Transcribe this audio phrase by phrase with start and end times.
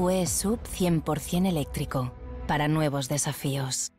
[0.00, 2.10] EQE Sub 100% eléctrico
[2.46, 3.92] para nuevos desafíos.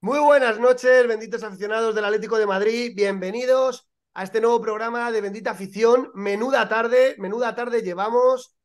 [0.00, 2.92] Muy buenas noches, benditos aficionados del Atlético de Madrid.
[2.96, 6.10] Bienvenidos a este nuevo programa de Bendita Afición.
[6.14, 8.56] Menuda tarde, menuda tarde llevamos.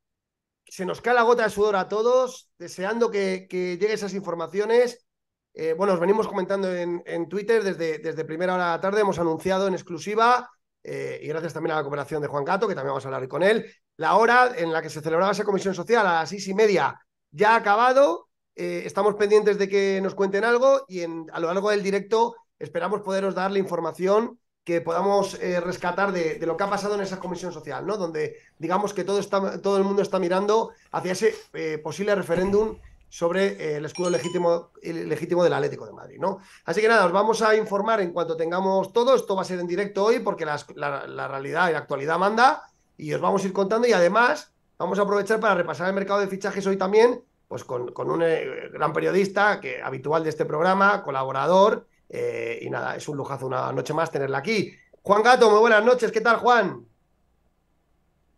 [0.66, 5.06] Se nos cae la gota de sudor a todos, deseando que, lleguen esas informaciones.
[5.54, 9.02] Eh, bueno, os venimos comentando en, en Twitter desde, desde primera hora de la tarde.
[9.02, 10.50] Hemos anunciado en exclusiva
[10.84, 13.28] eh, y gracias también a la cooperación de Juan Gato, que también vamos a hablar
[13.28, 13.66] con él.
[13.98, 17.00] La hora en la que se celebraba esa comisión social a las seis y media
[17.32, 18.28] ya ha acabado.
[18.56, 23.02] Eh, estamos pendientes de que nos cuenten algo y a lo largo del directo esperamos
[23.02, 27.20] poderos dar la información que podamos eh, rescatar de, lo que ha pasado en esa
[27.20, 27.98] comisión social, ¿no?
[27.98, 31.36] Donde digamos que todo, está, todo el mundo está mirando hacia ese
[31.84, 32.78] posible referéndum
[33.14, 36.40] sobre eh, el escudo legítimo, legítimo del Atlético de Madrid, ¿no?
[36.66, 39.14] Así que nada, os vamos a informar en cuanto tengamos todo.
[39.14, 42.64] Esto va a ser en directo hoy porque la, realidad y la actualidad manda
[42.98, 46.22] y os vamos a ir contando y además vamos a aprovechar para repasar el mercado
[46.22, 51.04] de fichajes hoy también, pues con, un eh, gran periodista que habitual de este programa,
[51.04, 54.74] colaborador eh, y nada, es un lujazo una noche más tenerla aquí.
[55.04, 56.84] Juan Gato, muy buenas noches, ¿qué tal Juan?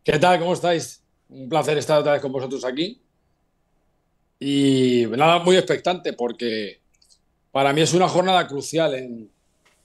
[0.04, 0.38] ¿Qué tal?
[0.38, 1.02] ¿Cómo estáis?
[1.30, 3.05] Un placer estar otra vez con vosotros aquí.
[4.40, 6.82] Y nada, muy expectante porque
[7.52, 9.32] para mí es una jornada crucial en,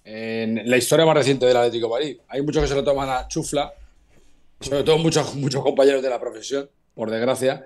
[0.05, 2.19] la historia más reciente del Atlético de Madrid.
[2.29, 3.73] Hay muchos que se lo toman a chufla,
[4.61, 7.65] sobre todo muchos, muchos compañeros de la profesión, por desgracia,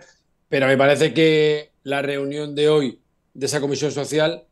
[0.48, 3.00] pero me parece que la reunión de hoy
[3.32, 4.44] de esa comisión social,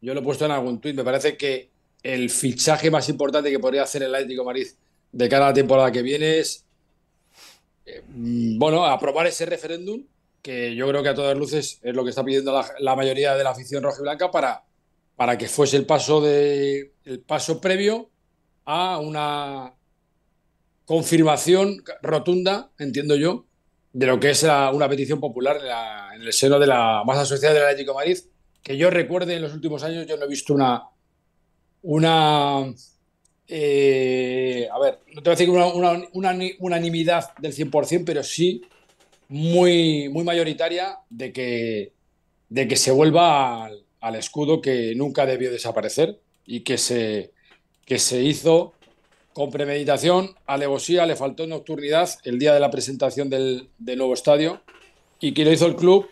[0.00, 1.70] yo lo he puesto en algún tuit, me parece que
[2.02, 4.66] el fichaje más importante que podría hacer el Atlético de Madrid
[5.12, 6.64] de cara a la temporada que viene es,
[7.84, 10.04] eh, bueno, aprobar ese referéndum,
[10.42, 13.44] que yo creo que a todas luces es lo que está pidiendo la, mayoría de
[13.44, 14.64] la afición roja y blanca para,
[15.16, 18.10] para que fuese el paso, de, el paso previo
[18.64, 19.74] a una
[20.84, 23.46] confirmación rotunda, entiendo yo,
[23.92, 25.58] de lo que es una petición popular
[26.14, 28.18] en, el seno de la masa social del Atlético de Madrid,
[28.62, 30.84] que yo recuerde en los últimos años, yo no he visto una,
[31.82, 32.72] una
[33.52, 35.66] eh, a ver, no te voy a decir una,
[36.12, 38.62] una, unanimidad del 100%, pero sí
[39.30, 41.92] muy, muy mayoritaria de que,
[42.48, 43.66] de que se vuelva
[44.00, 47.30] al, escudo que nunca debió desaparecer y que se,
[47.86, 48.74] que se hizo
[49.32, 54.62] con premeditación, alevosía, le faltó nocturnidad el día de la presentación del, nuevo estadio
[55.20, 56.08] y que lo hizo el club.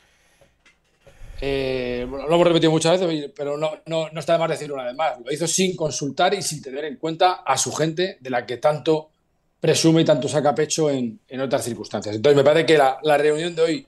[1.40, 4.84] Eh, lo hemos repetido muchas veces, pero no, no, no, está de más decir una
[4.84, 5.18] vez más.
[5.24, 8.58] Lo hizo sin consultar y sin tener en cuenta a su gente, de la que
[8.58, 9.10] tanto
[9.60, 12.14] presume y tanto saca pecho en, en otras circunstancias.
[12.14, 13.86] Entonces, me parece que la, la reunión de hoy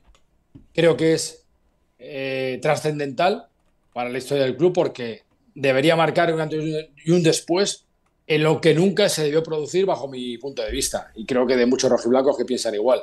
[0.74, 1.44] creo que es
[1.98, 3.46] eh, trascendental
[3.92, 5.22] para la historia del club porque
[5.54, 6.64] debería marcar un antes
[7.04, 7.84] y un después
[8.26, 11.10] en lo que nunca se debió producir bajo mi punto de vista.
[11.14, 13.02] Y creo que de muchos rojiblancos que piensan igual.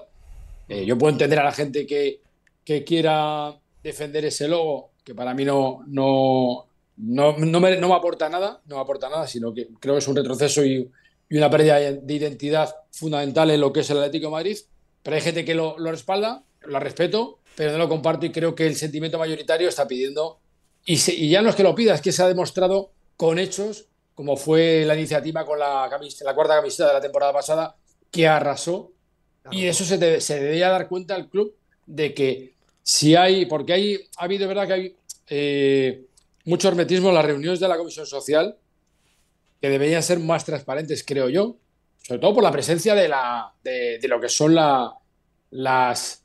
[0.69, 2.21] Eh, yo puedo entender a la gente que,
[2.63, 6.65] que, quiera defender ese logo, que para mí no, no,
[6.97, 9.99] no, no, me, no, me, aporta nada, no me aporta nada, sino que creo que
[9.99, 10.89] es un retroceso y,
[11.29, 14.57] y, una pérdida de identidad fundamental en lo que es el Atlético de Madrid.
[15.03, 18.55] Pero hay gente que lo, lo respalda, lo respeto, pero no lo comparto y creo
[18.55, 20.39] que el sentimiento mayoritario está pidiendo,
[20.85, 23.87] y, y ya no es que lo pida, es que se ha demostrado con hechos
[24.17, 27.75] como fue la iniciativa con la, la cuarta camiseta de la temporada pasada,
[28.09, 28.91] que arrasó.
[29.51, 33.99] Y eso se, se debería dar cuenta al club de que si hay, porque hay,
[34.17, 34.95] ha habido, verdad que hay
[35.29, 36.05] eh,
[36.45, 38.57] mucho hermetismo en las reuniones de la Comisión Social,
[39.61, 41.57] que deberían ser más transparentes, creo yo,
[42.01, 44.93] sobre todo por la presencia de, la, de, lo que son la,
[45.51, 46.23] las,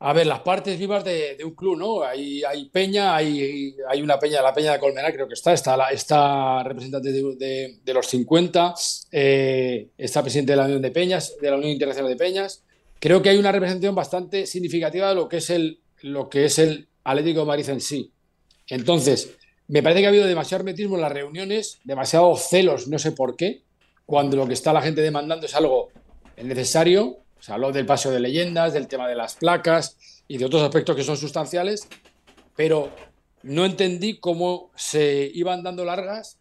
[0.00, 2.02] a ver, las partes vivas de, un club, ¿no?
[2.02, 5.90] Hay, hay peña, hay, hay, una peña, la peña de Colmenar creo que está, está,
[5.90, 8.74] está representante de, de, los 50,
[9.12, 12.64] eh, está presidente de la Unión de Peñas, de la Unión Internacional de Peñas.
[12.98, 16.58] Creo que hay una representación bastante significativa de lo que es el, lo que es
[16.58, 18.12] el Atlético de Madrid en sí.
[18.68, 19.36] Entonces,
[19.70, 23.36] me parece que ha habido demasiado hermetismo en las reuniones, demasiado celos, no sé por
[23.36, 23.62] qué,
[24.04, 25.90] cuando lo que está la gente demandando es algo
[26.36, 29.96] necesario se habló del paseo de leyendas, del tema de las placas
[30.28, 31.88] y de otros aspectos que son sustanciales,
[32.54, 32.90] pero
[33.42, 36.38] no entendí cómo se iban dando largas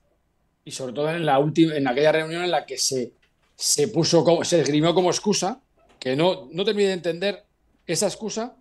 [0.66, 3.14] y sobre todo en, la última, en aquella reunión en la que se,
[3.56, 5.62] se puso como, se esgrimió como excusa,
[6.00, 7.46] que no, no terminé de entender
[7.88, 8.56] esa excusa,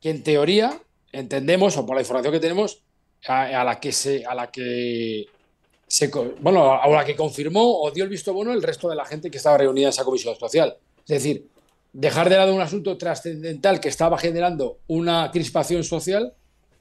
[0.00, 0.80] que en teoría
[1.12, 2.82] entendemos, o por la información que tenemos,
[3.26, 5.26] a, la que se, a la que
[5.86, 6.10] se,
[6.40, 9.30] bueno, a la que confirmó o dio el visto bueno el resto de la gente
[9.30, 10.76] que estaba reunida en esa comisión social.
[11.00, 11.48] Es decir,
[11.92, 16.34] dejar de lado un asunto trascendental que estaba generando una crispación social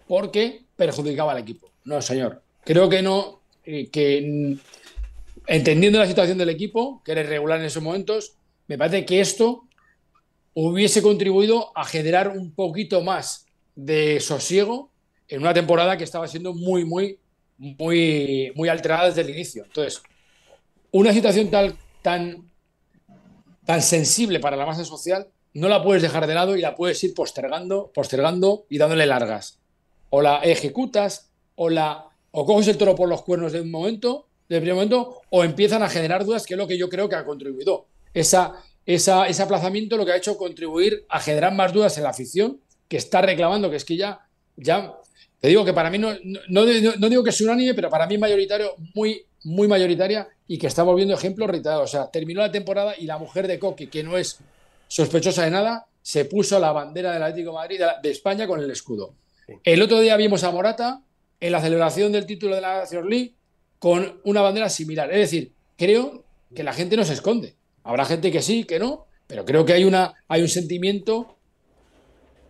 [0.07, 1.71] porque perjudicaba al equipo.
[1.85, 2.41] No, señor.
[2.63, 4.57] Creo que no, eh, que
[5.47, 8.33] entendiendo la situación del equipo, que era irregular en esos momentos,
[8.67, 9.63] me parece que esto
[10.53, 14.91] hubiese contribuido a generar un poquito más de sosiego
[15.27, 17.19] en una temporada que estaba siendo muy, muy,
[17.57, 19.63] muy, muy alterada desde el inicio.
[19.65, 20.01] Entonces,
[20.91, 22.47] una situación tal, tan
[23.67, 27.03] tan sensible para la masa social, no la puedes dejar de lado y la puedes
[27.03, 29.59] ir postergando, postergando y dándole largas.
[30.09, 34.29] O la ejecutas, o la o coges el toro por los cuernos de un momento,
[34.47, 37.15] de primer momento, o empiezan a generar dudas, que es lo que yo creo que
[37.15, 37.87] ha contribuido.
[38.13, 38.53] Esa,
[38.85, 42.61] esa, ese aplazamiento lo que ha hecho contribuir a generar más dudas en la afición,
[42.87, 44.95] que está reclamando, que es que ya, ya
[45.39, 46.13] te digo que para mí no,
[46.49, 50.57] no, no digo que es unánime, pero para mí es mayoritario, muy, muy mayoritaria y
[50.57, 51.83] que estamos viendo ejemplos reiterados.
[51.83, 54.39] O sea, terminó la temporada y la mujer de Coque, que no es
[54.87, 58.71] sospechosa de nada, se puso la bandera del Atlético de Madrid de, España con el
[58.71, 59.13] escudo.
[59.63, 61.01] El otro día vimos a Morata
[61.39, 63.33] en la celebración del título de la National League
[63.77, 65.11] con una bandera similar.
[65.11, 66.23] Es decir, creo
[66.55, 67.55] que la gente no se esconde.
[67.83, 71.35] Habrá gente que sí, que no, pero creo que hay, una, hay un sentimiento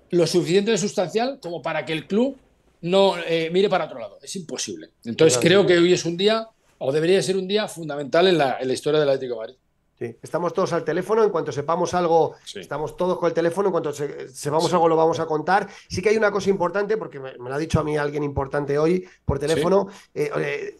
[0.10, 2.38] lo suficientemente sustancial como para que el club
[2.82, 4.20] no eh, mire para otro lado.
[4.22, 4.90] Es imposible.
[5.06, 6.48] Entonces creo que hoy es un día
[6.80, 9.56] o debería ser un día fundamental en la, historia del Atlético de Madrid.
[9.98, 13.72] Sí, estamos todos al teléfono, en cuanto sepamos algo, estamos todos con el teléfono, en
[13.72, 15.68] cuanto sepamos algo lo vamos a contar.
[15.90, 18.78] Sí que hay una cosa importante, porque me, lo ha dicho a mí alguien importante
[18.78, 20.30] hoy por teléfono, eh,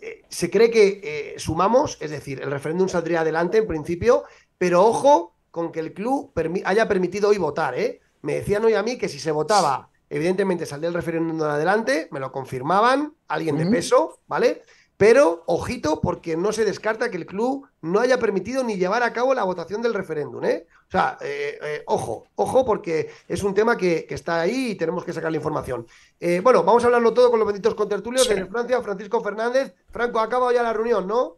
[0.02, 4.24] eh, se cree que eh, sumamos, es decir, el referéndum saldría adelante en principio,
[4.60, 6.32] pero ojo con que el club
[6.66, 7.74] haya permitido hoy votar.
[7.76, 8.00] ¿eh?
[8.22, 12.08] Me decían hoy a mí que si se votaba Evidentemente saldría el referéndum en adelante,
[12.12, 14.64] me lo confirmaban, alguien de peso, ¿vale?
[14.98, 19.14] Pero, ojito, porque no se descarta que el club no haya permitido ni llevar a
[19.14, 20.66] cabo la votación del referéndum, ¿eh?
[20.88, 25.06] O sea, eh, eh, ojo, ojo, porque es un tema que, está ahí y tenemos
[25.06, 25.86] que sacar la información.
[26.20, 29.76] Eh, bueno, vamos a hablarlo todo con los benditos contertulios de Francia, Francisco Fernández.
[29.92, 31.38] Franco, ha acabado ya la reunión, ¿no?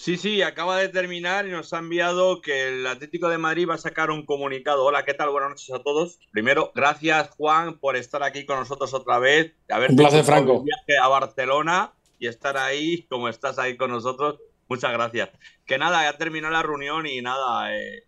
[0.00, 3.74] Sí, sí, acaba de terminar y nos ha enviado que el Atlético de Madrid va
[3.74, 4.86] a sacar un comunicado.
[4.86, 5.28] Hola, ¿qué tal?
[5.28, 6.18] Buenas noches a todos.
[6.30, 9.52] Primero, gracias Juan por estar aquí con nosotros otra vez.
[9.90, 10.62] un placer, Franco.
[10.62, 14.38] viaje a Barcelona y estar ahí como estás ahí con nosotros.
[14.70, 15.28] Muchas gracias.
[15.66, 18.04] Que nada, ya terminó la reunión y nada, eh,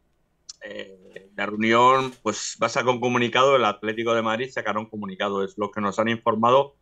[0.62, 4.88] eh, la reunión pues va a sacar un comunicado, el Atlético de Madrid sacará un
[4.88, 6.74] comunicado, es lo que nos han informado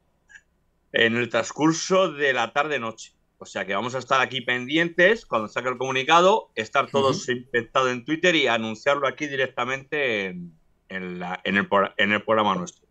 [0.93, 3.19] en el transcurso de la tarde-noche.
[3.42, 7.90] O sea que vamos a estar aquí pendientes cuando saque el comunicado, estar todos infectados
[7.90, 10.52] en Twitter y anunciarlo aquí directamente en,
[10.90, 12.87] el, en el programa nuestro.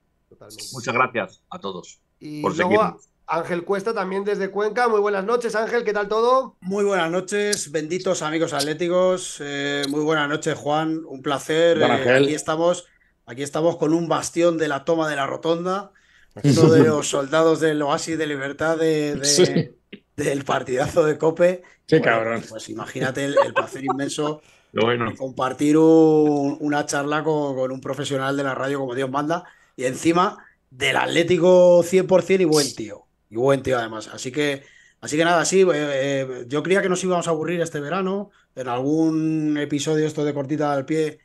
[0.73, 2.01] Muchas gracias a todos
[2.41, 3.09] por seguirnos.
[3.27, 4.87] Ángel Cuesta también desde Cuenca.
[4.87, 6.57] Muy buenas noches, Ángel, ¿qué tal todo?
[6.61, 9.37] Muy buenas noches, benditos amigos atléticos.
[9.41, 11.03] Eh, muy buenas noches, Juan.
[11.07, 11.79] Un placer.
[11.79, 12.87] Eh, aquí estamos,
[13.27, 15.91] aquí estamos con un bastión de la toma de la rotonda,
[16.43, 19.77] uno de los soldados del oasis de libertad de,
[20.19, 21.63] del partidazo de Cope.
[21.87, 22.43] Qué cabrón.
[22.47, 28.53] Pues imagínate el, placer inmenso de compartir una charla con, con un profesional de la
[28.53, 29.45] radio como Dios manda
[29.75, 30.37] y encima
[30.69, 33.05] del Atlético 100% y buen tío.
[33.29, 34.09] Y buen tío, además.
[34.11, 34.63] Así que,
[35.01, 38.31] así que nada, sí, eh, eh, yo creía que nos íbamos a aburrir este verano.
[38.55, 41.19] En algún episodio esto de cortita al pie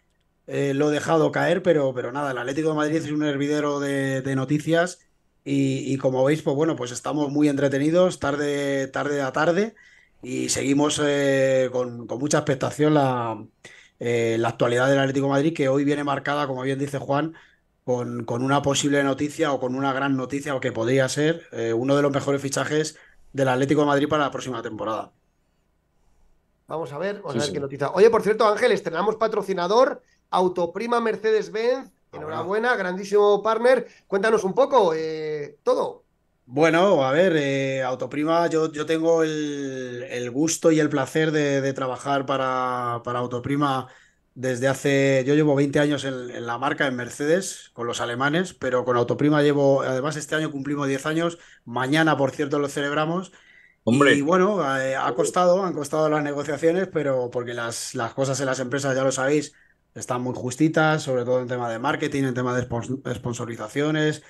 [0.47, 3.81] eh, lo he dejado caer, pero, pero nada, el Atlético de Madrid es un hervidero
[3.81, 5.01] de, noticias.
[5.47, 9.75] Y, como veis, pues bueno, pues estamos muy entretenidos tarde, tarde a tarde
[10.23, 11.03] y seguimos
[11.71, 13.45] con, mucha expectación la,
[13.99, 17.35] la actualidad del Atlético de Madrid, que hoy viene marcada, como bien dice Juan,
[17.85, 21.95] con, una posible noticia o con una gran noticia o que podría ser eh, uno
[21.95, 22.97] de los mejores fichajes
[23.33, 25.13] del Atlético de Madrid para la próxima temporada.
[26.67, 27.91] Vamos a ver, vamos a ver qué noticia.
[27.91, 31.91] Oye, por cierto, Ángel, estrenamos patrocinador, Autoprima Mercedes-Benz.
[32.15, 33.87] Enhorabuena, grandísimo partner.
[34.07, 36.05] Cuéntanos un poco, eh, todo.
[36.47, 42.27] Bueno, a ver, eh, Autoprima, yo, yo tengo el, gusto y el placer de, trabajar
[42.27, 43.89] para, para Autoprima
[44.35, 48.85] desde hace, yo llevo 20 años en, la marca, en Mercedes, con los alemanes, pero
[48.85, 53.33] con Autoprima llevo, además este año cumplimos 10 años, mañana por cierto lo celebramos.
[53.85, 54.15] Hombre.
[54.15, 58.47] Y bueno, eh, ha costado, han costado las negociaciones, pero porque las, las cosas en
[58.47, 59.55] las empresas, ya lo sabéis,
[59.95, 62.63] están muy justitas, sobre todo en tema de marketing, en tema de
[63.15, 64.23] sponsorizaciones,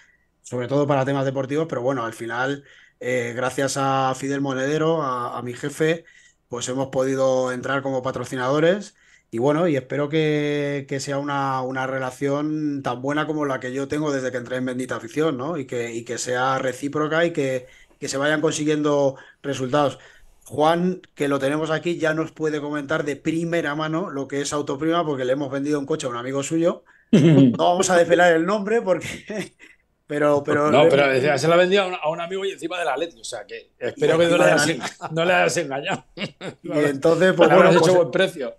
[0.42, 2.64] sobre todo para temas deportivos, pero bueno, al final,
[3.00, 6.04] eh, gracias a Fidel Monedero, a mi jefe,
[6.49, 8.94] pues hemos podido entrar como patrocinadores
[9.35, 13.88] y bueno, y espero que, sea una, una, relación tan buena como la que yo
[13.88, 15.56] tengo desde que entré en Bendita Afición, ¿no?
[15.59, 17.66] Y que, y que sea recíproca y que,
[17.99, 19.99] que se vayan consiguiendo resultados.
[20.44, 24.52] Juan, que lo tenemos aquí, ya nos puede comentar de primera mano lo que es
[24.52, 26.84] Autoprima, porque le hemos vendido un coche a un amigo suyo.
[27.12, 29.54] No vamos a desvelar el nombre porque.
[30.06, 32.94] Pero, pero, no, pero se la ha vendido a un, amigo y encima de la
[32.94, 33.18] letra.
[33.18, 36.04] O sea que espero que no le, hayas, no le hayas engañado.
[36.62, 37.70] Y entonces, pues bueno.
[37.70, 38.54] Has hecho pues buen precio.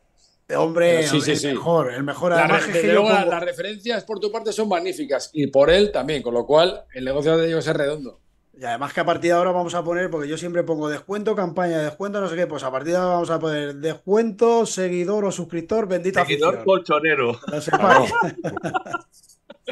[0.58, 2.32] Hombre, el mejor, el mejor.
[2.32, 7.06] las referencias por tu parte son magníficas y por él también, con lo cual el
[7.06, 8.20] negocio de ellos es redondo.
[8.58, 11.36] Y además que a partir de ahora vamos a poner, porque yo siempre pongo descuento,
[11.36, 14.66] campaña de descuento, no sé qué, pues a partir de ahora vamos a poner descuento,
[14.66, 17.40] seguidor o suscriptor, bendita Seguidor colchonero.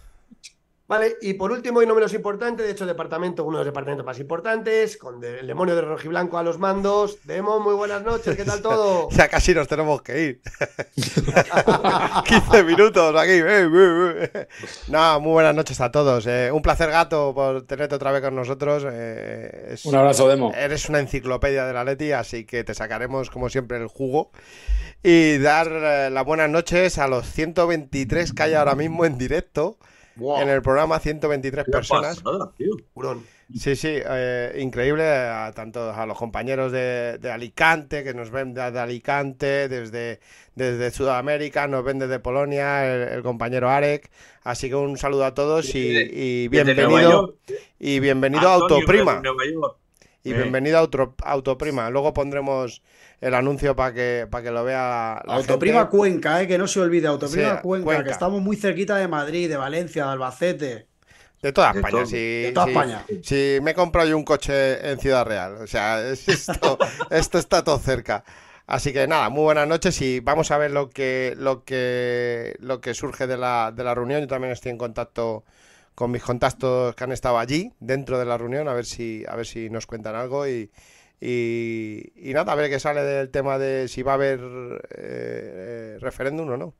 [0.88, 4.06] Vale, y por último y no menos importante, de hecho, departamento, uno de los departamentos
[4.06, 7.18] más importantes, con el demonio de Rojiblanco a los mandos.
[7.24, 9.08] Demo, muy buenas noches, ¿qué tal todo?
[9.10, 10.42] ya casi nos tenemos que ir.
[12.24, 13.40] 15 minutos aquí.
[14.86, 16.24] no, muy buenas noches a todos.
[16.28, 18.84] Eh, un placer, gato, por tenerte otra vez con nosotros.
[18.88, 20.52] Eh, un abrazo, Demo.
[20.54, 24.30] Eres una enciclopedia de la Leti, así que te sacaremos, como siempre, el jugo.
[25.02, 29.78] Y dar eh, las buenas noches a los 123 que hay ahora mismo en directo.
[30.18, 32.22] En el programa 123 personas.
[33.54, 38.78] Sí, sí, eh, increíble a tanto a los compañeros de, Alicante, que nos ven desde
[38.78, 40.20] Alicante, desde,
[40.54, 44.10] desde Sudamérica, nos ven desde Polonia, el, compañero Arek.
[44.42, 47.36] Así que un saludo a todos y, bienvenido
[47.78, 49.22] y bienvenido a Autoprima.
[50.26, 51.88] Y bienvenido a Autoprima.
[51.88, 52.82] Luego pondremos
[53.20, 56.80] el anuncio para que, para que lo vea la Autoprima Cuenca, eh, que no se
[56.80, 60.86] olvide, Autoprima Cuenca, que estamos muy cerquita de Madrid, de Valencia, de Albacete.
[61.40, 62.42] De toda España, sí.
[62.42, 63.04] De toda España.
[63.22, 65.58] Sí, me he comprado yo un coche en Ciudad Real.
[65.62, 66.76] O sea, esto,
[67.10, 68.24] esto está todo cerca.
[68.66, 72.80] Así que nada, muy buenas noches y vamos a ver lo que, lo que, lo
[72.80, 74.22] que surge de la, de la reunión.
[74.22, 75.44] Yo también estoy en contacto
[75.96, 79.34] con mis contactos que han estado allí, dentro de la reunión, a ver si, a
[79.34, 80.70] ver si nos cuentan algo y,
[81.18, 85.98] y, nada, a ver qué sale del tema de si va a haber eh, eh,
[85.98, 86.74] referéndum o no.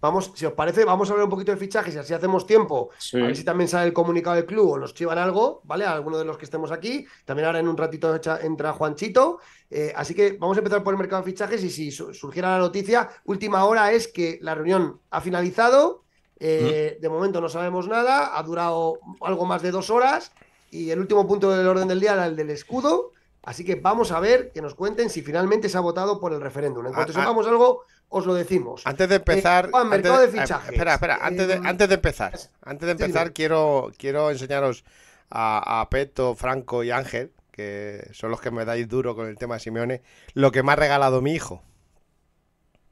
[0.00, 2.90] Vamos, si os parece, vamos a hablar un poquito de fichajes y así hacemos tiempo.
[3.14, 5.86] A ver si también sale el comunicado del club o nos chivan algo, ¿vale?
[5.86, 7.06] A alguno de los que estemos aquí.
[7.24, 9.40] También ahora en un ratito entra Juanchito.
[9.70, 12.58] Eh, así que vamos a empezar por el mercado de fichajes y si surgiera la
[12.58, 16.04] noticia, última hora es que la reunión ha finalizado.
[16.42, 20.32] Eh, de momento no sabemos nada, ha durado algo más de dos horas
[20.70, 23.12] y el último punto del orden del día era el del escudo.
[23.42, 26.40] Así que vamos a ver que nos cuenten si finalmente se ha votado por el
[26.40, 26.86] referéndum.
[26.86, 27.20] En cuanto ah, ah.
[27.20, 28.82] sepamos algo, os lo decimos.
[28.84, 29.66] Antes de empezar.
[29.66, 30.72] Eh, mercado de, fichajes.
[30.72, 32.38] Espera, espera, antes de, antes de empezar.
[32.62, 34.84] Antes de empezar, quiero, quiero enseñaros
[35.30, 39.38] a, a, Peto, Franco y Ángel, que son los que me dais duro con el
[39.38, 40.02] tema de Simeone,
[40.34, 41.62] lo que me ha regalado mi hijo.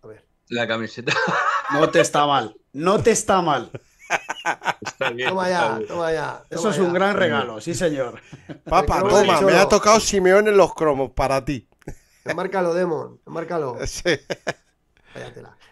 [0.03, 0.25] A ver.
[0.49, 1.13] La camiseta.
[1.71, 2.57] No te está mal.
[2.79, 3.71] No te está mal.
[4.99, 6.45] toma ya, toma ya.
[6.49, 8.21] Eso es un gran regalo, sí, señor.
[8.65, 11.69] Papá, toma, me ha tocado Simeone en los cromos para ti.
[12.35, 13.77] Márcalo, Demon, márcalo.
[13.87, 14.17] Sí.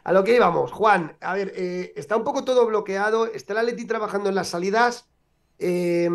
[0.02, 3.60] A lo que íbamos, Juan, a ver, eh, está un poco todo bloqueado, está el
[3.60, 5.06] Atleti trabajando en las salidas.
[5.60, 6.10] Eh,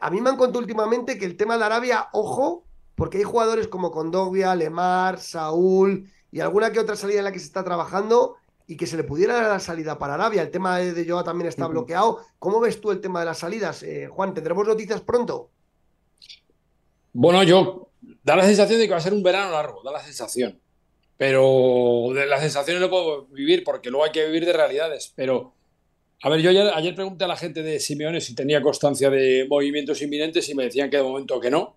[0.00, 2.64] a mí me han contado últimamente que el tema de Arabia, ojo,
[2.96, 7.38] porque hay jugadores como Condovia, Lemar, Saúl y alguna que otra salida en la que
[7.38, 8.36] se está trabajando
[8.70, 10.42] y que se le pudiera dar la salida para Arabia.
[10.42, 12.20] El tema de, Joa también está bloqueado.
[12.38, 13.82] ¿Cómo ves tú el tema de las salidas?
[13.82, 15.50] Eh, Juan, ¿tendremos noticias pronto?
[17.12, 17.90] Bueno, yo
[18.22, 20.60] da la sensación de que va a ser un verano largo, da la sensación.
[21.16, 25.12] Pero de las sensaciones no puedo vivir porque luego hay que vivir de realidades.
[25.16, 25.52] Pero,
[26.22, 30.00] a ver, yo ayer, pregunté a la gente de Simeone si tenía constancia de movimientos
[30.00, 31.76] inminentes y me decían que de momento que no.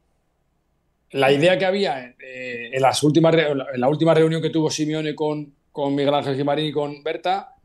[1.09, 5.15] La idea que había eh, en, las últimas, en la última reunión que tuvo Simeone
[5.15, 7.55] con, con Miguel Ángel Gimarín y con Berta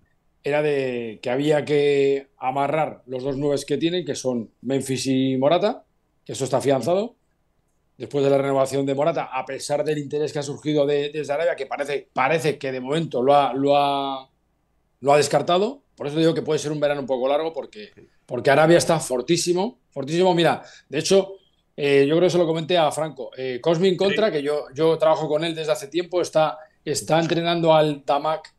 [0.43, 5.37] era de que había que amarrar los dos nueves que tienen, que son Memphis y
[5.37, 5.85] Morata,
[6.25, 7.17] que eso está afianzado.
[7.99, 11.33] Después de la renovación de Morata, a pesar del interés que ha surgido de, desde
[11.33, 14.31] Arabia, que parece, parece que de momento lo ha, lo, ha,
[15.01, 15.83] lo ha descartado.
[15.95, 17.91] Por eso digo que puede ser un verano un poco largo, porque,
[18.25, 19.81] porque Arabia está fortísimo.
[19.91, 21.35] Fortísimo, mira, de hecho,
[21.77, 23.33] eh, yo creo que se lo comenté a Franco.
[23.37, 26.57] Eh, Cosmin Contra, que yo, yo trabajo con él desde hace tiempo, está
[26.91, 28.55] está entrenando al Tamak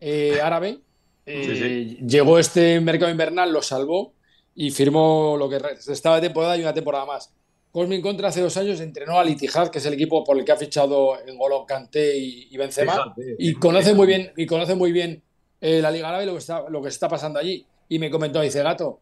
[0.00, 0.80] eh, árabe.
[1.26, 4.14] Eh, llegó este mercado invernal, lo salvó
[4.54, 7.32] y firmó lo que estaba de temporada y una temporada más.
[7.70, 10.52] Cosmin Contra hace dos años entrenó al Itihad, que es el equipo por el que
[10.52, 15.22] ha fichado en Golo Kanté y, Benzema, y conoce muy bien y conoce muy bien
[15.60, 17.66] eh, la Liga Árabe y lo que está lo que está pasando allí.
[17.90, 19.00] Y me comentó, dice Gato,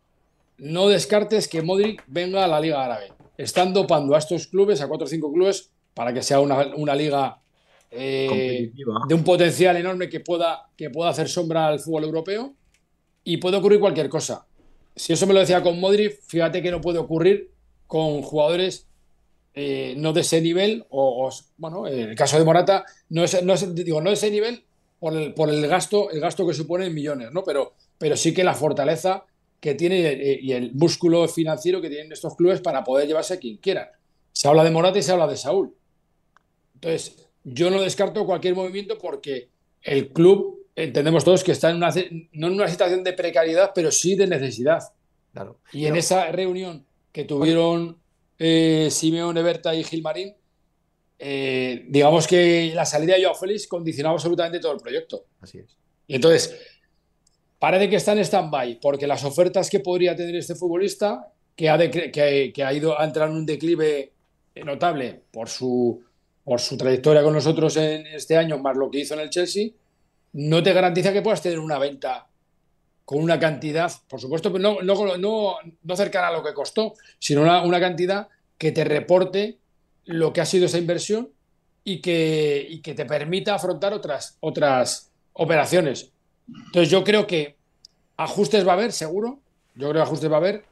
[0.58, 3.12] no descartes que Modric venga a la Liga Árabe.
[3.38, 6.94] Están dopando a estos clubes, a cuatro o cinco clubes, para que sea una, una
[6.94, 7.40] liga
[7.96, 8.72] eh,
[9.08, 12.54] de un potencial enorme que pueda, que pueda hacer sombra al fútbol europeo
[13.24, 14.46] y puede ocurrir cualquier cosa.
[14.94, 17.50] Si eso me lo decía con Modric, fíjate que no puede ocurrir
[17.86, 18.86] con jugadores
[19.54, 23.54] eh, no de ese nivel, o, bueno, en el caso de Morata, no es, no
[23.56, 24.64] digo, no de ese nivel
[24.98, 27.42] por el, por el gasto, el gasto que supone en millones, ¿no?
[27.42, 29.24] Pero, pero sí que la fortaleza
[29.60, 33.56] que tiene y el músculo financiero que tienen estos clubes para poder llevarse a quien
[33.56, 33.88] quieran.
[34.32, 35.74] Se habla de Morata y se habla de Saúl.
[36.74, 41.90] Entonces, yo no descarto cualquier movimiento porque el club, entendemos todos que está en una,
[42.32, 44.82] no en una situación de precariedad, pero sí de necesidad.
[45.32, 45.60] Claro.
[45.72, 47.98] Y en esa reunión que tuvieron
[48.36, 50.34] eh, Simeone, Berta y Gilmarín,
[51.20, 55.26] eh, digamos que la salida de Joao Félix condicionaba absolutamente todo el proyecto.
[55.40, 55.76] Así es.
[56.08, 56.58] Y entonces,
[57.60, 61.78] parece que está en stand-by, porque las ofertas que podría tener este futbolista, que ha,
[61.90, 64.12] que, que ha ido a entrar en un declive
[64.64, 66.02] notable por su
[66.46, 69.70] por su trayectoria con nosotros en este año, más lo que hizo en el Chelsea,
[70.34, 72.28] no te garantiza que puedas tener una venta
[73.04, 77.42] con una cantidad, por supuesto, no, no, no, no cercana a lo que costó, sino
[77.42, 78.28] una, cantidad
[78.58, 79.58] que te reporte
[80.04, 81.30] lo que ha sido esa inversión
[81.82, 86.12] y que, y que te permita afrontar otras, otras operaciones.
[86.48, 87.56] Entonces yo creo que
[88.16, 89.40] ajustes va a haber, seguro,
[89.74, 90.62] yo creo que ajustes va a haber,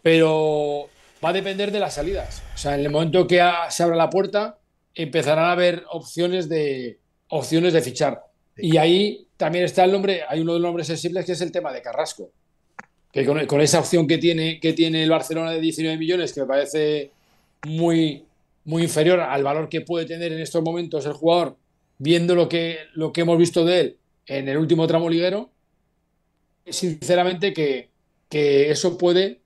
[0.00, 0.88] pero
[1.24, 2.40] va a depender de las salidas.
[2.54, 4.57] O sea, en el momento que se abra la puerta,
[4.98, 8.24] empezarán a haber opciones de, opciones de fichar.
[8.56, 11.52] Y ahí también está el nombre, hay uno de los nombres sensibles que es el
[11.52, 12.30] tema de Carrasco.
[13.12, 16.46] Que con, esa opción que tiene, que tiene el Barcelona de 19 millones, que me
[16.46, 17.12] parece
[17.64, 18.24] muy,
[18.64, 21.56] muy inferior al valor que puede tener en estos momentos el jugador,
[21.98, 25.50] viendo lo que, lo que hemos visto de él en el último tramo liguero,
[26.68, 27.88] sinceramente que,
[28.28, 29.40] que eso puede,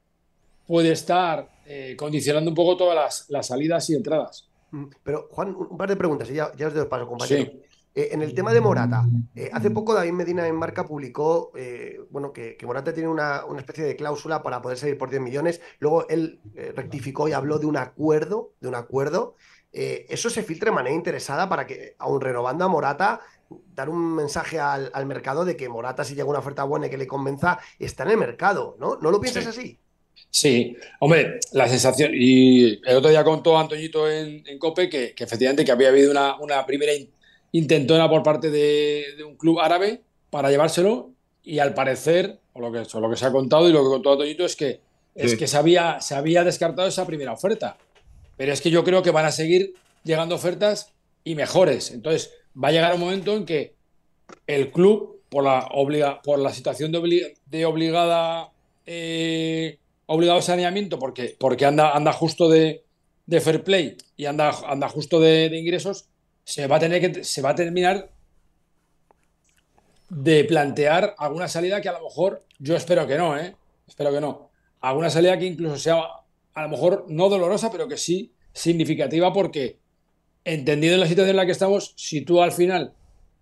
[0.66, 4.48] puede estar eh, condicionando un poco todas las, las salidas y entradas.
[4.72, 7.52] Mm, pero, Juan, un par de preguntas y ya, os doy paso, compañero.
[7.94, 9.04] Eh, en el tema de Morata,
[9.34, 13.84] eh, hace poco David Medina en Marca publicó eh, bueno, que, Morata tiene una, especie
[13.84, 15.60] de cláusula para poder salir por 10 millones.
[15.78, 16.40] Luego él
[16.74, 19.36] rectificó y habló de un acuerdo, de un acuerdo.
[19.72, 23.20] eso se filtra de manera interesada para que, aún renovando a Morata,
[23.74, 26.96] dar un mensaje al, mercado de que Morata, si llega una oferta buena y que
[26.96, 28.96] le convenza, está en el mercado, ¿no?
[28.96, 29.78] ¿No lo piensas así?
[30.30, 35.72] Sí, hombre, la sensación, y el otro día contó Antoñito en, COPE que, efectivamente que
[35.72, 36.92] había habido una, una primera
[37.52, 41.10] intentona por parte de, un club árabe para llevárselo
[41.42, 44.12] y al parecer, o lo que, lo que se ha contado y lo que contó
[44.12, 44.80] Antoñito es que,
[45.14, 47.76] es que se, había, se había descartado esa primera oferta.
[48.36, 50.92] Pero es que yo creo que van a seguir llegando ofertas
[51.24, 51.90] y mejores.
[51.90, 52.32] Entonces,
[52.62, 53.74] va a llegar un momento en que
[54.46, 58.50] el club, por la, obliga, por la situación de, de obligada
[58.86, 62.84] eh, obligado saneamiento porque, porque anda, anda justo de,
[63.40, 66.06] fair play y anda, anda justo de, ingresos,
[66.44, 68.10] se va a tener que se va a terminar
[70.10, 73.56] de plantear alguna salida que a lo mejor, yo espero que no, ¿eh?
[73.86, 76.02] espero que no, alguna salida que incluso sea
[76.54, 79.78] a lo mejor no dolorosa, pero que sí significativa porque
[80.44, 82.92] entendido en la situación en la que estamos, si tú al final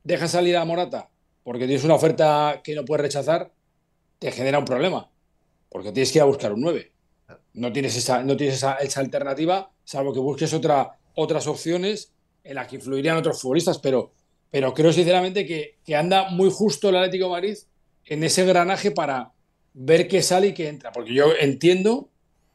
[0.04, 1.08] dejas salir a Morata
[1.42, 3.50] porque tienes una oferta que no puedes rechazar,
[4.20, 5.10] te genera un problema
[5.70, 6.92] porque tienes que ir a buscar un 9.
[7.54, 12.12] No tienes esa, no tienes esa, alternativa, salvo que busques otra, otras opciones
[12.44, 14.12] en las que influirían otros futbolistas, pero,
[14.50, 17.58] pero creo sinceramente que, anda muy justo el Atlético de Madrid
[18.06, 19.32] en ese granaje para
[19.72, 22.08] ver qué sale y qué entra, porque yo entiendo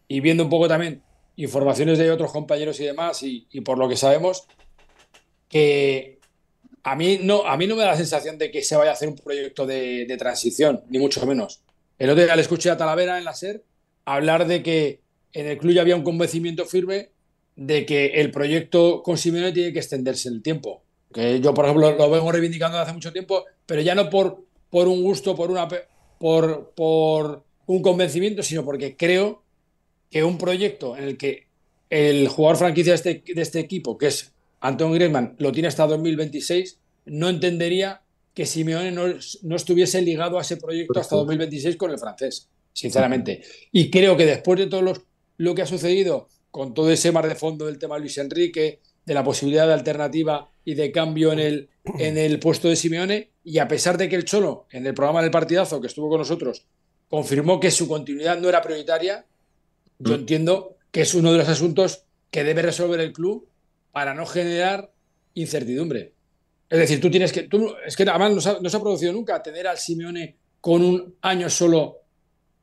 [0.08, 1.02] y viendo un poco también
[1.38, 4.48] informaciones de otros compañeros y demás y, por lo que sabemos
[5.50, 6.20] que
[6.84, 8.94] a mí no a mí no me da la sensación de que se vaya a
[8.94, 11.65] hacer un proyecto de transición ni mucho menos
[11.98, 13.64] el otro día le escuché a Talavera en la SER
[14.06, 15.02] hablar de que
[15.34, 17.10] en el club ya había un convencimiento firme
[17.56, 20.84] de que el proyecto con Simeone tiene que extenderse en el tiempo.
[21.14, 24.44] Que yo, por ejemplo, lo vengo reivindicando desde hace mucho tiempo, pero ya no por,
[24.70, 25.68] por un gusto, por, una,
[26.20, 29.44] por, por un convencimiento, sino porque creo
[30.12, 31.48] que un proyecto en el que
[31.90, 35.88] el jugador franquicia de este, de este equipo, que es Anton Griezmann, lo tiene hasta
[35.88, 38.02] 2026, no entendería
[38.36, 43.42] que Simeone no, estuviese ligado a ese proyecto hasta 2026 con el francés, sinceramente.
[43.72, 44.94] Y creo que después de todo
[45.38, 49.14] lo que ha sucedido con todo ese mar de fondo del tema Luis Enrique, de
[49.14, 53.60] la posibilidad de alternativa y de cambio en el, en el puesto de Simeone, y
[53.60, 56.66] a pesar de que el Cholo, en el programa del partidazo que estuvo con nosotros,
[57.10, 59.26] confirmó que su continuidad no era prioritaria,
[60.00, 60.20] yo mm.
[60.20, 63.48] entiendo que es uno de los asuntos que debe resolver el club
[63.92, 64.92] para no generar
[65.36, 66.15] incertidumbre.
[66.76, 67.44] Es decir, tú tienes que.
[67.44, 71.50] Tú, es que además no se, ha, producido nunca tener al Simeone con un año
[71.50, 72.00] solo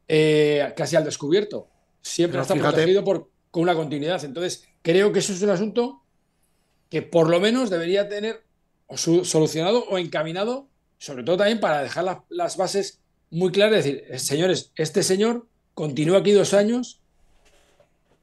[0.07, 1.68] eh, casi al descubierto.
[2.03, 4.22] Siempre está protegido por, con una continuidad.
[4.22, 6.03] Entonces, creo que eso es un asunto
[6.90, 8.42] que por lo menos debería tener
[8.94, 13.79] solucionado o encaminado, sobre todo también para dejar las bases muy claras.
[13.79, 17.01] Es decir, eh, señores, este señor continúa aquí dos años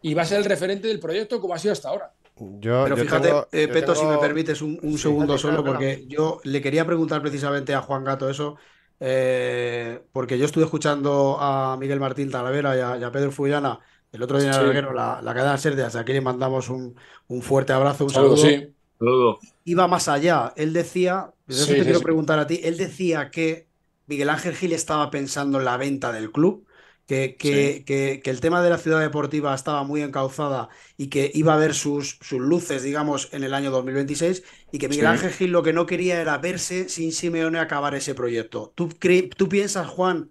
[0.04, 2.14] y va a ser el referente del proyecto como ha sido hasta ahora.
[2.62, 7.22] Pero fíjate, eh, Peto, si me permites un, segundo solo, porque yo le quería preguntar
[7.22, 8.56] precisamente a Juan Gato eso,
[9.00, 13.80] eh, porque yo estuve escuchando a Miguel Martín Talavera y a, Pedro Fullana
[14.12, 16.96] el otro día en el la, la cadena Ser, desde aquí le mandamos un,
[17.42, 18.38] fuerte abrazo, un saludo.
[18.38, 19.40] saludo.
[19.66, 23.68] Iba más allá, él decía, eso te quiero preguntar a ti, él decía que
[24.08, 26.66] Miguel Ángel Gil estaba pensando en la venta del club
[27.10, 31.58] que, que, el tema de la ciudad deportiva estaba muy encauzada y que iba a
[31.58, 35.64] ver sus, sus luces, digamos, en el año 2026 y que Miguel Ángel Gil lo
[35.64, 38.72] que no quería era verse sin Simeone acabar ese proyecto.
[38.76, 38.90] ¿Tú,
[39.36, 40.30] ¿Tú piensas, Juan,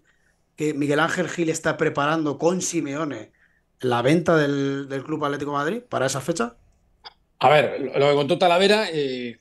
[0.55, 3.33] que Miguel Ángel Gil está preparando con Simeone
[3.81, 6.57] la venta del, Club Atlético Madrid para esa fecha?
[7.41, 9.41] A ver, lo que contó Talavera, eh,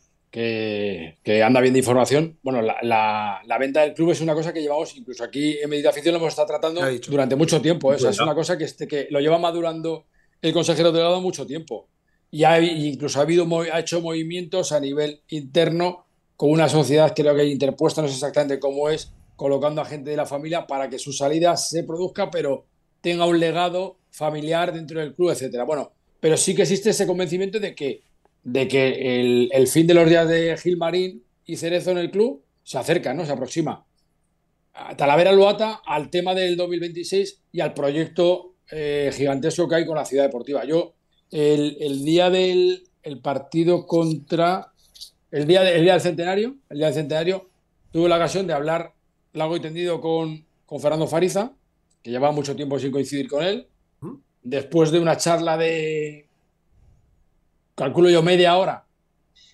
[1.23, 2.38] que, anda bien de información.
[2.43, 6.19] Bueno, la, venta del club es una cosa que llevamos, incluso aquí en Meditación lo
[6.19, 7.93] hemos estado tratando durante mucho tiempo.
[7.93, 7.97] ¿eh?
[7.97, 10.06] es una cosa que, este, que lo lleva madurando
[10.41, 11.88] el consejero delegado mucho tiempo.
[12.30, 17.23] Y ha, incluso ha, habido, ha hecho movimientos a nivel interno con una sociedad que
[17.23, 20.89] creo que interpuesta, no sé exactamente cómo es, colocando a gente de la familia para
[20.89, 22.65] que su salida se produzca, pero
[23.02, 25.63] tenga un legado familiar dentro del club, etcétera.
[25.63, 28.04] Bueno, pero sí que existe ese convencimiento de que
[28.47, 32.77] de que el, fin de los días de Gilmarín y Cerezo en el club se
[32.77, 33.25] acerca, ¿no?
[33.25, 33.86] Se aproxima.
[34.95, 39.97] Talavera lo ata al tema del 2026 y al proyecto eh, gigantesco que hay con
[39.97, 40.63] la ciudad deportiva.
[40.63, 40.93] Yo,
[41.29, 42.88] el, día del
[43.21, 44.71] partido contra.
[45.29, 47.49] El día, día del centenario, el día del centenario,
[47.91, 48.93] tuve la ocasión de hablar
[49.33, 51.51] largo y tendido con, con Fernando Fariza,
[52.01, 53.67] que llevaba mucho tiempo sin coincidir con él.
[54.41, 56.26] Después de una charla de
[57.77, 58.83] calculo yo, media hora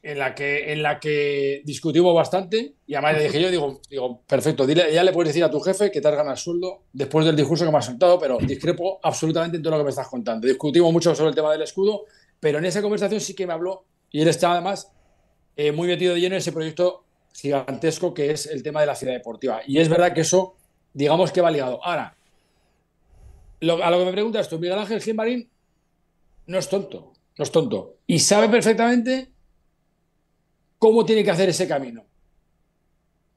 [0.01, 4.21] en la que, en la que discutimos bastante y además le dije yo, digo, digo,
[4.25, 6.83] perfecto, dile, ya le puedes decir a tu jefe que te has ganado el sueldo
[6.93, 9.89] después del discurso que me has soltado, pero discrepo absolutamente en todo lo que me
[9.89, 10.47] estás contando.
[10.47, 12.05] Discutimos mucho sobre el tema del escudo,
[12.39, 14.89] pero en esa conversación sí que me habló y él está además
[15.57, 18.95] eh, muy metido de lleno en ese proyecto gigantesco que es el tema de la
[18.95, 19.62] ciudad deportiva.
[19.67, 20.55] Y es verdad que eso,
[20.93, 21.83] digamos que va ligado.
[21.83, 22.15] Ahora,
[23.62, 25.49] a lo que me preguntas tú, Miguel Ángel Gilmarín
[26.47, 27.98] no es tonto, no es tonto.
[28.08, 29.32] Y sabe perfectamente
[30.78, 32.06] cómo tiene que hacer ese camino.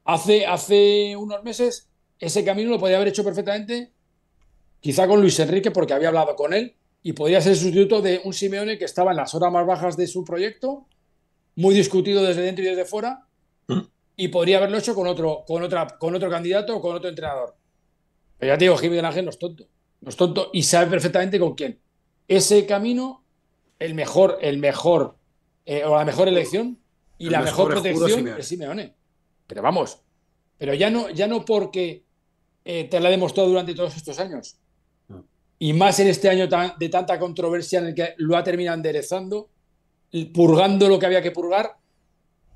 [0.05, 3.93] Hace, hace unos meses ese camino lo podía haber hecho perfectamente,
[4.81, 8.33] quizá con Luis Enrique, porque había hablado con él, y podría ser sustituto de un
[8.33, 10.87] Simeone que estaba en las horas más bajas de su proyecto,
[11.57, 13.27] muy discutido desde dentro y desde fuera,
[13.69, 13.81] ¿Mm?
[14.17, 17.55] y podría haberlo hecho con otro, con otra, con otro candidato o con otro entrenador.
[18.39, 19.69] Pero ya te digo, Jiménez Ángel no es tonto,
[20.01, 21.79] no es tonto y sabe perfectamente con quién.
[22.29, 23.25] Ese camino,
[23.79, 25.17] el mejor, el mejor,
[25.65, 26.79] eh, o la mejor elección,
[27.19, 28.95] y la mejor protección es Simeone.
[29.47, 30.01] Pero vamos,
[30.59, 32.05] pero ya no, ya no porque
[32.65, 34.57] eh, te la ha demostrado durante todos estos años.
[35.59, 39.49] Y más en este año de tanta controversia en el que lo ha terminado enderezando,
[40.35, 41.77] purgando lo que había que purgar,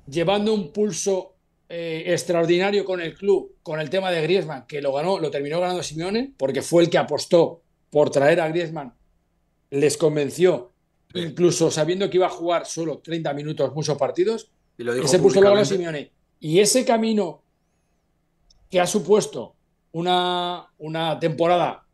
[0.07, 1.35] llevando un pulso
[1.69, 5.59] eh, extraordinario con el club, con el tema de Griezmann, que lo ganó, lo terminó
[5.59, 8.93] ganando Simeone, porque fue el que apostó por traer a Griezmann,
[9.69, 10.70] les convenció
[11.15, 15.41] incluso sabiendo que iba a jugar solo 30 minutos muchos partidos, y lo ese puso
[15.41, 16.11] luego a Simeone.
[16.39, 17.43] Y ese camino
[18.69, 19.55] que ha supuesto
[19.91, 21.85] una, una temporada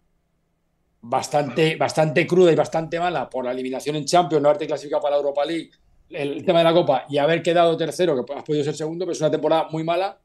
[1.02, 5.16] bastante, bastante cruda y bastante mala por la eliminación en Champions, no haberte clasificado para
[5.16, 5.72] la Europa League,
[6.10, 9.14] el tema de la Copa y haber quedado tercero, que has podido ser segundo, pero
[9.14, 10.20] es una temporada muy mala.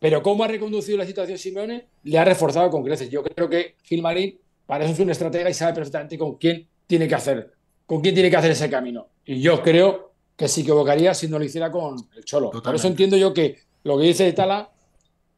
[0.00, 3.10] Pero cómo ha reconducido la situación Simeone, le ha reforzado con creces.
[3.10, 7.08] Yo creo que Gilmarín para eso es un estratega y sabe perfectamente con quién tiene
[7.08, 7.57] que hacer
[7.88, 9.08] con quién tiene que hacer ese camino.
[9.24, 12.50] Y yo creo que se equivocaría si no lo hiciera con el Cholo.
[12.50, 14.70] Por eso entiendo yo que lo que dice Tala,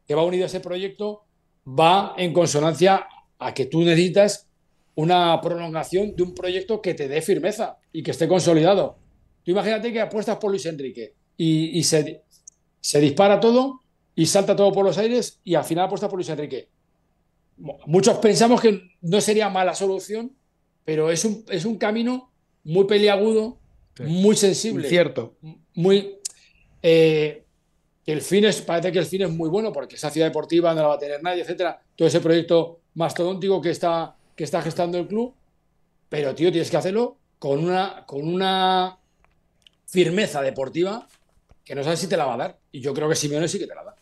[0.05, 1.23] que va unido a ese proyecto,
[1.65, 3.07] va en consonancia
[3.39, 4.49] a que tú necesitas
[4.97, 8.99] una prolongación de un proyecto que te dé firmeza y que esté consolidado.
[9.45, 12.25] Tú imagínate que apuestas por Luis Enrique y, se,
[12.81, 13.83] se, dispara todo
[14.17, 16.69] y salta todo por los aires y al final apuestas por Luis Enrique.
[17.87, 20.33] Muchos pensamos que no sería mala solución,
[20.85, 22.30] pero es un, es un camino
[22.65, 23.59] muy peliagudo,
[24.01, 24.89] muy sensible.
[24.89, 25.35] Cierto.
[25.75, 26.17] Muy.
[26.83, 27.45] Eh,
[28.07, 30.83] el fin es, parece que el fin es muy bueno porque esa ciudad deportiva no
[30.83, 31.81] la va a tener nadie, etcétera.
[31.95, 35.35] Todo ese proyecto mastodóntico que está, que está gestando el club.
[36.09, 38.99] Pero, tío, tienes que hacerlo con una, con una
[39.87, 41.07] firmeza deportiva
[41.65, 42.59] que no sabes si te la va a dar.
[42.73, 43.97] Y yo creo que Simeone sí que te la da.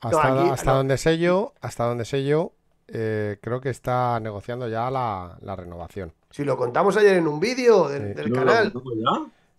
[0.00, 2.54] Hasta, donde sé yo, hasta donde sé yo,
[2.88, 6.14] eh, creo que está negociando ya la, la renovación.
[6.30, 8.72] Si lo contamos ayer en un vídeo del, canal.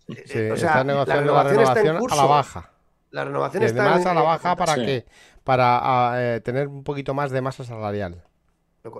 [0.08, 2.14] Eh, sí, o sea, la renovación, está en curso.
[2.18, 2.70] a la baja.
[3.10, 5.04] La renovación está más a la baja para que
[5.44, 8.24] para eh, tener un poquito más de masa salarial.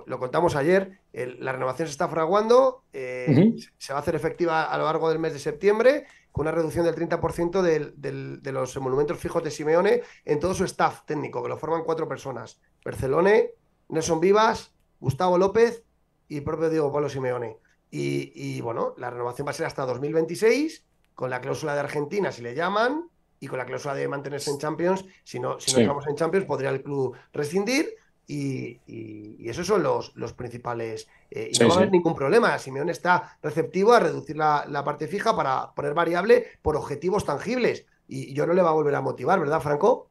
[0.05, 4.77] Lo, contamos ayer, la renovación se está fraguando, eh, se va a hacer efectiva a
[4.77, 9.43] lo largo del mes de septiembre, con una reducción del 30% de los monumentos fijos
[9.43, 12.61] de Simeone en todo su staff técnico, que lo forman cuatro personas.
[12.85, 13.51] Barcelone,
[13.89, 15.83] Nelson Vivas, Gustavo López
[16.29, 17.57] y propio Diego Pablo Simeone.
[17.95, 22.41] Y, bueno, la renovación va a ser hasta 2026, con la cláusula de Argentina, si
[22.41, 23.07] le llaman,
[23.39, 25.05] y con la cláusula de mantenerse en Champions.
[25.23, 27.93] Si no, si no estamos en Champions, podría el club rescindir.
[28.25, 31.07] Y, esos son los, los principales.
[31.29, 32.57] Eh, y no va a haber ningún problema.
[32.57, 37.85] Simeone está receptivo a reducir la, parte fija para poner variable por objetivos tangibles.
[38.07, 40.09] Y yo no le va a volver a motivar, ¿verdad, Franco?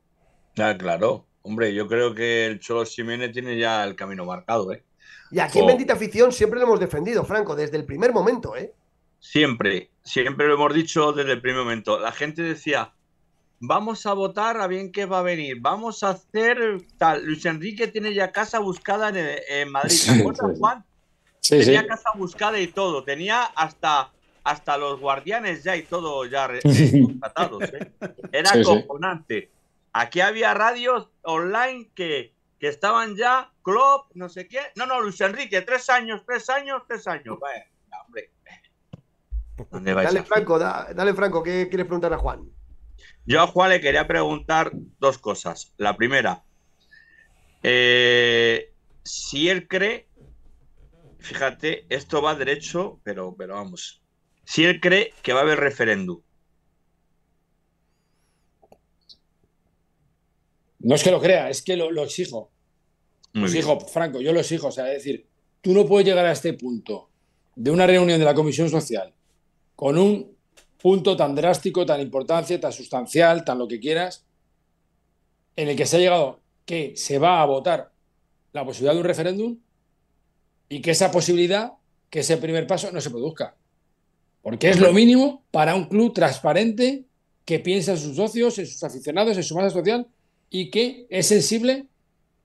[0.55, 1.27] Ya, claro.
[1.43, 4.85] Hombre, yo creo que el Cholo Simeone tiene ya el camino marcado, ¿eh?
[5.33, 8.73] Y aquí en Bendita Afición siempre lo hemos defendido, Franco, desde el primer momento, ¿eh?
[9.19, 11.99] Siempre, siempre lo hemos dicho desde el primer momento.
[11.99, 12.93] La gente decía,
[13.61, 17.25] vamos a votar a bien qué va a venir, vamos a hacer tal.
[17.25, 19.97] Luis Enrique tiene ya casa buscada en, Madrid.
[20.05, 20.85] ¿Te acuerdas, Juan?
[21.41, 24.13] Sí, tenía casa buscada y todo, tenía hasta,
[24.45, 26.49] hasta los guardianes ya y todo ya
[27.07, 27.63] contratados.
[27.65, 27.91] ¿eh?
[28.33, 29.51] Era componente.
[29.95, 34.61] Aquí había radios online que que estaban ya, Klopp, no sé qué.
[34.77, 37.39] No, no, Luis Enrique, tres años, tres años, tres años.
[37.39, 37.65] Bueno,
[38.07, 38.31] hombre.
[40.03, 42.51] dale, Franco, dale, Franco, ¿qué quieres preguntar a Juan?
[43.25, 45.73] Yo a Juan le quería preguntar dos cosas.
[45.77, 46.45] La primera,
[47.63, 48.73] eh,
[49.05, 50.09] si él cree,
[51.19, 54.03] fíjate, esto va derecho, pero, pero vamos,
[54.45, 56.21] si él cree que va a haber referéndum,
[60.83, 62.51] No es que lo crea, es que lo, exijo.
[63.33, 64.69] Lo exijo, Franco, yo lo exijo.
[64.69, 65.27] O sea, es decir,
[65.61, 67.09] tú no puedes llegar a este punto
[67.55, 69.13] de una reunión de la Comisión Social
[69.77, 70.37] con un
[70.81, 74.25] punto tan drástico, tan importante, tan sustancial, tan lo que quieras,
[75.57, 77.93] en el que se ha llegado que se va a votar
[78.53, 79.59] la posibilidad de un referéndum
[80.69, 81.73] y que esa posibilidad,
[82.11, 83.57] que ese primer paso no se produzca.
[84.43, 87.05] Porque es lo mínimo para un club transparente
[87.45, 90.07] que piensa en sus socios, en sus aficionados, en su masa social
[90.51, 91.87] y que es sensible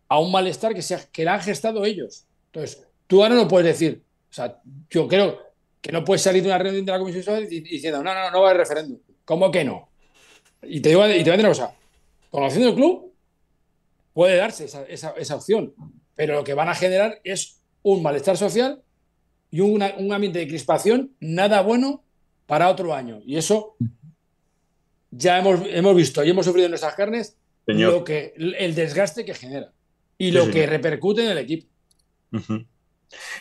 [0.08, 2.26] a un malestar que, se que la han gestado ellos.
[2.48, 5.40] Entonces, tú ahora no puedes decir, o sea, yo creo
[5.82, 8.42] que no puedes salir de una reunión de la Comisión Social diciendo, no, no, no
[8.42, 9.00] va a haber referéndum.
[9.26, 9.90] ¿Cómo que no?
[10.64, 11.76] Y te digo, y te voy a decir una cosa,
[12.32, 13.14] conociendo el club,
[14.14, 15.74] puede darse esa, esa, opción,
[16.16, 18.82] pero lo que van a generar es un malestar social
[19.52, 22.04] y un ambiente de crispación nada bueno
[22.48, 23.22] para otro año.
[23.26, 23.76] Y eso
[25.12, 29.34] ya hemos, hemos visto y hemos sufrido en nuestras carnes lo que, el desgaste que
[29.34, 29.72] genera
[30.18, 31.68] y lo que repercute en el equipo.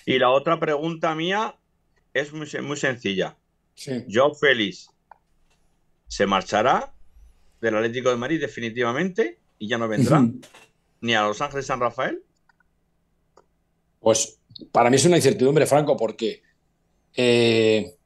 [0.04, 1.56] Y la otra pregunta mía
[2.14, 3.36] es muy, muy sencilla.
[4.10, 4.88] Joe Félix
[6.06, 6.94] se marchará
[7.60, 10.24] del Atlético de Madrid definitivamente y ya no vendrá
[11.00, 12.22] ni a Los Ángeles San Rafael.
[14.00, 14.38] Pues
[14.72, 16.42] para mí es una incertidumbre, Franco, porque
[17.14, 17.96] eh,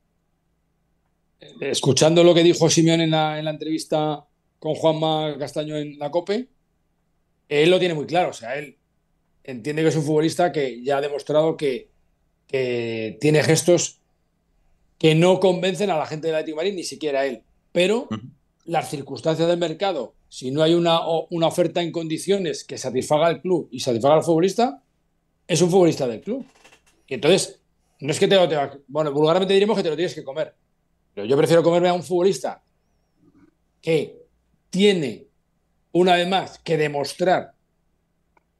[1.60, 4.24] escuchando lo que dijo Simeón en la, entrevista
[4.58, 6.48] con Juanma Castaño en la COPE,
[7.50, 8.30] él lo tiene muy claro.
[8.30, 8.78] O sea, él
[9.44, 11.90] entiende que es un futbolista que ya ha demostrado que,
[12.48, 14.00] tiene gestos
[14.98, 17.42] que no convencen a la gente del Atlético Madrid, ni siquiera a él.
[17.70, 18.08] Pero
[18.64, 23.40] las circunstancias del mercado, si no hay una, una oferta en condiciones que satisfaga al
[23.40, 24.82] club y satisfaga al futbolista,
[25.46, 26.44] es un futbolista del club.
[27.06, 27.60] Y entonces,
[28.00, 28.48] no es que te lo
[28.88, 30.54] bueno, vulgarmente diremos que te lo tienes que comer.
[31.14, 32.62] Pero yo prefiero comerme a un futbolista
[33.80, 34.26] que
[34.70, 35.26] tiene,
[35.92, 37.52] una vez más, que demostrar,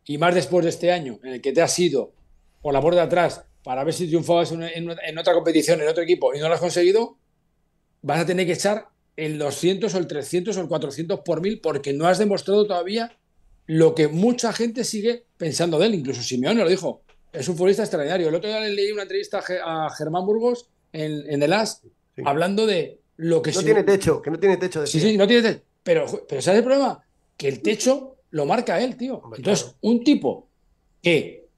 [0.05, 2.13] y más después de este año, en el que te has ido
[2.63, 6.03] por la puerta de atrás para ver si triunfabas en, en, otra competición, en otro
[6.03, 7.19] equipo, y no lo has conseguido,
[8.03, 11.61] vas a tener que echar el 200 o el 300 o el 400 por mil
[11.61, 13.17] porque no has demostrado todavía
[13.67, 15.95] lo que mucha gente sigue pensando de él.
[15.95, 17.03] Incluso Simeone lo dijo.
[17.33, 18.29] Es un futbolista extraordinario.
[18.29, 21.83] El otro día le leí una entrevista a Germán Burgos en, en el AS
[22.25, 24.81] hablando de lo que no tiene techo, que no tiene techo.
[24.81, 25.65] De sí, sí, no tiene techo.
[25.83, 27.05] Pero, pero ¿sabes el problema?
[27.41, 29.23] Que el techo lo marca él, tío.
[29.35, 30.47] Entonces, un tipo
[31.01, 31.49] que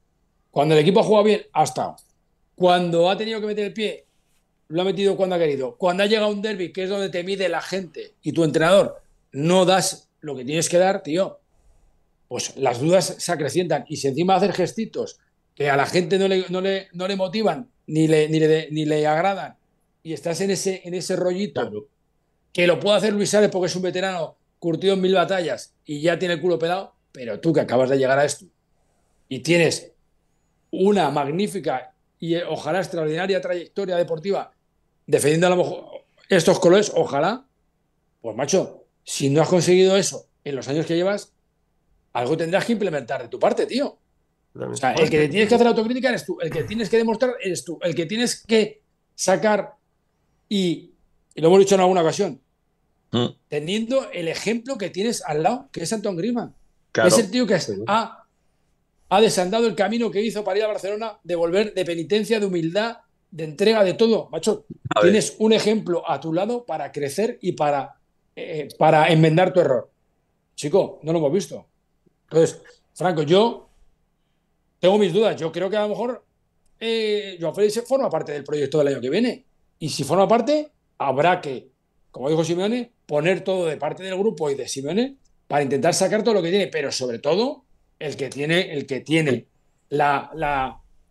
[0.49, 1.97] cuando el equipo ha jugado bien, ha estado.
[2.55, 4.05] Cuando ha tenido que meter el pie,
[4.69, 5.75] lo ha metido cuando ha querido.
[5.75, 9.01] Cuando ha llegado un derby, que es donde te mide la gente y tu entrenador,
[9.33, 11.41] no das lo que tienes que dar, tío.
[12.29, 13.83] Pues las dudas se acrecientan.
[13.89, 15.19] Y si encima hacer gestitos
[15.53, 18.69] que a la gente no le, no le, no le motivan ni le, ni le,
[18.71, 19.57] ni le agradan
[20.01, 21.89] y estás en ese, en ese rollito,
[22.53, 25.99] que lo puede hacer Luis Sárez porque es un veterano curtido en mil batallas y
[25.99, 28.45] ya tiene el culo pelado, pero tú que acabas de llegar a esto
[29.27, 29.91] y tienes
[30.71, 34.53] una magnífica y eh, ojalá extraordinaria trayectoria deportiva
[35.05, 35.85] defendiendo a lo mejor
[36.29, 37.45] estos colores, ojalá,
[38.21, 41.33] pues macho, si no has conseguido eso en los años que llevas,
[42.13, 43.99] algo tendrás que implementar de tu parte, tío.
[44.55, 46.95] O sea, el que te tienes que hacer autocrítica eres tú, el que tienes que
[46.95, 48.81] demostrar eres tú, el que tienes que
[49.13, 49.73] sacar
[50.47, 50.93] y,
[51.35, 52.39] lo hemos dicho en alguna ocasión,
[53.13, 53.25] mm.
[53.47, 56.53] teniendo el ejemplo que tienes al lado, que es Anton Griezmann.
[57.05, 58.25] Es el tío que ha,
[59.09, 62.45] ha desandado el camino que hizo para ir a Barcelona, de volver de penitencia, de
[62.45, 62.97] humildad,
[63.31, 64.29] de entrega de todo.
[64.31, 64.65] Macho,
[65.01, 67.95] tienes un ejemplo a tu lado para crecer y para,
[68.35, 69.89] eh, para enmendar tu error.
[70.55, 71.65] Chico, no lo hemos visto.
[72.29, 72.61] Entonces,
[72.93, 73.69] Franco, yo
[74.79, 75.35] tengo mis dudas.
[75.35, 76.23] Yo creo que a lo mejor
[76.79, 79.45] eh, Joao Félix forma parte del proyecto del año que viene.
[79.79, 81.69] Y si forma parte, habrá que,
[82.11, 86.23] como dijo Simeone, poner todo de parte del grupo y de Simeone para intentar sacar
[86.23, 87.63] todo lo que tiene, pero sobre todo
[87.99, 89.45] el que tiene, el que tiene
[89.89, 90.31] la,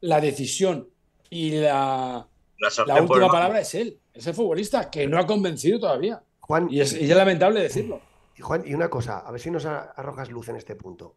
[0.01, 0.89] la, decisión
[1.31, 2.27] y la,
[2.59, 6.21] la, última palabra es él, es el futbolista que no ha convencido todavía.
[6.41, 8.01] Juan, y es, lamentable decirlo.
[8.37, 11.15] Y Juan, y una cosa, a ver si nos arrojas luz en este punto.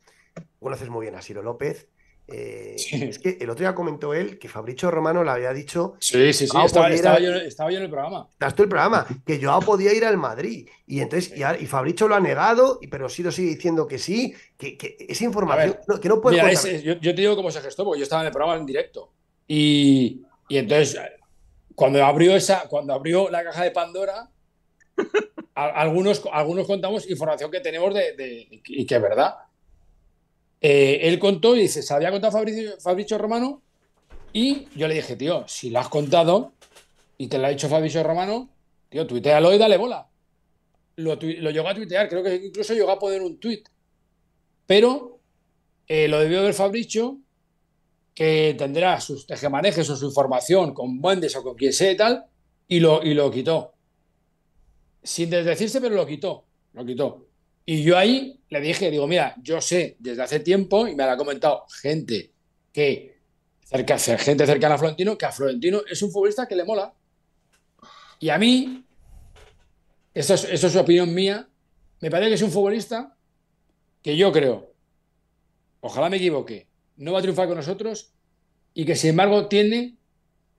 [0.60, 1.88] Conoces muy bien a Siro López,
[2.28, 5.96] eh, es que el otro día comentó él que Fabricio Romano le había dicho.
[6.00, 7.34] Sí, sí, sí, estaba, yo,
[7.78, 8.28] en el programa.
[8.32, 10.68] Estás tú el programa, que yo podía ir al Madrid.
[10.88, 14.76] Y entonces, y, Fabricio lo ha negado, pero sí lo sigue diciendo que sí, que,
[14.76, 16.38] que esa información que no puede.
[16.84, 19.12] yo, te digo cómo se gestó, porque yo estaba en el programa en directo.
[19.48, 21.00] Y, entonces,
[21.76, 24.32] cuando abrió esa, cuando abrió la caja de Pandora,
[25.54, 29.36] algunos, algunos contamos información que tenemos de, y que es verdad.
[30.62, 32.38] Eh, él contó y dice, se había contado
[32.80, 33.62] Fabricio, Romano
[34.34, 36.54] y yo le dije, tío, si lo has contado
[37.18, 38.50] y te lo ha dicho Fabricio Romano,
[38.90, 40.10] tío, tuitealo y dale bola.
[40.98, 43.68] Lo, llegó a tuitear, creo que incluso llegó a poner un tuit.
[44.66, 45.20] Pero
[45.88, 47.20] eh, lo debió ver Fabricio,
[48.14, 52.26] que tendrá sus tejemanejes o su información con Buendes o con quien sea y tal,
[52.68, 53.74] y lo, y lo quitó.
[55.04, 56.46] Sin desdecirse, pero lo quitó.
[56.74, 57.28] Lo quitó.
[57.66, 61.12] Y yo ahí le dije, digo, mira, yo sé desde hace tiempo, y me lo
[61.12, 62.32] ha comentado gente
[62.72, 63.18] que
[63.64, 66.94] cerca, gente cercana a Florentino, que a Florentino es un futbolista que le mola.
[68.20, 68.86] Y a mí,
[70.14, 71.48] eso es, eso es opinión mía,
[72.02, 73.18] me parece que es un futbolista
[74.02, 74.72] que yo creo,
[75.82, 78.14] ojalá me equivoque, no va a triunfar con nosotros
[78.74, 79.98] y que sin embargo tiene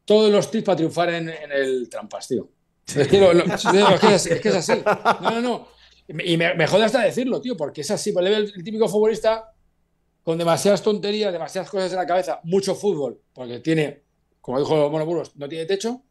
[0.04, 2.48] todos los tips para triunfar en, el trampas, tío.
[2.86, 4.72] Es, que es, así.
[5.20, 5.68] No, no, no.
[6.08, 8.12] Y me, jode hasta decirlo, tío, porque es así.
[8.12, 9.52] Pues el, el típico futbolista
[10.26, 14.02] con demasiadas tonterías, demasiadas cosas en la cabeza, mucho fútbol, porque tiene,
[14.40, 16.02] como dijo Monobulos, no tiene techo,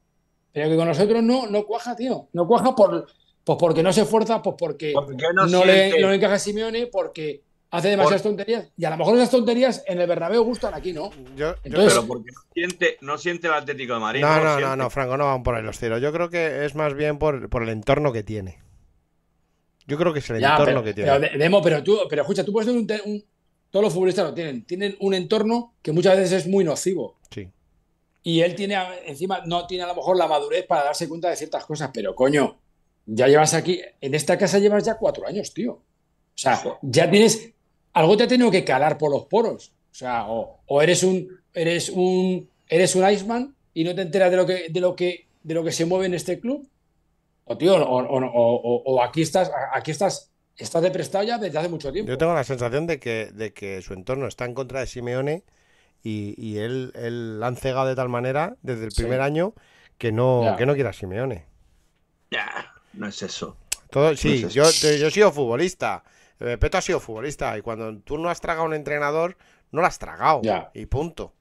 [0.54, 2.30] pero que con nosotros no, no cuaja, tío.
[2.32, 3.08] No cuaja por,
[3.44, 4.94] pues porque no se esfuerza, pues porque
[5.50, 8.72] no, le, no, encaja a Simeone, porque hace demasiadas tonterías.
[8.78, 11.12] Y a lo mejor esas tonterías en el Bernabéu gustan, aquí no.
[11.36, 14.22] Yo, pero porque no siente, no siente el Atlético de Madrid.
[14.22, 16.02] No, no, no, no, Franco, no van por ahí los tiros.
[16.02, 18.65] Yo creo que es más bien por, por el entorno que tiene.
[19.88, 21.12] Yo creo que es el entorno que tiene.
[21.20, 23.24] Pero, Demo, pero tú, pero escucha, tú puedes tener un,
[23.70, 24.66] Todos los futbolistas lo tienen.
[24.66, 27.18] Tienen un entorno que muchas veces es muy nocivo.
[27.30, 27.50] Sí.
[28.24, 31.36] Y él tiene, encima, no tiene a lo mejor la madurez para darse cuenta de
[31.36, 32.58] ciertas cosas, pero coño,
[33.06, 35.74] ya llevas aquí, en esta casa llevas ya cuatro años, tío.
[35.74, 35.84] O
[36.38, 37.54] sea, ya tienes
[37.96, 39.72] algo te ha tenido que calar por los poros.
[39.92, 44.38] O sea, o, eres un eres un eres un Iceman y no te enteras de
[44.38, 46.68] lo que de lo que de lo que se mueve en este club.
[47.46, 52.10] O tío, o, aquí estás aquí estás estás de prestado ya desde hace mucho tiempo.
[52.10, 55.44] Yo tengo la sensación de que de que su entorno está en contra de Simeone
[56.02, 59.54] y, él, él han cegado de tal manera desde el primer año
[59.98, 61.46] que no que no quiera a Simeone.
[62.32, 63.58] Ya, no es eso.
[63.90, 66.04] Todo, sí, yo, yo he sido futbolista.
[66.40, 69.38] Eh, Peto ha sido futbolista y cuando tú no has tragado a un entrenador,
[69.72, 70.42] no lo has tragado.
[70.74, 71.34] Y punto.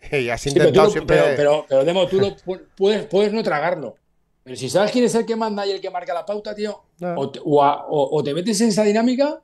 [0.12, 1.16] Y has intentado pero siempre.
[1.36, 2.34] Pero, pero, Demo, tú lo
[2.76, 3.96] puedes, puedes no tragarlo.
[4.42, 6.82] Pero si sabes quién es el que manda y el que marca la pauta, tío,
[7.16, 9.40] o, te, o, te metes en esa dinámica,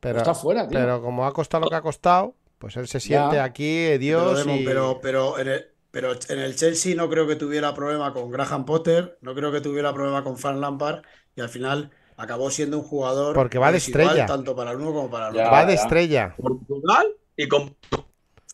[0.00, 0.78] pero está fuera, tío.
[0.78, 4.44] Pero como ha costado lo que ha costado, pues él se siente aquí, eh, Dios.
[4.46, 8.66] Pero, pero, en el, pero en el Chelsea no creo que tuviera problema con Graham
[8.66, 11.02] Potter, no creo que tuviera problema con Frank Lampard,
[11.34, 13.34] y al final acabó siendo un jugador.
[13.34, 14.26] Porque va de estrella.
[14.26, 15.50] tanto para el uno como para el otro.
[15.50, 16.34] va de estrella.
[16.36, 17.74] Portugal y con.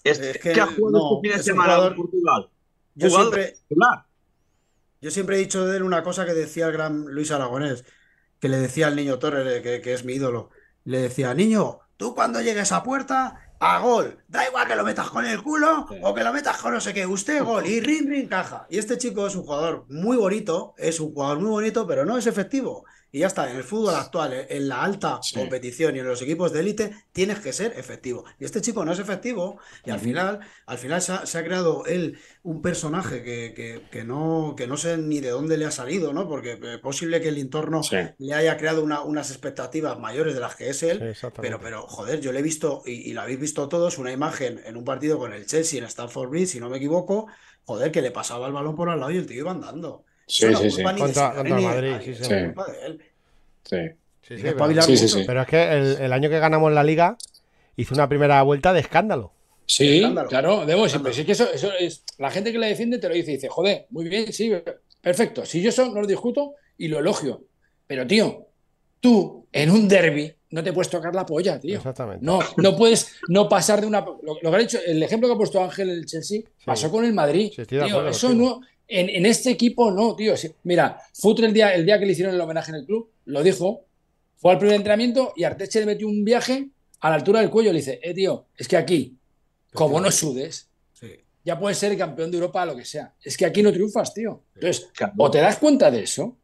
[0.05, 2.49] Es, que, ¿Qué ha jugado este fin de semana Portugal?
[2.95, 3.57] Yo siempre,
[5.01, 7.85] yo siempre he dicho de él una cosa que decía el gran Luis Aragonés,
[8.39, 10.51] que le decía al niño Torres, que, que es mi ídolo.
[10.85, 14.25] Le decía, niño, tú cuando llegues a puerta, a gol.
[14.27, 16.95] Da igual que lo metas con el culo o que lo metas con no sé
[16.95, 17.07] qué.
[17.07, 18.67] Usted gol y rin, rin, caja.
[18.71, 22.17] Y este chico es un jugador muy bonito, es un jugador muy bonito, pero no
[22.17, 22.85] es efectivo.
[23.13, 26.23] Y ya está, en el fútbol actual, eh, en la alta competición y en los
[26.23, 28.25] equipos de élite, tienes que ser efectivo.
[28.39, 32.19] Y este chico no es efectivo y al final, al final se ha, creado él
[32.43, 36.29] un personaje que, que, no, que no sé ni de dónde le ha salido, ¿no?
[36.29, 37.81] Porque es posible que el entorno
[38.19, 41.15] le haya creado unas expectativas mayores de las que es él.
[41.41, 44.77] pero, pero, joder, yo le he visto, y, lo habéis visto todos, una imagen en
[44.77, 47.27] un partido con el Chelsea en Stamford Bridge, si no me equivoco,
[47.65, 50.05] joder, que le pasaba el balón por al lado y el tío iba andando.
[50.31, 50.83] Sí, sí, sí.
[50.85, 52.25] Contra, Madrid, sí, sí.
[53.65, 53.77] Sí.
[54.23, 55.73] Sí, Pero es que
[56.05, 57.17] el, año que ganamos la liga
[57.77, 59.33] hizo una primera vuelta de escándalo.
[59.67, 61.13] Sí, claro, debo siempre.
[61.13, 62.05] Sí que eso, eso es.
[62.19, 64.53] La gente que le defiende te lo dice y dice, joder, muy bien, sí,
[65.01, 65.45] perfecto.
[65.45, 67.43] Si yo eso no lo discuto y lo elogio.
[67.89, 68.47] Pero, tío,
[69.01, 71.79] tú en un derby no te puedes tocar la polla, tío.
[71.79, 72.25] Exactamente.
[72.25, 74.05] No, no puedes no pasar de una.
[74.23, 77.05] Lo, que ha dicho, el ejemplo que ha puesto Ángel en el Chelsea pasó con
[77.05, 77.53] el Madrid.
[77.67, 78.61] tío, eso no,
[78.91, 80.35] en, este equipo no, tío.
[80.65, 83.43] Mira, Futre el día, el día que le hicieron el homenaje en el club, lo
[83.43, 83.85] dijo,
[84.37, 86.69] fue al primer entrenamiento y Arteche le metió un viaje
[87.01, 87.73] a la altura del cuello.
[87.73, 89.17] Le dice, eh, tío, es que aquí,
[89.73, 90.69] como no sudes,
[91.45, 93.15] ya puedes ser campeón de Europa, lo que sea.
[93.23, 94.43] Es que aquí no triunfas, tío.
[94.55, 96.37] Entonces, o te das cuenta de eso,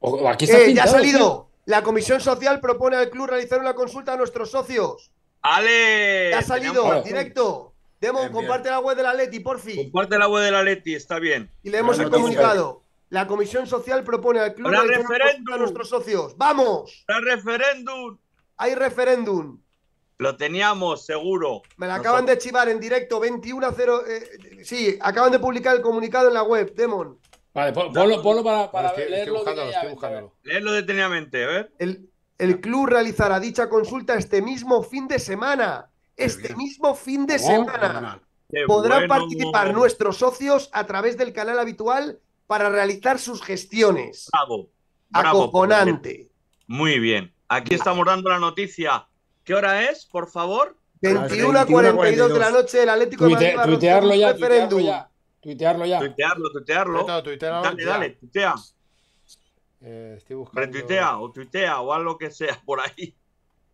[0.00, 1.48] o, aquí está eh, Ya ha salido.
[1.66, 5.10] La Comisión Social propone al club realizar una consulta a nuestros socios.
[5.40, 6.30] ¡Ale!
[6.30, 7.73] Ya ha salido, directo.
[8.04, 9.90] Demo, comparte la web de la Leti, por fin.
[9.90, 11.50] Comparte la web de la Leti, está bien.
[11.62, 12.82] Y le hemos comunicado.
[13.08, 16.36] La Comisión Social propone al club a nuestros socios.
[16.36, 17.04] ¡Vamos!
[17.06, 18.18] ¡Para referéndum!
[18.58, 19.60] Hay referéndum.
[20.18, 21.62] Lo teníamos, seguro.
[21.76, 24.02] Me la acaban de chivar en directo, 21 a 0.
[24.06, 27.18] Eh, sí, acaban de publicar el comunicado en la web, Demon.
[27.54, 29.44] Vale, ponlo, para, leerlo.
[30.42, 31.72] Leerlo detenidamente, a ver.
[31.78, 37.38] El, el club realizará dicha consulta este mismo fin de semana este mismo fin de
[37.38, 38.20] semana.
[38.66, 44.28] Podrán participar nuestros socios a través del canal habitual para realizar sus gestiones.
[44.32, 44.70] Bravo.
[45.12, 46.30] Acojonante.
[46.66, 47.32] Muy bien.
[47.48, 49.06] Aquí estamos dando la noticia.
[49.44, 50.76] ¿Qué hora es, por favor?
[51.00, 55.98] 21 a 42 de la noche, el Atlético de Madrid tuitearlo ya, tuitearlo ya.
[55.98, 57.04] Tuitearlo, tuitearlo.
[57.04, 58.54] dale, dale, tuitea.
[59.82, 60.60] Eh, estoy buscando...
[60.62, 63.14] Retuitea o tuitea o algo que sea por ahí.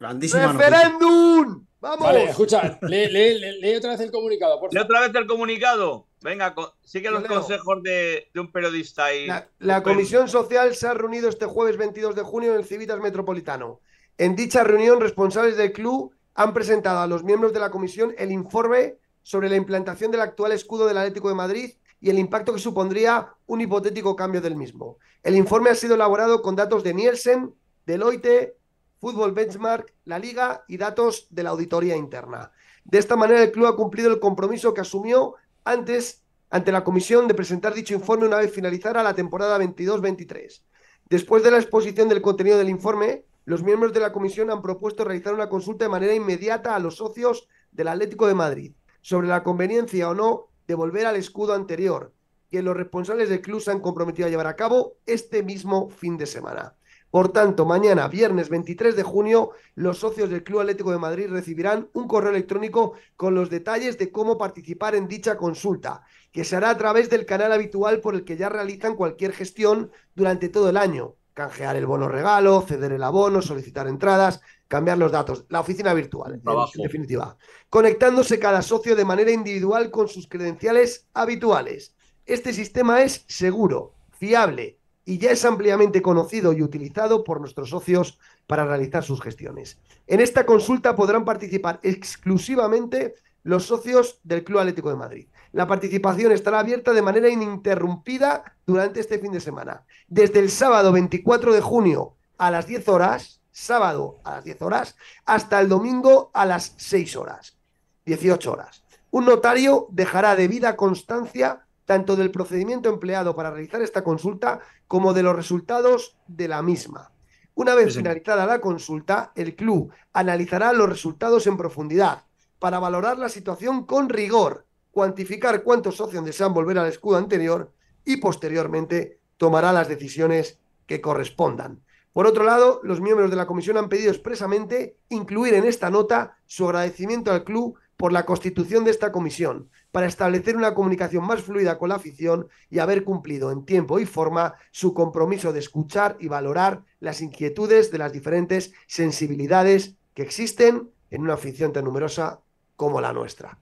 [0.01, 1.67] ¡Referéndum!
[1.79, 2.07] ¡Vamos!
[2.07, 6.07] Vale, escucha, lee, otra vez el comunicado, por Lee otra vez el comunicado.
[6.23, 9.07] Venga, sigue los consejos de, un periodista.
[9.07, 9.27] ahí.
[9.59, 13.81] la, Comisión Social se ha reunido este jueves 22 de junio en el Civitas Metropolitano.
[14.19, 18.33] En dicha reunión, responsables del club han presentado a los miembros de la comisión el
[18.33, 22.61] informe sobre la implantación del actual escudo del Atlético de Madrid y el impacto que
[22.61, 24.99] supondría un hipotético cambio del mismo.
[25.23, 27.55] El informe ha sido elaborado con datos de Nielsen,
[27.87, 28.57] Deloitte,
[29.01, 32.53] Fútbol Benchmark, la Liga y datos de la auditoría interna.
[32.85, 37.27] De esta manera, el club ha cumplido el compromiso que asumió antes ante la comisión
[37.27, 40.63] de presentar dicho informe una vez finalizara la temporada 22-23.
[41.09, 45.05] Después de la exposición del contenido del informe, los miembros de la comisión han propuesto
[45.05, 49.43] realizar una consulta de manera inmediata a los socios del Atlético de Madrid sobre la
[49.43, 52.13] conveniencia o no de volver al escudo anterior,
[52.51, 56.19] que los responsables del club se han comprometido a llevar a cabo este mismo fin
[56.19, 56.75] de semana.
[57.11, 61.89] Por tanto, mañana, viernes 23 de junio, los socios del Club Atlético de Madrid recibirán
[61.93, 66.71] un correo electrónico con los detalles de cómo participar en dicha consulta, que se hará
[66.71, 70.77] a través del canal habitual por el que ya realizan cualquier gestión durante todo el
[70.77, 71.17] año.
[71.35, 75.47] Canjear el bono regalo, ceder el abono, solicitar entradas, cambiar los datos.
[75.49, 77.37] La oficina virtual, en definitiva.
[77.69, 81.97] Conectándose cada socio de manera individual con sus credenciales habituales.
[82.25, 84.80] Este sistema es seguro, fiable
[85.11, 89.77] y ya es ampliamente conocido y utilizado por nuestros socios para realizar sus gestiones.
[90.07, 95.27] En esta consulta podrán participar exclusivamente los socios del Club Atlético de Madrid.
[95.51, 99.83] La participación estará abierta de manera ininterrumpida durante este fin de semana.
[100.07, 104.95] Desde el sábado 24 de junio a las 10 horas, sábado a las 10 horas,
[105.27, 107.59] hasta el domingo a las 6 horas,
[108.07, 108.85] 18 horas.
[109.11, 115.25] Un notario dejará debida constancia tanto del procedimiento empleado para realizar esta consulta como de
[115.25, 117.11] los resultados de la misma.
[117.55, 122.27] Una vez finalizada la consulta, el club analizará los resultados en profundidad
[122.61, 127.73] para valorar la situación con rigor, cuantificar cuántos socios desean volver al escudo anterior
[128.05, 131.83] y posteriormente tomará las decisiones que correspondan.
[132.13, 136.37] Por otro lado, los miembros de la comisión han pedido expresamente incluir en esta nota
[136.47, 141.43] su agradecimiento al club por la constitución de esta comisión, para establecer una comunicación más
[141.43, 146.17] fluida con la afición y haber cumplido en tiempo y forma su compromiso de escuchar
[146.19, 152.41] y valorar las inquietudes de las diferentes sensibilidades que existen en una afición tan numerosa
[152.75, 153.59] como la nuestra.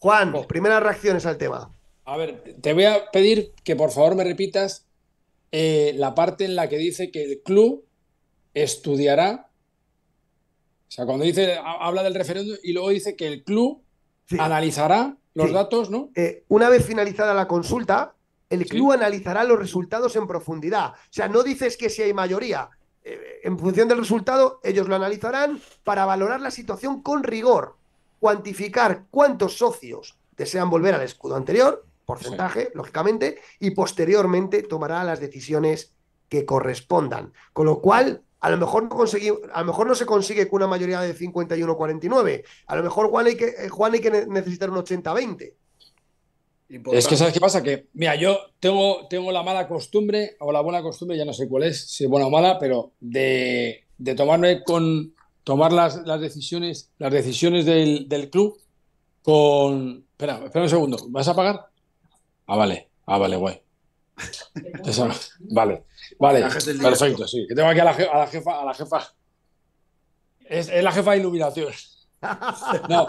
[0.00, 0.46] Juan, oh.
[0.46, 1.72] primeras reacciones al tema.
[2.04, 4.86] A ver, te voy a pedir que por favor me repitas
[5.50, 7.86] eh, la parte en la que dice que el club
[8.52, 9.47] estudiará
[10.88, 13.82] o sea, cuando dice, habla del referéndum y luego dice que el club
[14.38, 16.10] analizará los datos, ¿no?
[16.14, 18.14] Eh, una vez finalizada la consulta,
[18.48, 20.92] el club analizará los resultados en profundidad.
[20.92, 22.70] O sea, no dices que si hay mayoría.
[23.04, 27.76] Eh, en función del resultado, ellos lo analizarán para valorar la situación con rigor,
[28.18, 35.92] cuantificar cuántos socios desean volver al escudo anterior, porcentaje, lógicamente, y posteriormente tomará las decisiones
[36.30, 37.34] que correspondan.
[37.52, 39.04] Con lo cual, a lo mejor no
[39.52, 42.44] a lo mejor no se consigue con una mayoría de 51-49.
[42.66, 45.54] A lo mejor Juan hay que, eh, Juan hay que necesitar un 80-20.
[46.92, 50.60] Es que sabes qué pasa, que mira, yo tengo, tengo la mala costumbre, o la
[50.60, 54.62] buena costumbre, ya no sé cuál es, si es buena o mala, pero de, tomarme
[54.64, 55.14] con
[55.44, 58.60] tomar las, las decisiones, las decisiones del, club
[59.22, 60.04] con.
[60.10, 61.68] Espera, espera un segundo, ¿vas a pagar?
[62.46, 63.62] Ah, vale, ah, vale, guay.
[65.40, 65.84] Vale.
[66.18, 67.46] Vale, perfecto, sí.
[67.48, 67.94] Que tengo aquí a la,
[68.26, 69.14] jefa, a la jefa.
[70.44, 71.72] Es, la jefa de iluminación.
[72.88, 73.06] No,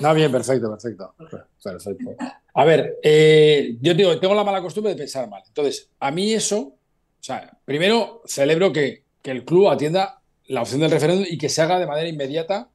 [0.00, 1.14] no, bien, perfecto, perfecto.
[1.60, 2.14] Perfecto.
[2.54, 5.42] A ver, eh, yo digo, tengo la mala costumbre de pensar mal.
[5.44, 6.76] Entonces, a mí eso, o
[7.18, 11.80] sea, primero celebro que, el club atienda la opción del referéndum y que se haga
[11.80, 12.70] de manera inmediata,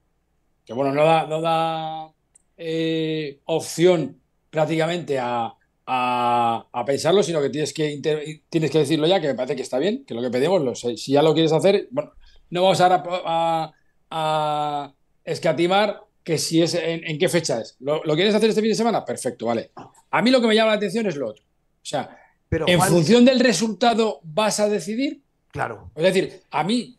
[0.65, 2.11] que bueno, no da, no da
[2.57, 4.19] eh, opción
[4.49, 5.55] prácticamente a,
[5.85, 7.99] a, pensarlo, sino que tienes que,
[8.49, 10.75] tienes que decirlo ya, que me parece que está bien, que lo que pedimos, lo
[10.75, 12.13] si ya lo quieres hacer, bueno,
[12.49, 13.73] no vamos a,
[14.09, 17.75] a, escatimar que si es en, qué fecha es.
[17.79, 19.03] ¿Lo, quieres hacer este fin de semana?
[19.03, 19.71] Perfecto, vale.
[20.11, 21.43] A mí lo que me llama la atención es lo otro.
[21.43, 22.17] O sea,
[22.47, 25.21] Pero, en función del resultado vas a decidir.
[25.49, 25.91] Claro.
[25.95, 26.97] Es decir, a mí,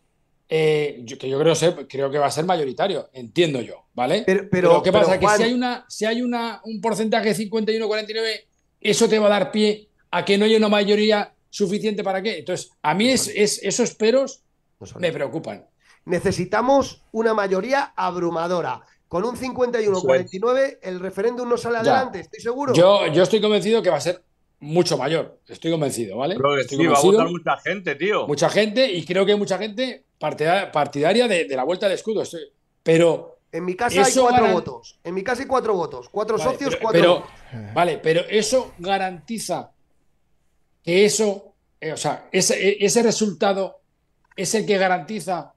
[0.48, 4.24] eh, que yo creo, sé, creo que va a ser mayoritario, entiendo yo, ¿vale?
[4.50, 5.18] Pero, ¿qué pasa?
[5.18, 8.51] que si hay, una, si hay una, un porcentaje 51-49
[8.82, 12.38] eso te va a dar pie a que no haya una mayoría suficiente para qué.
[12.38, 14.42] Entonces, a mí es, esos peros
[14.98, 15.66] me preocupan.
[16.04, 18.82] Necesitamos una mayoría abrumadora.
[19.08, 22.72] con un 51-49 el referéndum no sale adelante, ¿estoy seguro?
[22.72, 24.22] Yo, yo estoy convencido que va a ser
[24.62, 26.36] mucho mayor, estoy convencido, ¿vale?
[26.66, 28.26] sí, va a votar mucha gente, tío.
[28.26, 32.22] Mucha gente, y creo que hay mucha gente partidaria de, la vuelta al escudo.
[32.82, 33.31] pero.
[33.52, 34.98] En mi casa hay cuatro votos.
[35.04, 36.08] En mi casa hay cuatro votos.
[36.08, 37.26] Cuatro socios, cuatro
[37.74, 39.70] Vale, pero eso garantiza
[40.82, 43.82] que eso, eh, o sea, ese, ese resultado
[44.34, 45.52] es el que garantiza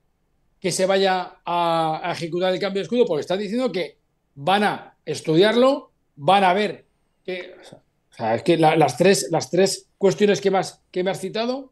[0.60, 3.98] que se vaya a, ejecutar el cambio de escudo, porque están diciendo que
[4.36, 6.86] van a estudiarlo, van a ver
[7.24, 7.56] que.
[8.12, 11.72] O sea, es que las, tres, las tres cuestiones que, más, que me has citado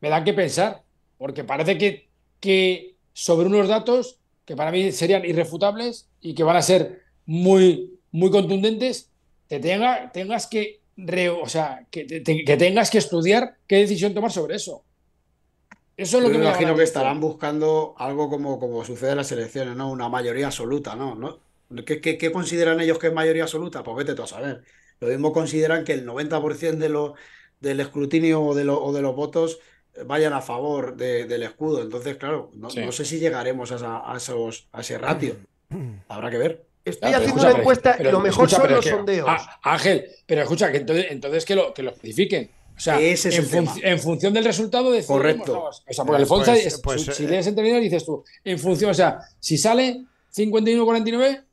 [0.00, 0.82] me dan que pensar,
[1.18, 2.08] porque parece que,
[2.40, 4.19] que sobre unos datos
[4.50, 9.08] que para mí serían irrefutables y que van a ser muy, muy contundentes,
[9.46, 10.80] te tenga, tengas que,
[11.40, 14.82] o sea, que, que tengas que estudiar qué decisión tomar sobre eso.
[15.96, 19.30] Eso es lo que me imagino que estarán buscando algo como, como sucede en las
[19.30, 19.88] elecciones, ¿no?
[19.88, 21.14] Una mayoría absoluta, ¿no?
[21.14, 21.38] ¿No?
[21.84, 23.84] ¿Qué, consideran ellos que es mayoría absoluta?
[23.84, 24.64] Pues vete tú a saber.
[24.98, 27.14] Lo mismo consideran que el 90% de lo,
[27.60, 29.60] del escrutinio o de, o de los votos
[30.04, 31.82] vayan a favor del escudo.
[31.82, 35.36] Entonces, claro, no, sé si llegaremos a, esos, a ese ratio.
[36.08, 36.64] Habrá que ver.
[36.84, 39.26] Estoy haciendo una encuesta y lo mejor son los sondeos.
[39.28, 42.50] Ah, Ángel, pero escucha, que entonces, entonces que, lo, que lo especifiquen.
[42.74, 45.64] O sea, en, función del resultado de Correcto.
[45.64, 49.20] O sea, porque el pues, pues, si, lees entre dices tú, en función, o sea,
[49.38, 51.44] si sale 51-49,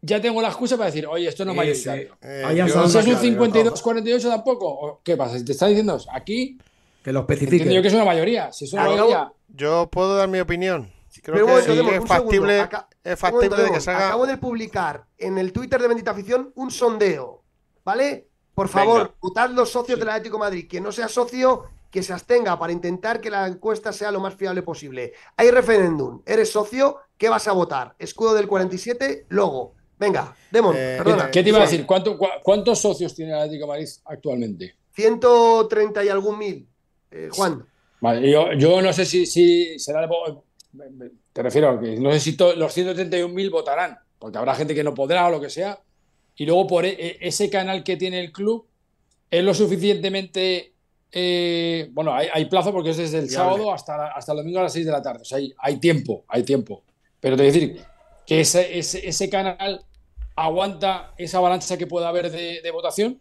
[0.00, 2.16] ya tengo la excusa para decir, oye, esto no es mayoritario.
[2.22, 2.60] Eh, si
[2.98, 5.42] es un 52-48 tampoco, ¿qué pasa?
[5.44, 6.56] te está diciendo aquí
[7.04, 7.72] que lo especifique.
[7.72, 8.50] Yo que es una mayoría.
[8.50, 9.32] Si es una mayoría.
[9.48, 10.90] Yo puedo dar mi opinión.
[11.22, 12.68] Creo que es factible,
[13.04, 14.08] es factible de que salga.
[14.08, 17.44] Acabo de publicar en el Twitter de Bendita Afición un sondeo,
[17.84, 18.28] ¿vale?
[18.54, 20.66] Por favor, votad los socios del Atlético Madrid.
[20.68, 24.34] Quien no sea socio, que se abstenga para intentar que la encuesta sea lo más
[24.34, 25.12] fiable posible.
[25.36, 26.22] Hay referéndum.
[26.26, 26.98] ¿Eres socio?
[27.16, 27.94] ¿Qué vas a votar?
[27.98, 29.74] Escudo del 47, logo.
[29.98, 31.30] Venga, Demon, eh, perdona.
[31.30, 31.86] ¿Qué te iba a decir?
[31.86, 34.74] ¿Cuántos socios tiene el Atlético Madrid actualmente?
[34.94, 36.68] 130 y algún mil.
[37.14, 37.64] Eh, Juan.
[38.00, 40.08] Vale, yo, no sé si, si será.
[41.32, 44.94] Te refiero a que no sé si los 131.000 votarán, porque habrá gente que no
[44.94, 45.78] podrá o lo que sea.
[46.36, 48.66] Y luego por e, e, ese canal que tiene el club
[49.30, 50.72] es lo suficientemente.
[51.12, 54.72] Eh, bueno, hay, plazo porque es desde el sábado hasta, hasta el domingo a las
[54.72, 55.22] 6 de la tarde.
[55.22, 56.82] O sea, hay, tiempo, hay tiempo.
[57.20, 57.80] Pero te decir
[58.26, 59.84] que ese, ese, canal
[60.34, 63.20] aguanta esa avalancha que pueda haber de votación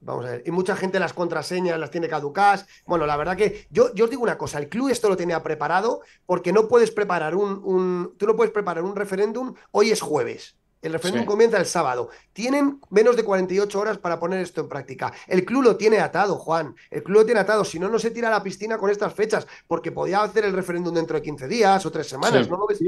[0.00, 0.42] Vamos a ver.
[0.46, 2.66] Y mucha gente las contraseñas las tiene caducadas.
[2.86, 5.42] Bueno, la verdad que yo, yo os digo una cosa, el club esto lo tenía
[5.42, 10.56] preparado porque no puedes preparar un, tú no puedes preparar un referéndum, hoy es jueves.
[10.82, 12.08] El referéndum comienza el sábado.
[12.32, 15.12] Tienen menos de 48 horas para poner esto en práctica.
[15.26, 16.74] El club lo tiene atado, Juan.
[16.90, 17.66] El club lo tiene atado.
[17.66, 20.54] Si no, no se tira a la piscina con estas fechas, porque podía hacer el
[20.54, 22.48] referéndum dentro de 15 días o tres semanas.
[22.48, 22.80] ¿No lo ves?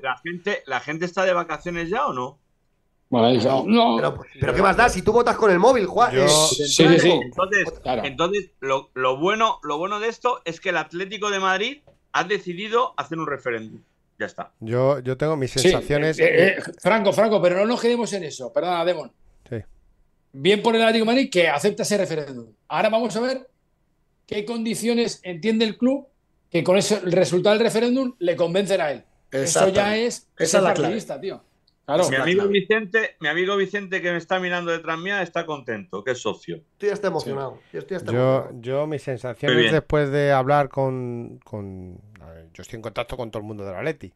[0.00, 2.38] ¿La, gente, ¿La gente está de vacaciones ya o no?
[3.10, 4.88] Pero, ¿qué más da?
[4.88, 6.16] Si tú votas con el móvil, Juan.
[6.16, 7.20] Eh, sí, sí, sí.
[8.04, 11.78] Entonces, lo, bueno, lo bueno de esto es que el Atlético de Madrid
[12.12, 13.80] ha decidido hacer un referéndum.
[14.18, 14.52] Ya está.
[14.60, 16.20] Yo, yo tengo mis sensaciones.
[16.20, 18.52] Eh, eh, Franco, Franco, pero no nos quedemos en eso.
[18.52, 19.10] Perdona, Demon.
[19.48, 19.56] Sí.
[20.32, 22.46] Bien por el Atlético de Madrid que acepta ese referéndum.
[22.68, 23.48] Ahora vamos a ver
[24.26, 26.06] qué condiciones entiende el club
[26.48, 29.04] que con ese, el resultado del referéndum le convencen a él.
[29.32, 30.28] Eso ya es.
[30.38, 31.00] Esa es la clave.
[31.20, 31.49] tío
[32.10, 36.12] mi amigo Vicente, mi amigo Vicente que me está mirando detrás mía está contento, que
[36.12, 36.62] es socio.
[36.72, 37.58] Estoy hasta emocionado.
[37.72, 37.98] Yo, estoy
[38.60, 41.40] yo, mis sensaciones después de hablar con,
[42.54, 44.12] yo estoy en contacto con todo el mundo de la Leti.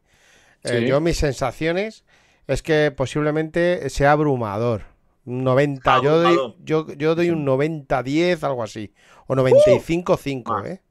[0.63, 2.05] Eh, yo mis sensaciones
[2.47, 4.83] es que posiblemente sea abrumador.
[5.25, 8.93] 90, yo doy, yo, yo doy un 90-10, algo así.
[9.27, 10.81] O 95-5, ¿eh?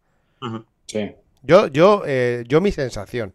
[0.87, 1.13] Sí.
[1.43, 3.35] Yo, yo, eh, yo mi sensación.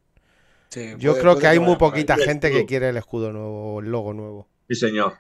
[0.98, 4.48] Yo creo que hay muy poquita gente que quiere el escudo nuevo, el logo nuevo.
[4.68, 5.14] Sí, señor.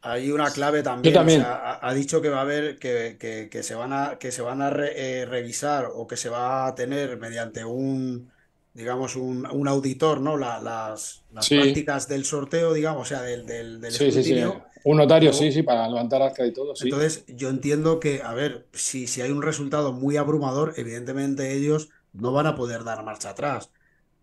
[0.00, 1.44] Hay una clave también.
[1.44, 5.26] ha, dicho que va a haber que, se van a que se van a eh,
[5.26, 8.30] revisar o que se va a tener mediante un
[8.74, 10.36] digamos un, auditor, ¿no?
[10.36, 14.40] las, prácticas del sorteo, digamos, o sea, del, del, sí, sí, sí.
[14.84, 16.74] Un notario, sí, sí, para levantar acta y todo.
[16.80, 21.88] Entonces, yo entiendo que, a ver, si, si hay un resultado muy abrumador, evidentemente ellos
[22.12, 23.70] no van a poder dar marcha atrás.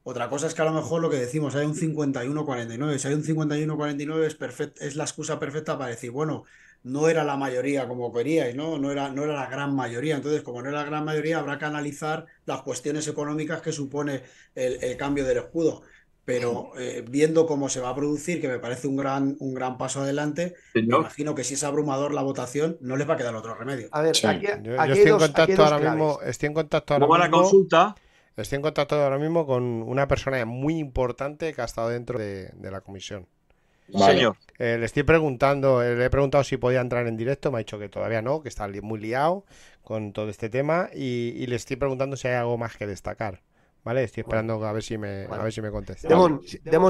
[0.07, 2.99] Otra cosa es que a lo mejor lo que decimos, hay un 51-49.
[2.99, 6.43] Si hay un 51-49 es, es la excusa perfecta para decir, bueno,
[6.83, 8.77] no era la mayoría como queríais, ¿no?
[8.77, 10.15] No era, no era la gran mayoría.
[10.15, 14.21] Entonces, como no era la gran mayoría, habrá que analizar las cuestiones económicas que supone
[14.53, 15.81] el, cambio del escudo.
[16.23, 19.79] Pero eh, viendo cómo se va a producir, que me parece un gran, un gran
[19.79, 23.35] paso adelante, me imagino que si es abrumador la votación, no les va a quedar
[23.35, 23.87] otro remedio.
[23.91, 27.17] A ver, aquí, yo, estoy, en contacto ahora mismo, estoy en contacto ahora mismo.
[27.17, 27.95] la consulta?
[28.37, 32.51] Estoy en contacto ahora mismo con una persona muy importante que ha estado dentro de,
[32.59, 33.27] la comisión.
[33.87, 34.35] Señor.
[34.57, 37.59] Eh, le estoy preguntando, eh, le he preguntado si podía entrar en directo, me ha
[37.59, 39.45] dicho que todavía no, que está muy liado
[39.83, 43.41] con todo este tema y, le estoy preguntando si hay algo más que destacar.
[43.83, 44.03] ¿Vale?
[44.03, 46.07] Estoy esperando a ver si me, a ver si me contesta.
[46.07, 46.41] Demon,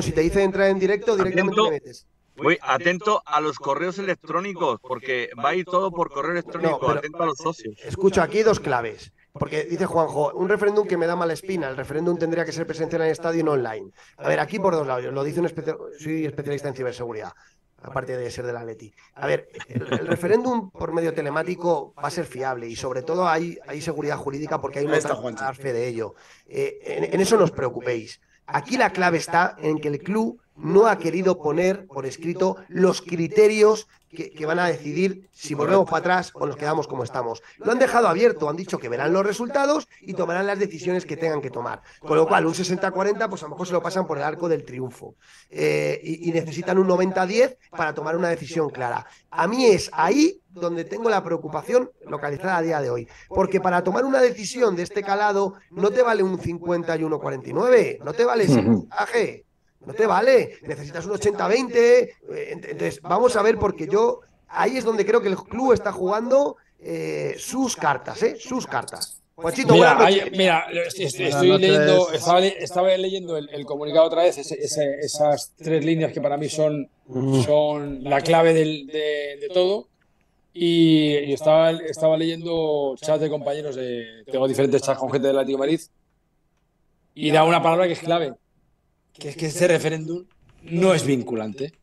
[0.02, 2.08] si te dice entrar en directo, directamente te metes.
[2.38, 7.24] Voy atento a los correos electrónicos, porque va a ir todo por correo electrónico, atento
[7.24, 7.78] a los socios.
[7.84, 9.12] Escucho aquí dos claves.
[9.38, 12.66] Porque dice Juanjo, un referéndum que me da mala espina, el referéndum tendría que ser
[12.66, 13.92] presencial en el estadio y no online.
[14.18, 15.50] A ver, aquí por dos lados, lo dice un
[16.00, 17.34] soy especialista en ciberseguridad,
[17.82, 18.94] aparte de ser de la Leti.
[19.16, 23.60] A ver, el, referéndum por medio telemático va a ser fiable y sobre todo hay,
[23.68, 26.16] hay seguridad jurídica porque hay una fe de ello.
[26.48, 28.22] Eh, en eso no os preocupéis.
[28.48, 33.02] Aquí la clave está en que el club no ha querido poner por escrito los
[33.02, 37.44] criterios que, van a decidir si volvemos para atrás o nos quedamos como estamos.
[37.58, 41.18] Lo han dejado abierto, han dicho que verán los resultados y tomarán las decisiones que
[41.18, 41.82] tengan que tomar.
[42.00, 44.50] Con lo cual, un 60-40, pues a lo mejor se lo pasan por el arco
[44.50, 45.16] del triunfo.
[45.50, 49.06] Eh, y, necesitan un 90-10 para tomar una decisión clara.
[49.30, 53.08] A mí es ahí donde tengo la preocupación localizada a día de hoy.
[53.28, 58.00] Porque para tomar una decisión de este calado no te vale un 50 y 1,49,
[58.04, 59.46] no te vale ese puntaje.
[59.86, 61.74] No te vale, necesitas un 80-20.
[61.76, 62.12] Eh,
[62.52, 66.58] entonces, vamos a ver, porque yo ahí es donde creo que el club está jugando
[66.80, 68.36] eh, sus cartas, ¿eh?
[68.40, 69.22] Sus cartas.
[69.36, 69.98] Juanchito, mira,
[70.32, 72.40] mira estoy, leyendo, estaba,
[72.98, 76.90] leyendo el, comunicado otra vez, esas tres líneas que para mí son,
[77.44, 79.90] son la clave de, todo.
[80.54, 85.58] Y, estaba, estaba leyendo chats de compañeros, de, tengo diferentes chats con gente de Atlético
[85.58, 85.82] Madrid,
[87.14, 88.36] y da una palabra que es clave,
[89.18, 90.26] que es que ese referéndum
[90.64, 91.74] no es vinculante.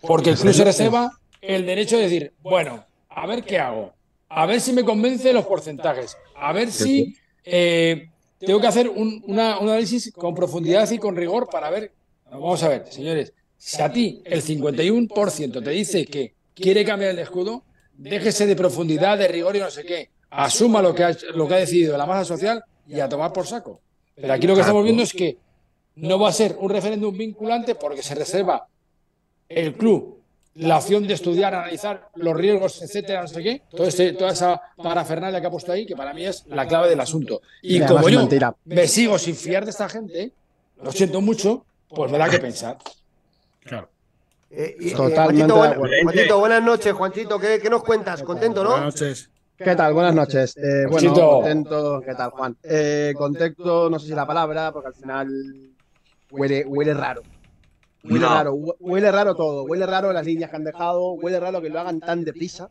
[0.00, 3.92] Porque el club se reserva el derecho de decir, bueno, a ver qué hago,
[4.28, 8.08] a ver si me convence los porcentajes, a ver si eh,
[8.38, 11.92] tengo que hacer un, análisis con profundidad y con rigor para ver.
[12.30, 17.18] Vamos a ver, señores, si a ti el 51% te dice que quiere cambiar el
[17.18, 17.64] escudo,
[17.96, 20.10] déjese de profundidad, de rigor y no sé qué.
[20.30, 23.46] Asuma lo que ha, lo que ha decidido la masa social y a tomar por
[23.46, 23.80] saco.
[24.14, 25.36] Pero aquí lo que estamos viendo es que
[26.00, 28.66] no va a ser un referéndum vinculante porque se reserva
[29.48, 30.20] el club
[30.54, 34.60] la opción de estudiar, analizar los riesgos, etcétera, no sé qué, todo este, toda esa
[34.76, 37.40] parafernalia que ha puesto ahí, que para mí es la clave del asunto.
[37.62, 38.28] Y, como yo
[38.64, 40.32] me sigo sin fiar de esta gente,
[40.82, 42.78] lo siento mucho, pues me da que pensar.
[43.62, 43.88] Claro.
[44.50, 45.52] Eh, eh, Totalmente.
[46.02, 48.22] Juanchito, buenas noches, Juanchito, ¿qué, ¿qué, nos cuentas?
[48.22, 48.70] ¿Contento, no?
[48.70, 49.30] Buenas noches.
[49.56, 49.92] ¿Qué tal?
[49.92, 50.56] Buenas noches.
[50.56, 52.02] Eh, bueno, contento.
[52.04, 52.56] ¿Qué tal, Juan?
[52.62, 55.69] Eh, contento, no sé si la palabra, porque al final
[56.30, 57.22] huele, huele raro.
[58.02, 61.68] Huele raro, huele raro todo, huele raro las líneas que han dejado, huele raro que
[61.68, 62.70] lo hagan tan deprisa,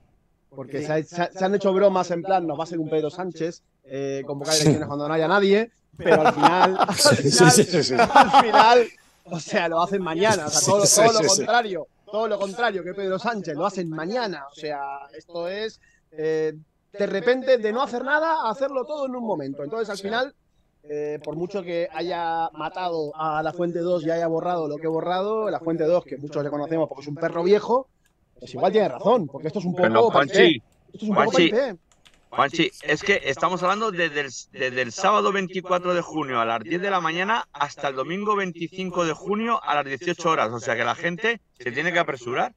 [0.50, 4.24] porque se, han hecho bromas en plan, nos va a ser un Pedro Sánchez, eh,
[4.26, 8.88] convocar elecciones cuando no haya nadie, pero al final, al final,
[9.26, 13.20] o sea, lo hacen mañana, o sea, todo, lo contrario, todo lo contrario que Pedro
[13.20, 14.82] Sánchez, lo hacen mañana, o sea,
[15.16, 15.80] esto es
[16.12, 16.54] eh,
[16.92, 20.34] de repente de no hacer nada a hacerlo todo en un momento, entonces al final
[20.92, 24.88] eh, por mucho que haya matado a la Fuente 2 y haya borrado lo que
[24.88, 27.88] he borrado, la Fuente 2, que muchos le conocemos porque es un perro viejo,
[28.40, 30.10] pues igual tiene razón, porque esto es un poco...
[30.10, 31.52] Juanchi, esto es un Juanchi,
[32.32, 36.90] Juanchi, es que estamos hablando desde el, sábado 24 de junio a las 10 de
[36.90, 40.52] la mañana hasta el domingo 25 de junio a las 18 horas.
[40.52, 42.54] O sea que la gente se tiene que apresurar.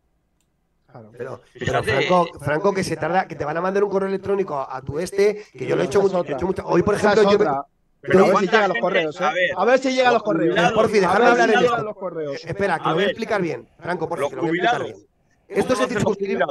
[1.16, 4.82] Pero, Franco, Franco, que se tarda, que te van a mandar un correo electrónico a,
[4.82, 6.22] tu este, que yo lo he hecho mucho,
[6.66, 7.38] Hoy, por ejemplo, yo,
[8.02, 9.50] pero a ver si llegan los correos, ¿eh?
[9.56, 10.72] A ver, si llegan los correos.
[10.72, 11.96] Porfi, déjame hablar en esto.
[12.44, 13.68] Espera, que lo voy a explicar bien.
[13.78, 14.96] Franco, por que lo voy a explicar bien.
[15.48, 16.44] Esto es circunscribe.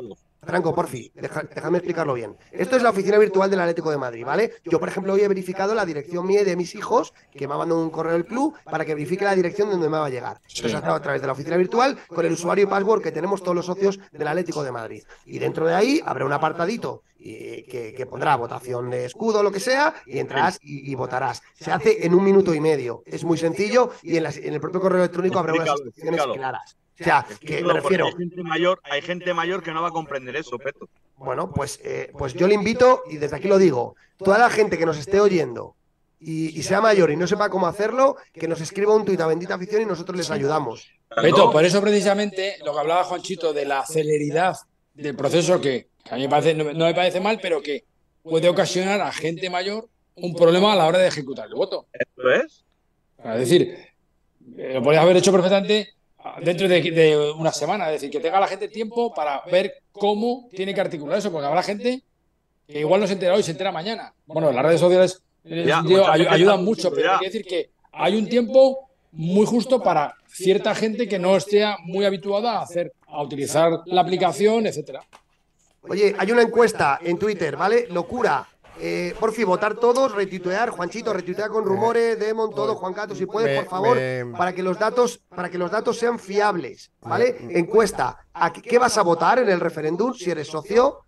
[0.43, 2.35] Franco, por fin, déjame explicarlo bien.
[2.51, 4.53] Esto es la oficina virtual del Atlético de Madrid, ¿vale?
[4.65, 7.53] Yo, por ejemplo, hoy he verificado la dirección mía y de mis hijos, que me
[7.53, 10.09] ha mandado un correo del club para que verifique la dirección donde me va a
[10.09, 10.41] llegar.
[10.51, 13.11] Eso se ha a través de la oficina virtual con el usuario y password que
[13.11, 15.03] tenemos todos los socios del Atlético de Madrid.
[15.25, 19.93] Y dentro de ahí habrá un apartadito que, pondrá votación de escudo, lo que sea,
[20.07, 21.43] y entrarás y, votarás.
[21.53, 23.03] Se hace en un minuto y medio.
[23.05, 26.80] Es muy sencillo y en, en el propio correo electrónico habrá unas instrucciones claras.
[27.01, 28.05] O sea, que me refiero.
[28.05, 30.87] Hay gente, mayor, hay gente mayor que no va a comprender eso, Peto.
[31.17, 34.77] Bueno, pues, eh, pues yo le invito, y desde aquí lo digo, toda la gente
[34.77, 35.75] que nos esté oyendo
[36.19, 39.55] y, sea mayor y no sepa cómo hacerlo, que nos escriba un tuit a Bendita
[39.55, 40.91] Afición y nosotros les ayudamos.
[41.21, 44.55] Peto, por eso precisamente lo que hablaba Juanchito de la celeridad
[44.93, 47.83] del proceso que, a mí me parece, no, me parece mal, pero que
[48.23, 51.87] puede ocasionar a gente mayor un problema a la hora de ejecutar el voto.
[51.93, 52.63] ¿Eso es?
[53.23, 53.75] Es decir,
[54.57, 55.93] eh, lo podrías haber hecho perfectamente
[56.43, 57.87] dentro de, una semana.
[57.87, 61.47] Es decir, que tenga la gente tiempo para ver cómo tiene que articular eso, porque
[61.47, 62.01] habrá gente
[62.67, 64.13] que igual no se entera hoy, se entera mañana.
[64.25, 68.89] Bueno, en las redes sociales ayudan mucho, pero hay que decir que hay un tiempo
[69.11, 74.01] muy justo para cierta gente que no esté muy habituada a hacer, a utilizar la
[74.01, 75.01] aplicación, etcétera.
[75.81, 77.87] Oye, hay una encuesta en Twitter, ¿vale?
[77.89, 78.47] Locura.
[78.83, 83.27] Eh, por fin, votar todos, retuitear, Juanchito, retuitear con rumores, Demon, todo, Juan Cato, si
[83.27, 83.97] puedes, por favor,
[84.35, 87.37] para que los datos, para que los datos sean fiables, ¿vale?
[87.51, 88.25] Encuesta,
[88.63, 91.05] qué, vas a votar en el referéndum si eres socio?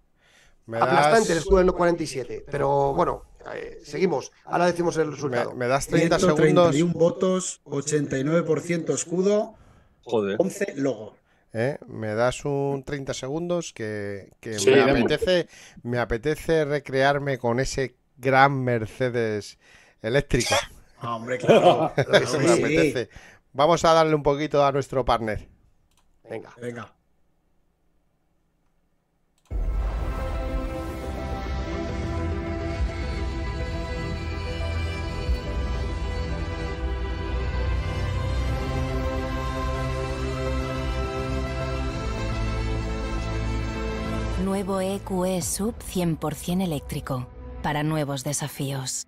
[0.67, 2.45] Aplastante el escudo en 47.
[2.49, 4.32] Pero bueno, eh, seguimos.
[4.45, 5.53] Ahora decimos el resultado.
[5.53, 6.38] Me, das 30 segundos.
[6.38, 9.55] 31 votos, 89% escudo,
[10.03, 10.36] Joder.
[10.39, 11.15] 11 logo.
[11.54, 11.78] ¿Eh?
[11.88, 14.32] Me das un 30 segundos que,
[14.66, 15.47] me, apetece,
[15.84, 19.60] me apetece recrearme con ese gran Mercedes
[20.01, 20.58] eléctrica.
[20.97, 21.93] Ah, hombre, claro.
[22.39, 23.10] me apetece.
[23.51, 25.47] Vamos a darle un poquito a nuestro partner.
[26.28, 26.56] Venga.
[26.60, 26.93] Venga.
[44.44, 47.28] Nuevo EQE Sub 100% eléctrico
[47.62, 49.08] para nuevos desafíos.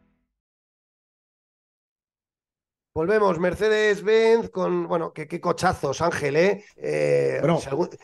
[2.94, 6.64] Volvemos, Mercedes-Benz con, bueno, qué, cochazos, Ángel, ¿eh?
[6.78, 7.42] eh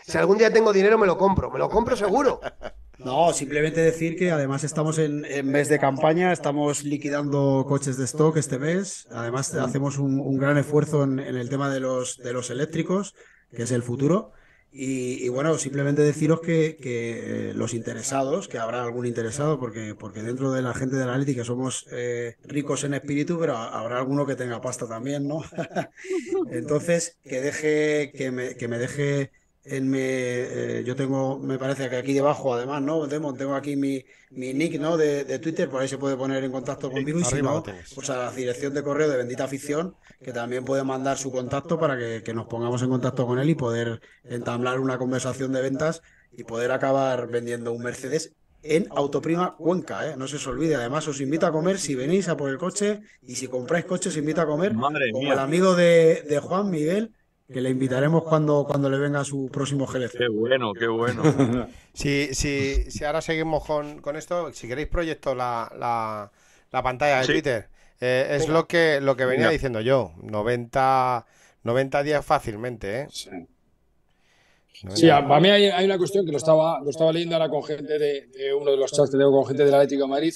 [0.05, 2.41] si, algún, día tengo dinero me lo compro, me lo compro seguro.
[2.97, 8.37] No, simplemente decir que además estamos en, mes de campaña, estamos liquidando coches de stock
[8.37, 12.51] este mes, además hacemos un, gran esfuerzo en, en, el tema de los, de los
[12.51, 13.15] eléctricos,
[13.55, 14.33] que es el futuro.
[14.73, 20.53] Y, bueno, simplemente deciros que, eh, los interesados, que habrá algún interesado, porque, porque dentro
[20.53, 24.37] de la gente de la analítica somos eh, ricos en espíritu, pero habrá alguno que
[24.37, 25.41] tenga pasta también, ¿no?
[26.51, 29.31] Entonces, que deje, que me, que me deje
[29.63, 33.07] en mi, eh, yo tengo, me parece que aquí debajo, además, ¿no?
[33.07, 34.97] tengo aquí mi, mi nick, ¿no?
[34.97, 38.17] De, Twitter, por ahí se puede poner en contacto conmigo y si no, pues a
[38.17, 42.33] la dirección de correo de Bendita Afición, que también puede mandar su contacto para que,
[42.33, 46.01] nos pongamos en contacto con él y poder entablar una conversación de ventas
[46.31, 48.33] y poder acabar vendiendo un Mercedes
[48.63, 50.15] en Autoprima Cuenca, ¿eh?
[50.15, 50.75] no se os olvide.
[50.75, 54.09] Además, os invito a comer si venís a por el coche y si compráis coche,
[54.09, 57.11] os invito a comer Madre como el amigo de, de Juan Miguel
[57.51, 60.17] que le invitaremos cuando, cuando le venga su próximo GLC.
[60.17, 61.23] Qué bueno, qué bueno.
[61.93, 66.31] si, si, si ahora seguimos con, esto, si queréis proyecto la,
[66.71, 67.67] pantalla de Twitter.
[67.99, 70.13] Eh, es lo que, lo que venía diciendo yo.
[70.23, 71.25] 90,
[71.63, 73.07] 90 días fácilmente, ¿eh?
[73.11, 75.07] Sí.
[75.07, 78.53] para mí hay, una cuestión que lo estaba, lo estaba leyendo ahora con gente de,
[78.59, 80.33] uno de los chats que tengo con gente del Atlético de Madrid.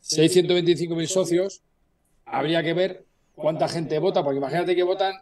[0.00, 1.62] Si hay 125.000 socios,
[2.26, 5.14] habría que ver cuánta gente vota, porque imagínate que votan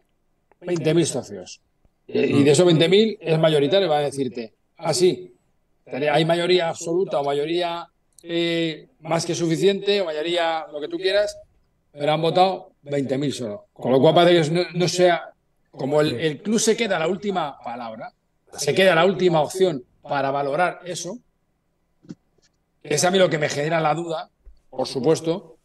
[0.63, 1.61] 20.000 socios.
[2.07, 4.53] Y de esos 20.000 es mayoritario, va a decirte.
[4.77, 5.35] Así,
[5.87, 7.89] ah, hay mayoría absoluta o mayoría
[8.23, 11.39] eh, más que suficiente o mayoría lo que tú quieras,
[11.93, 13.67] pero han votado 20.000 solo.
[13.73, 15.33] Con lo cual parece que no, sea,
[15.71, 18.13] como el, club se queda la última palabra,
[18.53, 21.19] se queda la última opción para valorar eso,
[22.83, 24.29] es a mí lo que me genera la duda,
[24.71, 25.57] por supuesto,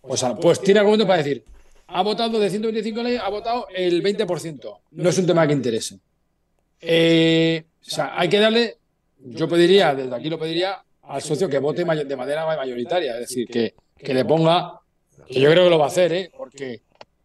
[0.00, 1.44] pues, pues tiene argumento para decir,
[1.86, 4.78] ha votado de 125 leyes, ha votado el 20%.
[4.92, 5.98] No es un tema que interese.
[6.80, 8.78] Eh, o sea, hay que darle,
[9.18, 13.46] yo pediría, desde aquí lo pediría al socio que vote de manera mayoritaria, es decir,
[13.48, 14.80] que, que le ponga,
[15.28, 16.30] que yo creo que lo va a hacer, ¿eh?
[16.36, 16.82] porque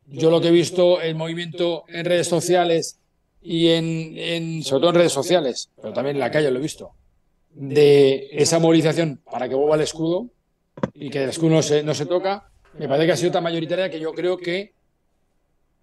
[0.08, 2.99] yo lo que he visto el movimiento en redes sociales
[3.41, 6.62] y en, en, sobre todo en redes sociales, pero también en la calle lo he
[6.62, 6.91] visto,
[7.51, 10.30] de esa movilización para que vuelva el escudo
[10.93, 13.43] y que el escudo no se, no se toca, me parece que ha sido tan
[13.43, 14.73] mayoritaria que yo creo que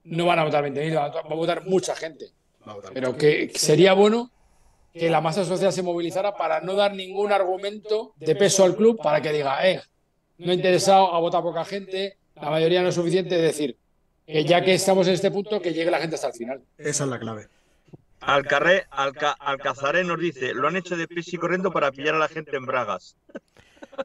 [0.04, 2.26] no van a votar 20.000, va a votar mucha gente.
[2.92, 4.30] Pero que sería bueno
[4.92, 9.00] que la masa social se movilizara para no dar ningún argumento de peso al club
[9.02, 9.82] para que diga, eh,
[10.38, 13.76] no he interesado, a votar poca gente, la mayoría no es suficiente, es decir,
[14.26, 16.62] que ya que estamos en este punto, que llegue la gente hasta el final.
[16.78, 17.48] Esa es la clave.
[18.20, 22.28] Alcarré, Alcazaré nos dice, lo han hecho de pis y corriendo para pillar a la
[22.28, 23.16] gente en bragas.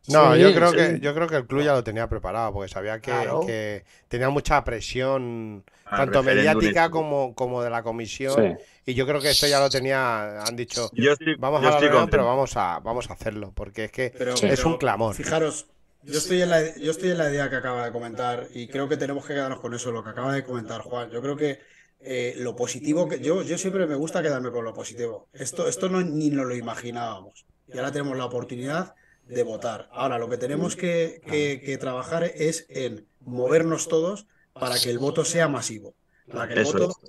[0.07, 2.99] No, yo creo que yo creo que el club ya lo tenía preparado porque sabía
[2.99, 9.31] que, tenía mucha presión tanto mediática como, como de la comisión y yo creo que
[9.31, 10.89] esto ya lo tenía han dicho
[11.37, 14.13] vamos a la pero vamos a vamos a hacerlo porque es que
[14.43, 15.15] es un clamor.
[15.15, 15.67] Fijaros,
[16.03, 18.87] yo estoy en la yo estoy en la idea que acaba de comentar y creo
[18.87, 21.09] que tenemos que quedarnos con eso lo que acaba de comentar Juan.
[21.11, 21.59] Yo creo que
[22.01, 25.27] eh, lo positivo que yo yo siempre me gusta quedarme con lo positivo.
[25.33, 27.45] Esto esto no ni nos lo imaginábamos.
[27.67, 28.95] Y ahora tenemos la oportunidad
[29.29, 29.89] de votar.
[29.93, 35.47] Ahora, lo que tenemos que, trabajar es en movernos todos para que el voto sea
[35.47, 35.93] masivo.
[36.31, 36.63] Para que,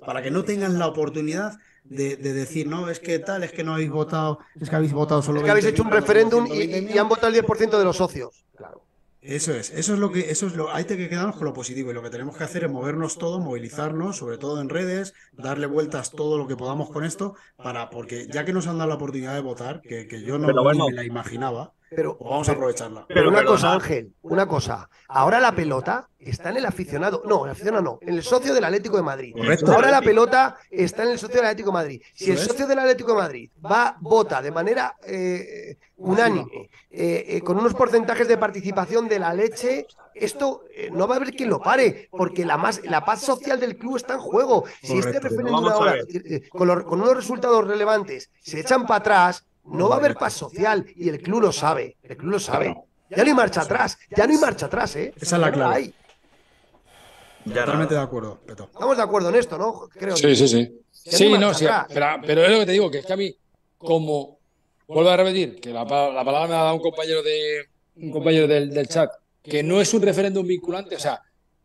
[0.05, 3.73] para que no tengan la oportunidad de, decir, no, es que tal, es que no
[3.73, 5.39] habéis votado, es que habéis votado solo.
[5.39, 8.45] Es que habéis hecho un referéndum y, han votado el 10% de los socios.
[8.55, 8.83] Claro.
[9.21, 11.91] Eso es, eso es lo que, eso es lo, hay que quedarnos con lo positivo
[11.91, 15.67] y lo que tenemos que hacer es movernos todos, movilizarnos, sobre todo en redes, darle
[15.67, 18.95] vueltas todo lo que podamos con esto, para, porque ya que nos han dado la
[18.95, 23.05] oportunidad de votar, que, que yo no me la imaginaba, pero vamos a aprovecharla.
[23.05, 24.89] Pero una cosa, Ángel, una cosa.
[25.09, 27.21] Ahora la pelota está en el aficionado.
[27.25, 29.35] No, el aficionado no, en el socio del Atlético de Madrid.
[29.67, 32.01] Ahora la pelota está en el socio del Atlético de Madrid.
[32.13, 37.41] Si el socio del Atlético de Madrid va, vota de manera eh, unánime, eh, eh,
[37.41, 39.85] con unos porcentajes de participación de la leche,
[40.15, 40.63] esto
[40.93, 43.97] no va a haber quien lo pare, porque la, más, la paz social del club
[43.97, 44.63] está en juego.
[44.81, 45.95] Si este referéndum ahora,
[46.49, 50.85] con, con unos resultados relevantes, se echan para atrás, no va a haber paz social
[50.95, 51.97] y el club lo sabe.
[52.03, 52.75] El club lo sabe.
[53.09, 53.97] Ya no hay marcha atrás.
[54.15, 55.13] Ya no hay marcha atrás, ¿eh?
[55.19, 55.93] Esa es la clave.
[57.45, 59.89] Totalmente de acuerdo, Estamos de acuerdo en esto, ¿no?
[59.89, 60.15] Creo.
[60.15, 60.81] Sí, sí, sí.
[60.91, 61.65] Sí, no, sí.
[61.89, 63.35] Pero, es lo que te digo, que es que a mí,
[63.77, 64.39] como
[64.87, 68.87] vuelvo a repetir, que la, palabra me ha dado un compañero de un compañero del,
[68.87, 69.09] chat,
[69.41, 71.21] que no es un referéndum vinculante, o sea,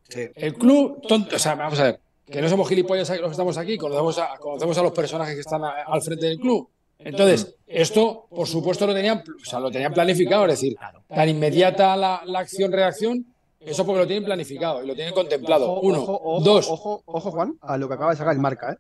[0.09, 3.59] el club, tonto, o sea, vamos a ver, que no somos gilipollas los que estamos
[3.59, 6.69] aquí, conocemos a, conocemos a los personajes que están al frente del club,
[6.99, 10.77] entonces, esto, por supuesto, lo tenían, o sea, lo tenían planificado, es decir,
[11.09, 13.27] tan inmediata la, acción-reacción,
[13.61, 15.81] eso porque lo tienen planificado y lo tienen contemplado.
[15.81, 15.99] Uno,
[16.43, 16.69] dos.
[16.71, 18.77] Ojo, ojo, Juan, a lo que acaba de sacar el marca, ¿eh?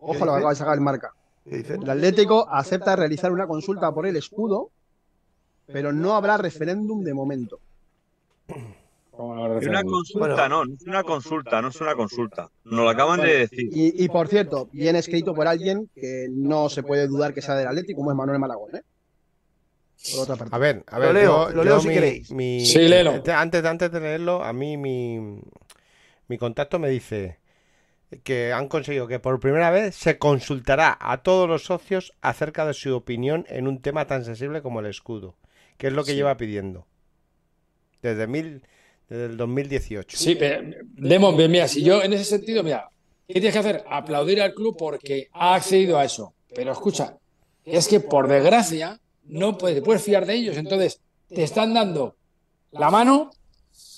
[0.00, 1.12] Ojo a lo que acaba de sacar el marca.
[1.44, 4.70] El Atlético acepta realizar una consulta por el escudo,
[5.66, 7.60] pero no habrá referéndum de momento.
[9.12, 12.50] Una consulta, no, no es una consulta, no es una consulta.
[12.64, 13.68] Nos lo acaban de decir.
[13.72, 17.68] Y, por cierto, viene escrito por alguien que no se puede dudar que sea del
[17.68, 18.82] Atlético, como es Manuel Malagón, ¿eh?
[20.12, 20.54] Por otra parte.
[20.54, 22.28] A ver, a ver, lo leo, si queréis.
[22.28, 23.22] sí, léelo.
[23.34, 25.40] Antes, antes de leerlo, a mí mi,
[26.28, 27.38] mi contacto me dice
[28.24, 32.74] que han conseguido que por primera vez se consultará a todos los socios acerca de
[32.74, 35.36] su opinión en un tema tan sensible como el escudo,
[35.76, 36.86] que es lo que lleva pidiendo.
[38.02, 38.62] Desde mil,
[39.10, 40.16] desde el 2018.
[40.16, 42.88] Sí, pero, Demon, mira, si yo en ese sentido, mira,
[43.26, 43.84] ¿qué tienes que hacer?
[43.90, 46.32] Aplaudir al club porque ha accedido a eso.
[46.54, 47.18] Pero escucha,
[47.64, 50.56] es que por desgracia no puedes, puedes fiar de ellos.
[50.56, 52.16] Entonces, te están dando
[52.70, 53.30] la mano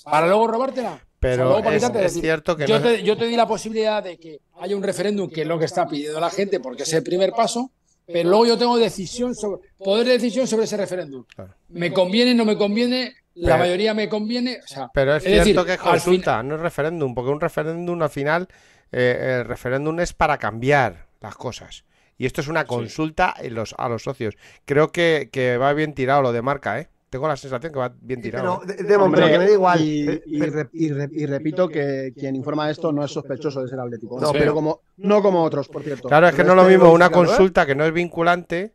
[0.03, 1.05] para luego robártela.
[1.19, 4.83] Pero es, cierto que yo, te, yo te di la posibilidad de que haya un
[4.83, 7.71] referéndum, que es lo que está pidiendo la gente, porque es el primer paso,
[8.05, 11.23] pero luego yo tengo decisión sobre, poder de decisión sobre ese referéndum.
[11.69, 14.59] Me conviene, no me conviene, la mayoría me conviene.
[14.93, 18.47] pero es, cierto que es consulta, no es referéndum, porque un referéndum al final,
[18.91, 21.85] eh, el referéndum es para cambiar las cosas.
[22.17, 24.35] Y esto es una consulta los, a los socios.
[24.65, 26.89] Creo que, que, va bien tirado lo de marca, ¿eh?
[27.09, 28.61] Tengo la sensación que va bien tirado.
[28.65, 29.31] pero, ¿eh?
[29.31, 29.79] que me da igual.
[29.81, 34.19] Y, repito que quien informa esto no es sospechoso de ser atlético.
[34.19, 36.07] No, pero como, no como otros, por cierto.
[36.07, 38.73] Claro, es que no es lo mismo una consulta que no es vinculante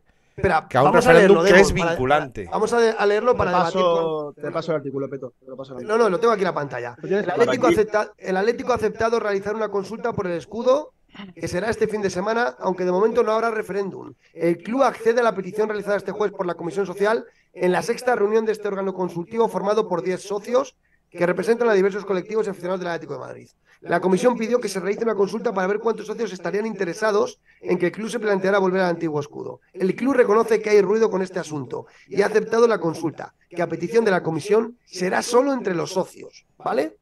[0.69, 2.47] que a un referéndum que es vinculante.
[2.51, 5.33] vamos a, leerlo para te paso, Te paso el artículo, Peto.
[5.83, 6.95] no, no, lo tengo aquí en la pantalla.
[7.01, 7.69] El Atlético,
[8.17, 10.93] el Atlético ha aceptado realizar una consulta por el escudo
[11.35, 14.13] que será este fin de semana, aunque de momento no habrá referéndum.
[14.33, 17.81] El club accede a la petición realizada este jueves por la Comisión Social en la
[17.81, 20.75] sexta reunión de este órgano consultivo formado por 10 socios
[21.09, 23.49] que representan a diversos colectivos y aficionados del Atlético de Madrid.
[23.81, 27.77] La comisión pidió que se realice una consulta para ver cuántos socios estarían interesados en
[27.77, 29.61] que el club se planteara volver al antiguo escudo.
[29.71, 33.61] El club reconoce que hay ruido con este asunto y ha aceptado la consulta, que
[33.61, 36.97] a petición de la comisión será solo entre los socios, ¿vale?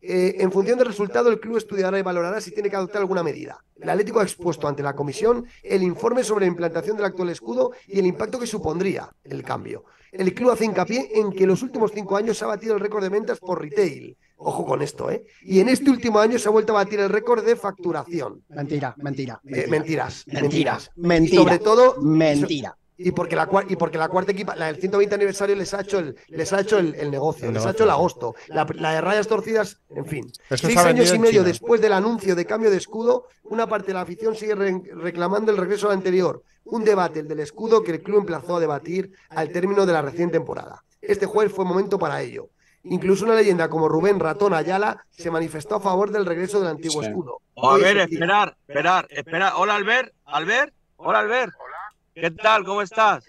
[0.00, 3.22] Eh, en función del resultado, el club estudiará y valorará si tiene que adoptar alguna
[3.22, 3.62] medida.
[3.78, 7.72] El Atlético ha expuesto ante la comisión el informe sobre la implantación del actual escudo
[7.86, 9.84] y el impacto que supondría el cambio.
[10.14, 12.80] El club hace hincapié en que en los últimos cinco años se ha batido el
[12.80, 15.24] récord de ventas por retail Ojo con esto, ¿eh?
[15.42, 18.42] Y en este último año se ha vuelto a batir el récord de facturación.
[18.48, 19.40] Mentira, mentira.
[19.44, 20.90] Eh, mentiras, mentiras.
[20.96, 21.42] Mentira.
[21.42, 22.00] sobre todo.
[22.02, 22.76] Mentira.
[22.96, 25.98] Y porque la, y porque la cuarta equipa, la del 120 aniversario les ha hecho
[25.98, 28.36] el, les ha hecho el, negocio, les ha hecho el agosto.
[28.48, 30.32] La, de rayas torcidas, en fin.
[30.50, 34.02] Seis años y medio después del anuncio de cambio de escudo, una parte de la
[34.02, 36.42] afición sigue reclamando el regreso al anterior.
[36.64, 40.02] Un debate, el del escudo, que el club emplazó a debatir al término de la
[40.02, 40.84] recién temporada.
[41.02, 42.48] Este jueves fue momento para ello.
[42.84, 47.02] Incluso una leyenda como Rubén Ratón Ayala se manifestó a favor del regreso del antiguo
[47.02, 47.40] escudo.
[47.56, 49.52] a ver, esperar, esperar, esperar.
[49.56, 50.12] Hola, Albert.
[50.26, 50.72] Albert.
[50.96, 51.52] Hola, Albert.
[51.58, 51.73] Hola.
[52.14, 52.64] ¿Qué tal?
[52.64, 53.24] ¿Cómo estás?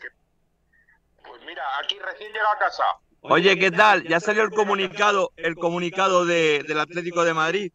[1.27, 2.83] Pues mira, aquí recién llega a casa.
[3.21, 4.03] Oye, ¿qué tal?
[4.07, 7.73] ¿Ya salió el comunicado, el comunicado de, del Atlético de Madrid?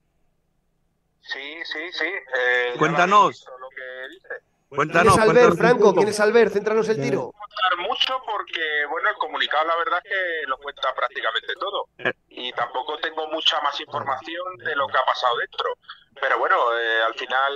[1.20, 2.04] Sí, sí, sí.
[2.06, 3.44] Eh, Cuéntanos.
[3.58, 4.28] Lo que dice.
[4.68, 5.94] Cuéntanos, ¿Quién es Albert, Franco?
[5.94, 6.52] ¿Quién es Albert?
[6.52, 7.16] Céntranos el tiro.
[7.16, 11.88] No contar mucho porque, bueno, el comunicado la verdad es que lo cuenta prácticamente todo.
[11.98, 12.12] Eh.
[12.28, 15.74] Y tampoco tengo mucha más información de lo que ha pasado dentro.
[16.20, 17.52] Pero bueno, eh, al final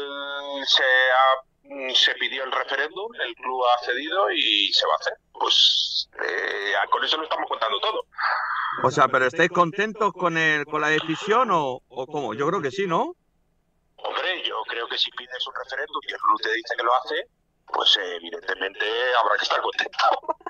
[0.66, 1.53] se, ha,
[1.94, 5.14] se pidió el referéndum, el club ha cedido y se va a hacer.
[5.32, 8.06] Pues eh, con eso lo estamos contando todo.
[8.82, 12.34] O sea, pero ¿estáis contentos con, el, con la decisión o, o cómo?
[12.34, 13.14] Yo creo que sí, ¿no?
[13.96, 16.94] Hombre, yo creo que si pides un referéndum y el club te dice que lo
[16.94, 17.26] hace,
[17.66, 18.84] pues evidentemente
[19.20, 19.98] habrá que estar contento.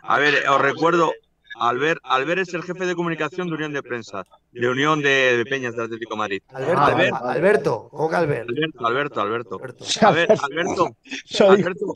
[0.02, 1.12] A ver, os recuerdo,
[1.60, 4.24] Albert, Albert es el jefe de comunicación de Unión de Prensa,
[4.54, 6.42] de Unión de, Peñas de Atlético Madrid.
[6.48, 8.48] Alberto, Alberto, ¿cómo que Albert?
[8.78, 9.84] Alberto, Alberto, Alberto.
[10.00, 10.96] A ver, Alberto,
[11.48, 11.94] Alberto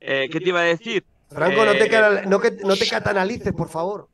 [0.00, 1.04] eh, ¿qué te iba a decir?
[1.28, 4.08] Franco, no, te, eh, no, no te catanalices, por favor.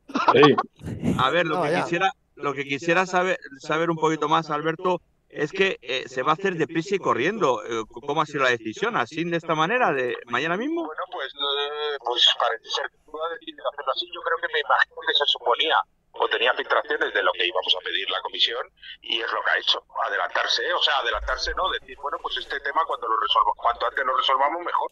[1.17, 5.51] A ver, lo que quisiera, lo que quisiera saber, saber un poquito más, Alberto, es
[5.51, 7.63] que eh, se va a hacer deprisa y corriendo.
[7.63, 8.95] Eh, ¿Cómo ha sido la decisión?
[8.95, 10.85] ¿Así de esta manera, de mañana mismo?
[10.85, 14.05] Bueno, pues, eh, pues parece ser que tú has decidido hacerlo así.
[14.13, 15.75] Yo creo que me imagino que se suponía
[16.19, 18.65] o tenía filtraciones de lo que íbamos a pedir la comisión
[19.01, 22.59] y es lo que ha hecho, adelantarse, o sea, adelantarse no, decir, bueno, pues este
[22.59, 24.91] tema cuando lo resolvamos, cuanto antes lo resolvamos mejor.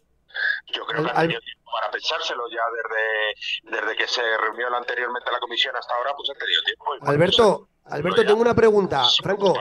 [0.68, 5.32] Yo creo que han tenido tiempo para pensárselo ya desde, desde que se reunió anteriormente
[5.32, 6.86] la comisión hasta ahora, pues han tenido tiempo.
[7.02, 9.06] Alberto, Alberto, tengo una pregunta.
[9.24, 9.56] Franco,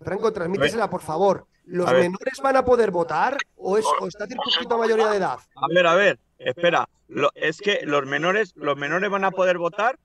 [0.00, 1.46] Franco, transmítesela, por favor.
[1.64, 5.38] ¿Los menores van a poder votar o, es, o está circunscrito a mayoría de edad?
[5.54, 6.88] A ver, a ver, espera.
[7.34, 9.96] es que los menores, los menores van a poder votar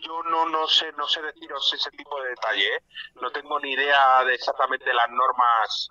[0.00, 2.76] yo no, no sé no sé deciros ese tipo de detalle.
[2.76, 2.82] ¿eh?
[3.20, 5.88] No tengo ni idea de exactamente las normas.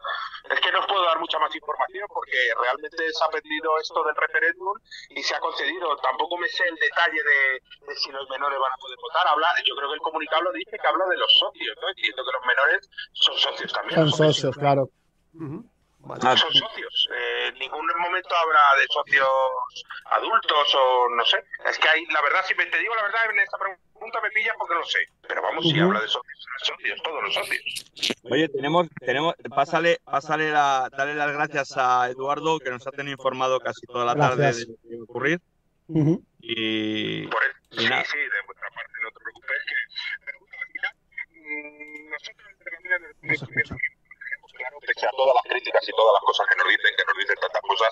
[0.49, 4.03] Es que no os puedo dar mucha más información porque realmente se ha pedido esto
[4.03, 4.73] del referéndum
[5.09, 5.95] y se ha concedido.
[5.97, 9.27] Tampoco me sé el detalle de, si los menores van a poder votar.
[9.27, 11.77] Habla, yo creo que el comunicado dice que habla de los socios.
[11.81, 11.89] ¿no?
[11.89, 13.99] Entiendo que los menores son socios también.
[13.99, 14.89] Son socios, claro.
[16.01, 17.09] Son socios.
[17.13, 19.27] Eh, en ningún momento habrá de socios
[20.05, 21.37] adultos o no sé.
[21.65, 24.31] Es que hay, la verdad, si me te digo la verdad, en esta pregunta me
[24.31, 24.99] pilla porque no sé.
[25.27, 28.15] Pero vamos, si habla de socios, socios, todos los socios.
[28.23, 33.13] Oye, tenemos, tenemos, pásale, pásale la, dale las gracias a Eduardo que nos ha tenido
[33.13, 35.39] informado casi toda la tarde de, de ocurrir.
[36.39, 37.27] Y.
[37.27, 37.41] Por
[37.71, 39.57] sí, sí, de vuestra parte, no te preocupes.
[39.67, 39.75] Que,
[40.25, 40.95] pero bueno, al final,
[41.29, 43.90] mm, nosotros en
[44.61, 47.17] claro, pese a todas las críticas y todas las cosas que nos dicen, que nos
[47.17, 47.91] dicen tantas cosas,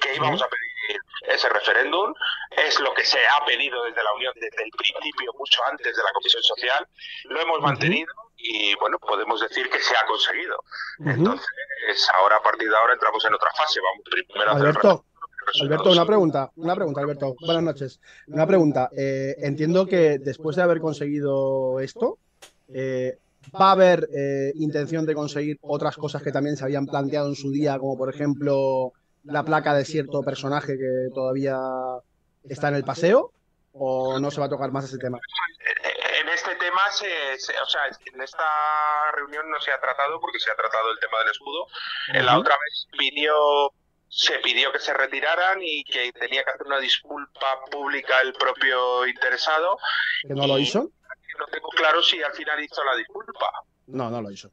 [0.00, 2.14] que íbamos a pedir ese referéndum.
[2.56, 6.02] Es lo que se ha pedido desde la Unión desde el principio, mucho antes de
[6.02, 6.86] la Comisión Social.
[7.24, 10.56] Lo hemos mantenido y, bueno, podemos decir que se ha conseguido.
[11.04, 11.46] Entonces,
[12.14, 13.80] ahora, a partir de ahora, entramos en otra fase.
[13.80, 15.04] Vamos primero a hacer Alberto.
[15.62, 17.34] Alberto, una pregunta, una pregunta, Alberto.
[17.40, 18.00] Buenas noches.
[18.28, 18.88] Una pregunta.
[18.96, 22.18] Eh, entiendo que después de haber conseguido esto,
[22.72, 23.18] eh,
[23.58, 27.36] va a haber eh, intención de conseguir otras cosas que también se habían planteado en
[27.36, 28.92] su día, como por ejemplo
[29.24, 31.58] la placa de cierto personaje que todavía
[32.48, 33.32] está en el paseo,
[33.72, 35.18] o no se va a tocar más ese tema?
[36.20, 37.82] En este tema, o sea,
[38.14, 41.66] en esta reunión no se ha tratado porque se ha tratado el tema del escudo.
[42.14, 43.34] En la otra vez pidió
[44.10, 49.06] se pidió que se retiraran y que tenía que hacer una disculpa pública el propio
[49.06, 49.78] interesado.
[50.26, 50.90] ¿Que no lo hizo?
[51.38, 53.50] No tengo claro si al final hizo la disculpa.
[53.86, 54.50] No, no lo hizo.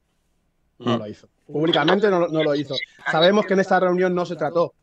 [0.79, 0.99] No mm.
[0.99, 1.29] lo hizo.
[1.45, 2.75] Públicamente no, lo hizo.
[3.11, 4.73] Sabemos que en esta reunión no se trató.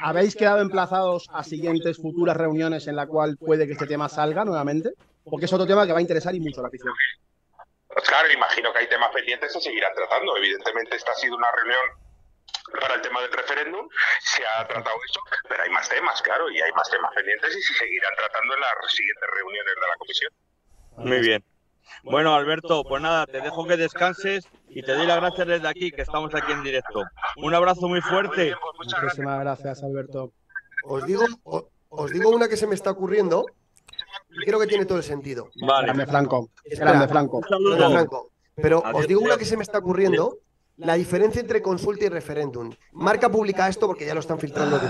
[0.00, 4.44] ¿Habéis quedado emplazados a siguientes futuras reuniones en la cual puede que este tema salga
[4.44, 4.94] nuevamente?
[5.24, 6.92] Porque es otro tema que va a interesar y mucho a la afición.
[7.86, 10.36] Pues claro, imagino que hay temas pendientes que se seguirán tratando.
[10.36, 12.02] Evidentemente, esta ha sido una reunión
[12.80, 13.88] para el tema del referéndum,
[14.20, 17.62] se ha tratado eso, pero hay más temas, claro, y hay más temas pendientes y
[17.62, 20.32] se seguirán tratando en las siguientes reuniones de la comisión.
[20.96, 21.44] Muy bien.
[22.04, 25.90] Bueno, Alberto, pues nada, te dejo que descanses y te doy las gracias desde aquí,
[25.92, 27.04] que estamos aquí en directo.
[27.36, 28.54] Un abrazo muy fuerte.
[28.78, 30.32] Muchísimas gracias, Alberto.
[30.84, 31.24] Os digo,
[31.88, 33.46] os, digo una que se me está ocurriendo
[34.30, 35.48] y creo que tiene todo el sentido.
[35.66, 35.86] Vale.
[35.86, 36.50] Grande Franco.
[36.64, 37.40] Grande Franco.
[37.42, 38.32] Franco.
[38.56, 40.38] Pero os digo una que se me está ocurriendo.
[40.78, 42.72] La diferencia entre consulta y referéndum.
[42.92, 44.80] Marca publica esto porque ya lo están filtrando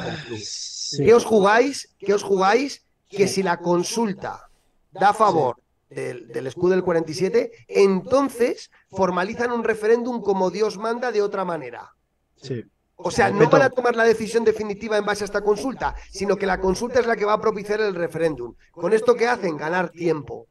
[0.97, 1.95] ¿Qué os jugáis?
[1.99, 2.87] ¿Qué os jugáis?
[3.09, 4.49] Que si la consulta
[4.93, 5.62] da favor
[5.94, 11.93] del, escudo del 47, entonces formalizan un referéndum como Dios manda de otra manera.
[12.36, 12.64] Sí.
[12.97, 16.36] O sea, no van a tomar la decisión definitiva en base a esta consulta, sino
[16.36, 18.55] que la consulta es la que va a propiciar el referéndum.
[18.70, 19.56] ¿Con esto qué hacen?
[19.56, 20.47] Ganar tiempo.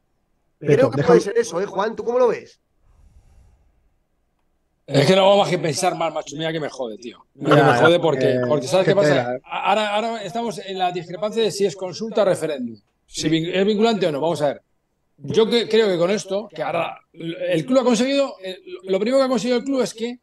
[0.58, 1.96] Creo que puede ser eso, ¿eh, Juan?
[1.96, 2.60] ¿Tú cómo lo ves?
[4.86, 6.36] Es que no vamos a pensar más, macho.
[6.36, 7.24] Mira que me jode, tío.
[7.34, 9.38] Mira que me jode porque, porque ¿sabes qué pasa?
[9.44, 12.76] Ahora, ahora estamos en la discrepancia de si es consulta o referéndum.
[13.06, 14.20] Si es vinculante o no.
[14.20, 14.62] Vamos a ver.
[15.24, 18.34] Yo creo que con esto, que ahora el club ha conseguido,
[18.84, 20.18] lo primero que ha conseguido el club es que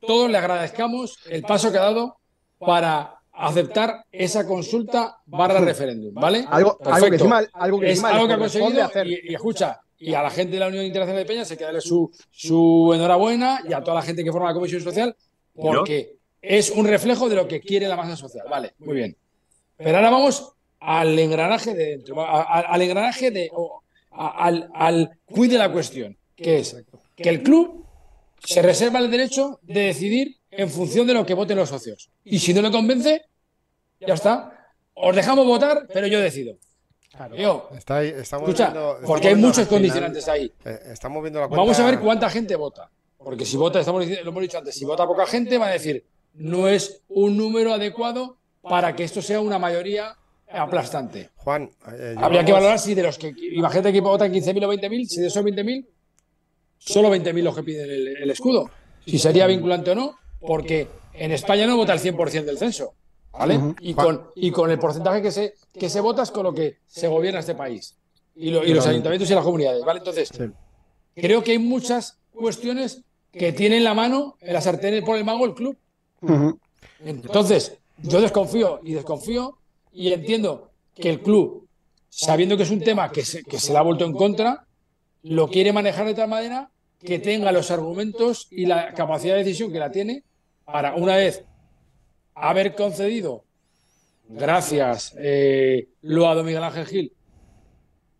[0.00, 2.16] todos le agradezcamos el paso que ha dado
[2.58, 6.44] para aceptar esa consulta barra referéndum, ¿vale?
[6.48, 10.22] Algo, algo que mal, algo que es algo que ha conseguido y, escucha, y a
[10.22, 13.82] la gente de la Unión Internacional de Peña se queda su, su enhorabuena y a
[13.82, 15.14] toda la gente que forma la Comisión Social
[15.54, 19.16] porque es un reflejo de lo que quiere la masa social, vale, muy bien.
[19.76, 23.50] Pero ahora vamos al engranaje de dentro, al engranaje de,
[24.10, 26.76] al, al de la cuestión, que es
[27.16, 27.84] que el club
[28.44, 32.10] se reserva el derecho de decidir en función de lo que voten los socios.
[32.24, 33.22] Y si no le convence,
[34.00, 34.72] ya está.
[34.94, 36.56] Os dejamos votar, pero yo decido.
[37.10, 37.70] Claro.
[37.74, 38.74] escucha,
[39.04, 40.52] porque hay muchos condicionantes ahí.
[40.64, 42.90] Eh, estamos viendo la Vamos a ver cuánta gente vota.
[43.18, 46.06] Porque si vota, estamos lo hemos dicho antes, si vota poca gente, va a decir,
[46.34, 50.16] no es un número adecuado para que esto sea una mayoría
[50.50, 51.30] aplastante.
[51.36, 55.06] Juan, eh, habría que valorar si de los que, imagínate que votan 15.000 o 20.000,
[55.06, 55.86] si de esos 20.000,
[56.78, 58.70] solo 20.000 los que piden el, escudo.
[59.06, 62.94] Si sería vinculante o no, porque en España no vota el 100% del censo.
[63.30, 63.60] ¿Vale?
[63.80, 66.78] y, con, y con el porcentaje que se, que se vota es con lo que
[66.86, 67.96] se gobierna este país.
[68.34, 69.84] Y, los ayuntamientos y las comunidades.
[69.84, 69.98] ¿Vale?
[69.98, 70.30] Entonces,
[71.14, 73.02] creo que hay muchas cuestiones
[73.32, 75.76] que tienen la mano en la sartén por el mago el club.
[77.04, 79.58] Entonces, yo desconfío y desconfío
[79.98, 81.66] y entiendo que el club,
[82.08, 84.64] sabiendo que es un tema que se, que se le ha vuelto en contra,
[85.24, 86.70] lo quiere manejar de tal manera
[87.00, 90.22] que tenga los argumentos y la capacidad de decisión que la tiene
[90.64, 91.44] para, una vez
[92.36, 93.42] haber concedido,
[94.28, 97.12] gracias, eh, Loado Miguel Ángel Gil,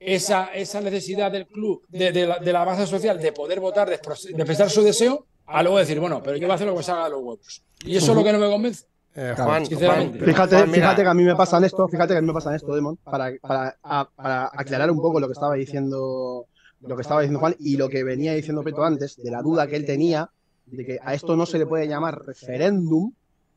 [0.01, 4.69] esa, esa necesidad del club, de, de, la, base social, de poder votar, de, expresar
[4.69, 7.11] su deseo, a luego decir, bueno, pero yo voy a hacer lo que salga de
[7.11, 7.63] los huevos.
[7.85, 8.85] Y eso es lo que no me convence.
[9.21, 12.33] Eh, Juan, fíjate, fíjate que a mí me pasa esto, fíjate que a mí me
[12.33, 13.77] pasa esto, Demon, para, para,
[14.15, 16.47] para aclarar un poco lo que estaba diciendo
[16.81, 19.67] lo que estaba diciendo Juan y lo que venía diciendo Peto antes, de la duda
[19.67, 20.31] que él tenía
[20.67, 23.13] de que a esto no se le puede llamar referéndum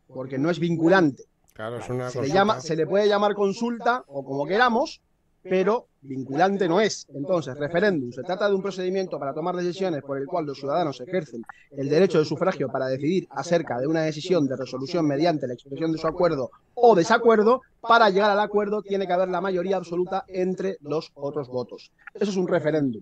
[0.07, 1.25] porque no es vinculante.
[1.53, 5.01] Claro, es una se, le llama, se le puede llamar consulta o como queramos,
[5.43, 7.07] pero vinculante no es.
[7.13, 10.99] Entonces, referéndum se trata de un procedimiento para tomar decisiones por el cual los ciudadanos
[11.01, 15.53] ejercen el derecho de sufragio para decidir acerca de una decisión de resolución mediante la
[15.53, 17.61] expresión de su acuerdo o desacuerdo.
[17.81, 21.91] Para llegar al acuerdo tiene que haber la mayoría absoluta entre los otros votos.
[22.13, 23.01] Eso es un referéndum.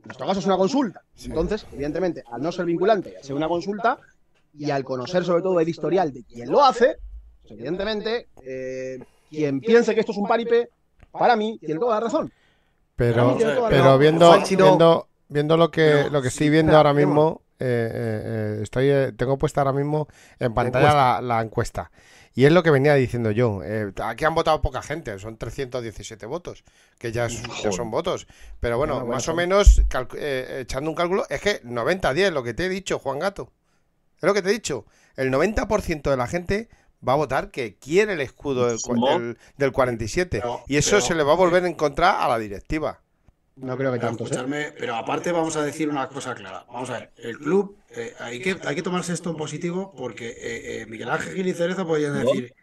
[0.00, 1.02] En nuestro caso es una consulta.
[1.24, 3.98] Entonces, evidentemente, al no ser vinculante, al ser una consulta
[4.56, 6.96] y al conocer sobre todo el historial de quien lo hace,
[7.42, 8.98] pues, evidentemente, eh,
[9.28, 10.70] quien piense que esto es un paripe
[11.12, 12.32] para mí tiene toda la razón.
[12.96, 13.36] Pero,
[13.70, 18.88] pero viendo, viendo, viendo lo que, lo que estoy viendo ahora mismo, eh, eh, estoy,
[18.88, 20.08] eh, tengo puesta ahora mismo
[20.38, 21.90] en pantalla la, encuesta.
[22.34, 23.60] Y es lo que venía diciendo yo.
[24.02, 26.64] aquí han votado poca gente, son 317 votos,
[26.98, 28.26] que ya, son votos.
[28.60, 29.82] Pero bueno, más o menos,
[30.18, 33.52] echando un cálculo, es que 90-10, lo que te he dicho, Juan Gato.
[34.16, 34.86] Es lo que te he dicho.
[35.16, 36.68] El 90% de la gente
[37.06, 40.42] va a votar que quiere el escudo del, del, 47.
[40.66, 43.00] y eso se le va a volver en contra a la directiva.
[43.56, 44.24] No creo que tanto.
[44.26, 44.74] ¿eh?
[44.78, 46.64] Pero aparte vamos a decir una cosa clara.
[46.72, 50.34] Vamos a ver, el club, eh, hay, que, hay que tomarse esto en positivo porque
[50.38, 52.54] eh, Miguel Ángel Gil y Cerezo podían decir,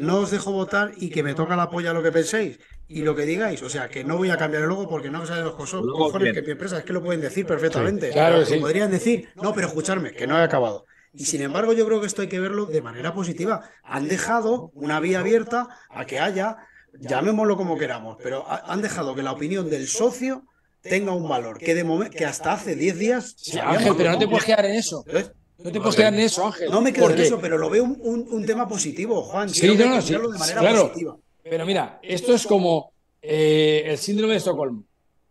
[0.00, 3.16] no os dejo votar y que me toca la polla lo que penséis y lo
[3.16, 3.62] que digáis.
[3.62, 6.42] O sea, que no voy a cambiar el logo porque no sabéis los cojones que
[6.42, 8.10] mi empresa, es que lo pueden decir perfectamente.
[8.10, 8.58] claro, sí.
[8.58, 10.86] Podrían decir, no, pero escucharme, que no he acabado.
[11.18, 13.68] Y sin embargo, yo creo que esto hay que verlo de manera positiva.
[13.82, 16.58] Han dejado una vía abierta a que haya,
[17.00, 20.44] llamémoslo como queramos, pero han dejado que la opinión del socio
[20.80, 24.28] tenga un valor que de momento que hasta hace 10 días Ángel pero no te
[24.28, 25.04] puedes quedar en eso.
[25.58, 26.70] No te puedes quedar en eso Ángel.
[26.70, 29.50] No me quedo en eso pero lo veo un, tema positivo Juan.
[29.50, 30.88] Sí, no, no, sí, de manera claro.
[30.88, 31.16] positiva.
[31.42, 34.84] Pero mira esto es como eh, el síndrome de Estocolmo.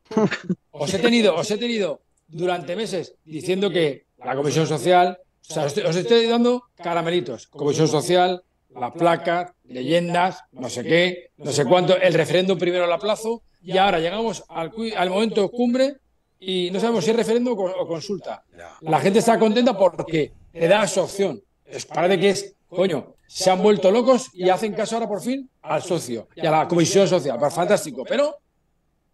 [0.72, 5.18] Os he tenido os he tenido durante meses diciendo que la comisión social
[5.50, 7.48] o sea, os estoy, dando caramelitos.
[7.48, 11.98] Comisión social, la placa, leyendas, no sé qué, no sé cuánto.
[11.98, 15.98] El referéndum primero la plazo y ahora llegamos al, al momento cumbre
[16.40, 18.44] y no sabemos si es referéndum o consulta.
[18.82, 21.42] La gente está contenta porque le da esa opción.
[21.66, 25.50] Es de que es, coño, se han vuelto locos y hacen caso ahora por fin
[25.62, 27.38] al socio y a la comisión social.
[27.40, 28.04] Pues fantástico.
[28.08, 28.36] Pero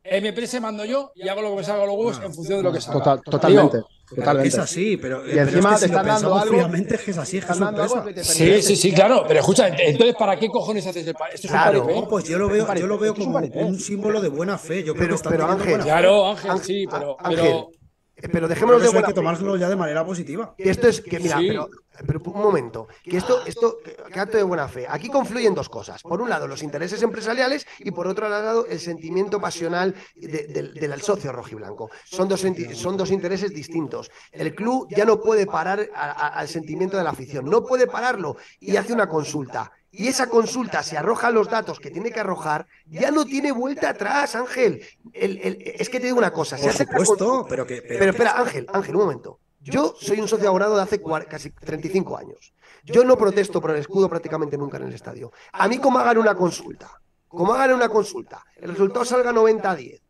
[0.04, 2.74] MP mando yo y hago lo que me salga los huevos en función de lo
[2.74, 3.22] que salga.
[3.22, 3.82] totalmente.
[4.16, 4.50] Totalmente.
[4.50, 6.54] Es así, pero, y encima te están dando algo.
[6.54, 9.24] Fríamente, es que es así, es que es Sí, sí, sí, claro.
[9.28, 12.48] Pero escucha, entonces, ¿para qué cojones haces el Esto es claro, un pues yo lo
[12.48, 14.84] veo, yo lo veo como un, símbolo de buena fe.
[14.84, 17.72] Yo creo que está pero Ángel, claro, Ángel, sí, pero, pero
[18.32, 20.54] pero dejémoslo de buena hay que tomárselo ya de manera positiva.
[20.58, 21.70] Esto es que, mira, pero,
[22.06, 23.78] pero, un momento, que esto, esto,
[24.12, 24.86] que acto de buena fe.
[24.88, 26.02] Aquí confluyen dos cosas.
[26.02, 31.32] Por un lado, los intereses empresariales y por otro lado, el sentimiento pasional del socio
[31.32, 31.90] rojiblanco.
[32.06, 34.10] Son dos, son dos intereses distintos.
[34.32, 38.76] El club ya no puede parar al sentimiento de la afición, no puede pararlo y
[38.78, 43.12] hace una consulta y esa consulta se arroja los datos que tiene que arrojar, ya
[43.12, 44.82] no tiene vuelta atrás, Ángel.
[45.14, 46.58] es que te digo una cosa.
[46.58, 46.86] Se hace
[47.48, 47.82] pero que.
[47.82, 49.40] Pero, espera, Ángel, Ángel, un momento.
[49.62, 52.54] Yo soy un socio abonado de hace casi 35 años.
[52.84, 55.32] Yo no protesto por el escudo prácticamente nunca en el estadio.
[55.54, 57.00] A mí, como hagan una consulta
[57.34, 60.02] como hagan una consulta, el resultado salga 90-10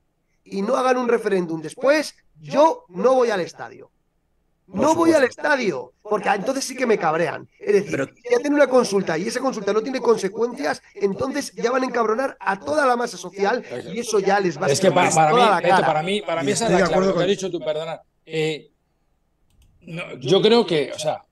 [0.43, 3.91] y no hagan un referéndum después, yo no voy al estadio.
[4.67, 7.47] No voy al estadio, porque entonces sí que me cabrean.
[7.59, 11.83] Es decir, si hacen una consulta y esa consulta no tiene consecuencias, entonces ya van
[11.83, 13.63] a encabronar a toda la masa social
[13.93, 16.51] y eso ya les va a Es que para, para, mí, para mí, para mí,
[16.51, 18.01] esa es la clave, que has dicho tú, perdona.
[18.25, 18.71] Eh,
[20.19, 21.23] yo creo que, o sea,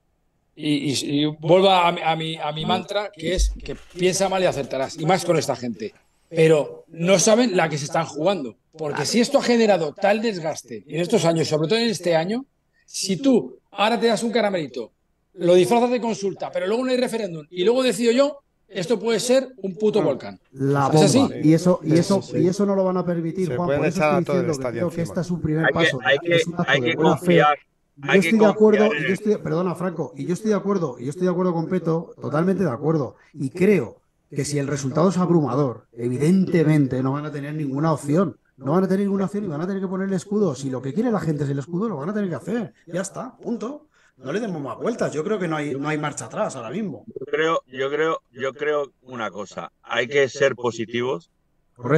[0.55, 5.05] y, vuelvo a, mi, a mi mantra, que es que piensa mal y acertarás, y
[5.05, 5.93] más con esta gente.
[6.29, 8.55] Pero no saben la que se están jugando.
[8.77, 12.45] Porque si esto ha generado tal desgaste en estos años, sobre todo en este año,
[12.91, 14.91] si tú ahora te das un caramelito,
[15.35, 19.19] lo disfrazas de consulta, pero luego no hay referéndum y luego decido yo, esto puede
[19.19, 20.39] ser un puto volcán.
[20.51, 21.05] La bomba.
[21.05, 21.27] ¿Es así?
[21.43, 23.67] Y eso, y eso, y eso no lo van a permitir, Juan.
[23.77, 25.99] Por eso estoy diciendo que creo que este es un primer paso.
[26.03, 27.57] hay que, hay que confiar.
[27.95, 31.09] Yo estoy de acuerdo, yo estoy, perdona Franco, y yo estoy de acuerdo, y yo
[31.11, 33.15] estoy de acuerdo con Peto, totalmente de acuerdo.
[33.33, 38.37] Y creo que si el resultado es abrumador, evidentemente no van a tener ninguna opción.
[38.63, 40.53] No van a tener ninguna opción y van a tener que poner el escudo.
[40.55, 42.73] Si lo que quiere la gente es el escudo, lo van a tener que hacer.
[42.85, 43.87] Ya está, punto.
[44.17, 45.11] No le demos más vueltas.
[45.13, 47.05] Yo creo que no hay, no hay marcha atrás ahora mismo.
[47.07, 49.71] Yo creo, yo creo, yo creo una cosa.
[49.81, 51.31] Hay que ser positivos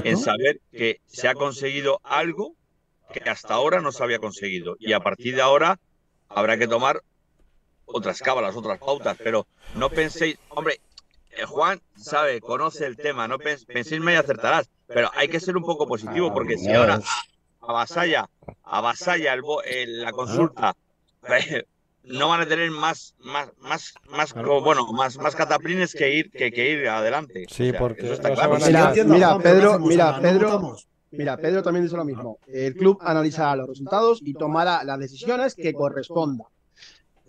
[0.03, 2.55] en saber que se ha conseguido algo
[3.11, 4.77] que hasta ahora no se había conseguido.
[4.79, 5.79] Y a partir de ahora
[6.29, 7.03] habrá que tomar
[7.85, 9.17] otras cábalas, otras pautas.
[9.21, 9.45] Pero
[9.75, 10.79] no penséis, hombre,
[11.31, 14.69] eh, Juan sabe, conoce el tema, no penséis me y acertarás.
[14.93, 16.99] Pero hay que ser un poco positivo, porque si ahora
[17.61, 18.29] avasalla,
[18.63, 19.33] avasalla
[19.65, 20.75] el, la consulta,
[22.03, 26.51] no van a tener más, más, más, más, bueno, más, más cataplines que ir, que,
[26.51, 27.45] que ir adelante.
[27.49, 28.03] Sí, porque
[29.05, 30.75] Mira, Pedro, mira, Pedro.
[31.11, 32.39] Mira, Pedro también dice lo mismo.
[32.47, 36.47] El club analizará los resultados y tomará las decisiones que correspondan.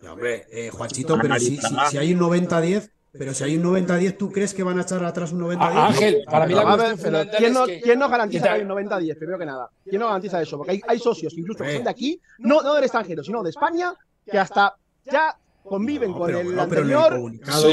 [0.08, 1.58] hombre, eh, Juanchito, pero si,
[1.90, 5.04] si, hay un 90-10, pero si hay un 90-10, ¿tú crees que van a echar
[5.04, 5.56] atrás un 90-10?
[5.60, 9.18] Ah, Ángel, para mí la cuestión ¿quién, no, ¿quién no garantiza que hay un 90-10?
[9.18, 9.70] Primero que nada.
[9.84, 10.58] ¿Quién no garantiza eso?
[10.58, 13.50] Porque hay, hay socios, incluso que son de aquí, no, no del extranjero, sino de
[13.50, 13.94] España,
[14.28, 14.74] que hasta
[15.04, 17.12] ya conviven con el anterior.
[17.12, 17.72] Pero en el comunicado,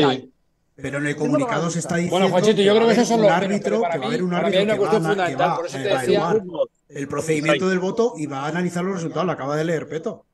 [0.75, 2.17] pero en el comunicado se está diciendo.
[2.17, 3.31] Bueno, Juanchito, yo creo que eso son los.
[3.31, 6.41] árbitro, para que va a haber un árbitro que va, a, evaluar
[6.89, 9.25] el procedimiento del voto y va a analizar los resultados.
[9.25, 10.25] Lo acaba de leer Peto.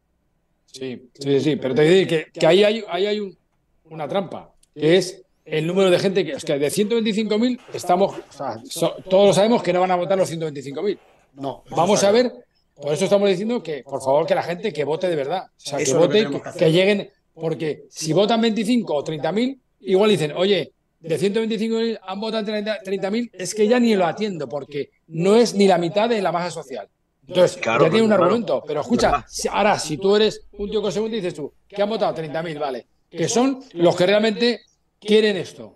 [0.65, 3.37] Sí, sí, sí, pero te digo que, que ahí hay, ahí hay un,
[3.85, 8.31] una trampa, que es el número de gente que es que de 125.000 estamos, o
[8.31, 8.61] sea,
[9.09, 10.99] todos sabemos que no van a votar los 125.000.
[11.35, 11.63] No.
[11.69, 12.31] Vamos a ver,
[12.75, 15.45] por eso estamos diciendo que, por favor, que la gente que vote de verdad.
[15.45, 16.27] O sea, que vote,
[16.57, 22.45] que, lleguen, porque si votan 25 o 30.000, igual dicen, oye, de 125.000 han votado
[22.45, 26.31] 30.000, es que ya ni lo atiendo, porque no es ni la mitad de la
[26.31, 26.89] masa social.
[27.27, 28.63] Entonces, ya tiene un argumento.
[28.65, 32.15] Pero escucha, ahora, si tú eres un tío con segundo, dices tú, que han votado
[32.15, 34.61] 30.000, vale, que son los que realmente
[34.99, 35.75] quieren esto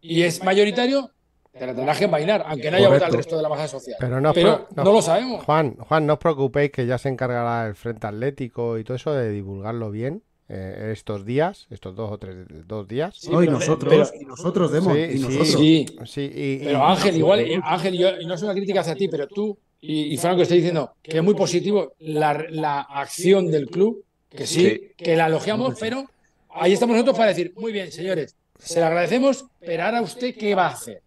[0.00, 1.10] y es mayoritario,
[1.52, 3.96] te la tendrás que bailar, aunque no haya votado el resto de la masa social.
[3.98, 5.44] Pero, no, no, lo sabemos.
[5.44, 9.12] Juan, Juan, no os preocupéis que ya se encargará el Frente Atlético y todo eso
[9.12, 10.22] de divulgarlo bien.
[10.50, 13.22] Eh, estos días, estos dos o tres dos días.
[13.24, 14.94] y nosotros, y nosotros demos.
[14.94, 19.28] Sí, sí, pero Ángel, igual, Ángel, yo, y no es una crítica hacia ti, pero
[19.28, 24.46] tú y, Franco estoy diciendo que es muy positivo la, la acción del club, que
[24.46, 26.06] sí, que la elogiamos, pero
[26.50, 30.54] ahí estamos nosotros para decir, muy bien, señores, se le agradecemos, pero ahora usted, ¿qué
[30.54, 31.02] va a hacer?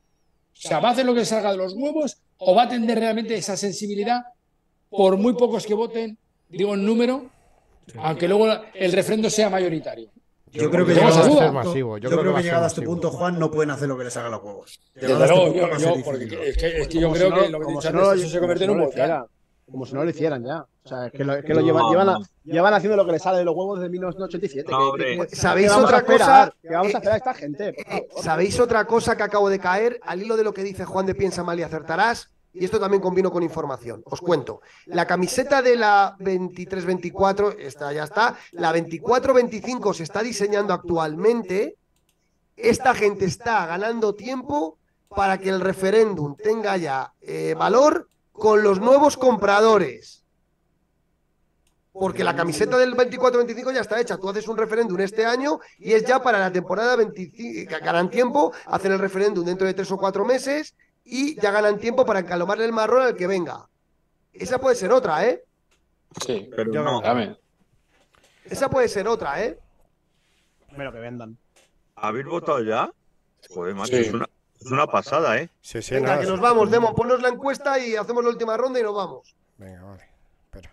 [0.53, 2.99] O sea, ¿va a hacer lo que salga de los huevos o va a atender
[2.99, 4.21] realmente esa sensibilidad
[4.89, 6.17] por muy pocos que voten,
[6.49, 7.29] digo en número,
[7.97, 10.09] aunque luego el refrendo sea mayoritario?
[10.51, 11.97] Yo, creo que llegado a este masivo.
[11.97, 14.29] Yo, creo, que, llegado a este punto, Juan, no pueden hacer lo que les haga
[14.29, 14.81] los huevos.
[14.93, 17.71] Desde luego, este yo, yo porque es, que, es que yo creo que lo que
[17.71, 19.25] he dicho antes, eso se convierte en un volcán
[19.71, 20.65] como si no lo hicieran ya.
[20.83, 23.45] O sea, es que lo, que lo llevan, llevan, haciendo lo que les sale de
[23.45, 24.71] los huevos desde 1987.
[25.35, 26.53] ¿Sabéis otra cosa?
[26.61, 27.69] Que vamos a hacer a esta gente.
[27.77, 29.99] Eh, ¿Sabéis otra cosa que acabo de caer?
[30.03, 32.29] Al hilo de lo que dice Juan de Piensa Mal y acertarás.
[32.53, 34.01] Y esto también convino con información.
[34.05, 34.61] Os cuento.
[34.87, 38.35] La camiseta de la 23-24, esta ya está.
[38.51, 41.77] La 24-25 se está diseñando actualmente.
[42.57, 44.77] Esta gente está ganando tiempo
[45.07, 50.25] para que el referéndum tenga ya eh, valor con los nuevos compradores.
[51.91, 54.17] Porque la camiseta del 24-25 ya está hecha.
[54.17, 57.69] Tú haces un referéndum este año y es ya para la temporada 25.
[57.83, 62.05] Ganan tiempo, hacen el referéndum dentro de tres o cuatro meses y ya ganan tiempo
[62.05, 63.67] para encalomarle el marrón al que venga.
[64.31, 65.43] Esa puede ser otra, ¿eh?
[66.25, 67.01] Sí, pero no.
[68.45, 69.59] Esa puede ser otra, ¿eh?
[70.75, 71.37] Bueno, que vendan.
[71.95, 72.91] ¿Habéis votado ya?
[73.49, 74.29] Joder, macho, es una,
[74.63, 75.49] es una pasada, ¿eh?
[75.61, 78.79] Sí, sí, Venga, que nos vamos, Demo, ponnos la encuesta y hacemos la última ronda
[78.79, 79.35] y nos vamos.
[79.57, 80.03] Venga, vale.
[80.45, 80.71] Espera.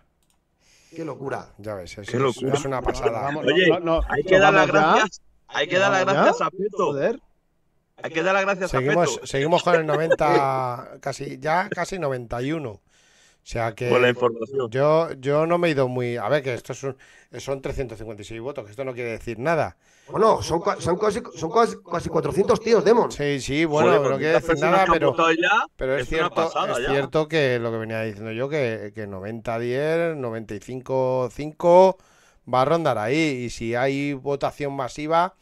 [0.95, 1.49] Qué locura.
[1.59, 2.55] Ya ves, es, Qué locura.
[2.55, 3.29] es una pasada.
[3.37, 3.71] Oye,
[4.09, 5.21] hay que dar las gracias.
[5.49, 6.77] Hay que dar las gracias a Peto.
[6.87, 7.21] Joder.
[8.03, 9.27] Hay que dar las gracias seguimos, a Peto.
[9.27, 12.71] Seguimos con el 90, casi, ya casi 91.
[12.71, 12.81] O
[13.51, 14.69] sea que Por la información.
[14.71, 16.17] yo, yo no me he ido muy.
[16.19, 16.97] A ver, que esto es un-
[17.39, 19.77] son 356 votos, que esto no quiere decir nada.
[20.11, 23.11] Bueno, son, cua- son, casi, son casi, casi 400 tíos, Demon.
[23.11, 26.81] Sí, sí, bueno, Joder, quiere tantas decir nada, pero, ya, pero es, cierto, pasada es
[26.83, 26.85] ya.
[26.85, 31.99] cierto que lo que venía diciendo yo, que, que 90-10, 95-5
[32.53, 33.45] va a rondar ahí.
[33.47, 35.35] Y si hay votación masiva,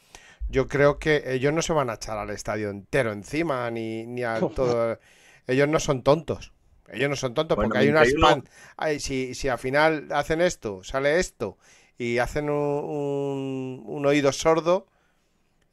[0.48, 4.24] yo creo que ellos no se van a echar al estadio entero encima, ni, ni
[4.24, 4.98] a todo.
[5.46, 6.52] Ellos no son tontos.
[6.88, 8.42] Ellos no son tontos Bueno, porque hay unas 91.
[8.42, 8.48] pan.
[8.76, 11.58] ay, si, si al final hacen esto, sale esto
[11.98, 14.86] y hacen un, un- un oído sordo,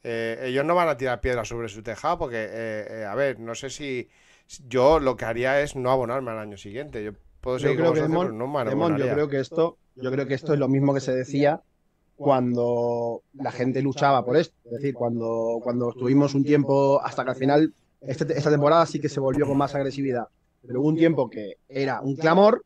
[0.04, 3.40] eh, ellos no van a tirar piedras sobre su tejado porque, eh, eh, a ver,
[3.40, 4.10] no sé si
[4.68, 7.04] yo lo que haría es no abonarme al año siguiente.
[7.04, 9.28] Yo puedo Yo seguir creo con que vosotros, Demon, pero no me Demon, yo creo
[9.30, 11.62] que esto, yo creo que esto es lo mismo que se decía
[12.16, 14.56] cuando la gente luchaba por esto.
[14.66, 19.00] Es decir, cuando, cuando estuvimos un tiempo hasta que al final este- esta temporada sí
[19.00, 20.28] que se volvió con más agresividad.
[20.66, 22.64] Pero hubo un tiempo que era un clamor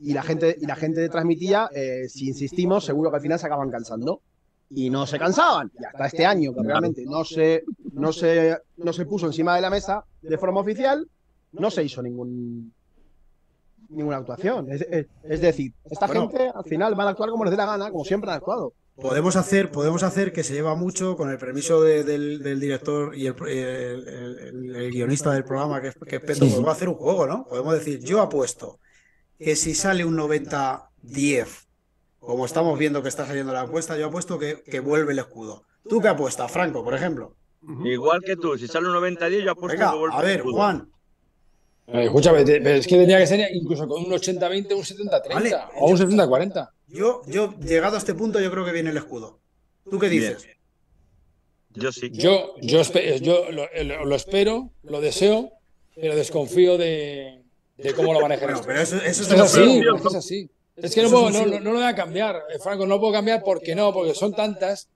[0.00, 3.46] y la gente, y la gente transmitía, eh, si insistimos, seguro que al final se
[3.46, 4.20] acaban cansando.
[4.72, 5.70] Y no se cansaban.
[5.80, 9.62] Y hasta este año, que realmente no se, no se, no se puso encima de
[9.62, 11.08] la mesa de forma oficial,
[11.52, 12.72] no se hizo ningún,
[13.88, 14.70] ninguna actuación.
[14.70, 16.28] Es, es- es decir, esta Bueno.
[16.30, 18.72] gente al final van a actuar como les dé la gana, como siempre han actuado.
[18.94, 23.16] Podemos hacer, podemos hacer que se lleva mucho con el permiso de- del, del director
[23.16, 26.88] y el, el- el- el guionista del programa, que es, que es Peto, podemos hacer
[26.88, 27.44] un juego, ¿no?
[27.48, 28.78] Podemos decir, yo apuesto
[29.42, 31.46] que si sale un 90-10,
[32.18, 35.64] como estamos viendo que está saliendo la apuesta, yo apuesto que, que vuelve el escudo.
[35.88, 37.34] ¿Tú qué apuestas, Franco, por ejemplo?
[37.84, 40.36] Igual que tú, si sale un 90-10, yo apuesto Venga, que vuelve a ver, el
[40.38, 40.54] escudo.
[40.56, 40.90] Juan.
[41.86, 45.34] Eh, escúchame, te- pero es que tenía que ser incluso con un 80-20, un 70-30
[45.34, 46.70] Vale, o un yo- 70-40.
[46.88, 49.40] Yo, yo, llegado a este punto, yo creo que viene el escudo.
[49.90, 50.34] ¿Tú qué Bien.
[50.34, 50.48] dices?
[51.70, 52.10] Yo sí.
[52.12, 52.82] Yo, yo,
[53.20, 55.52] yo lo- lo espero, lo deseo,
[55.94, 57.39] pero desconfío de,
[57.82, 58.66] de cómo lo manejan Bueno, esto.
[58.66, 60.50] pero eso, eso es así, es así.
[60.76, 63.92] Es que no, puedo, lo voy a cambiar, eh, Franco, no puedo cambiar porque no,
[63.92, 64.88] porque son tantas.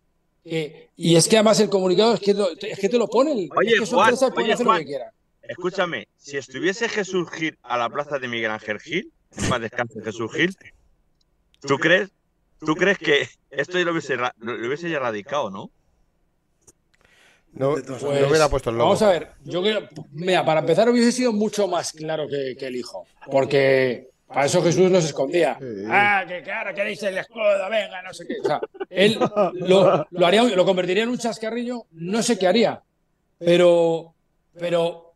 [0.42, 3.48] que- y es que además el comunicado es que, lo- es que te lo ponen.
[3.56, 4.76] Oye, es que son Juan, empresas, oye, hacer Juan.
[4.76, 5.08] lo que quieran.
[5.42, 10.02] Escúchame, si estuviese Jesús Gil a la plaza de Miguel Ángel Gil, en paz descanse
[10.02, 10.54] Jesús Gil,
[11.60, 12.10] ¿tú crees,
[12.60, 15.70] tú crees que esto ya lo hubiese, lo hubiese ya erradicado, no?
[17.54, 18.88] No, no hubiera puesto el logo.
[18.88, 22.66] Vamos a ver, yo creo, mira, para empezar hubiese sido mucho más claro que, que
[22.66, 25.58] el hijo, porque para eso Jesús no se escondía.
[25.88, 28.34] Ah, que claro, queréis el escudo, venga, no sé qué.
[28.40, 28.60] O sea,
[28.90, 29.18] él
[29.54, 32.82] lo, lo haría, lo convertiría en un chascarrillo, no sé qué haría,
[33.38, 34.14] pero,
[34.58, 35.12] pero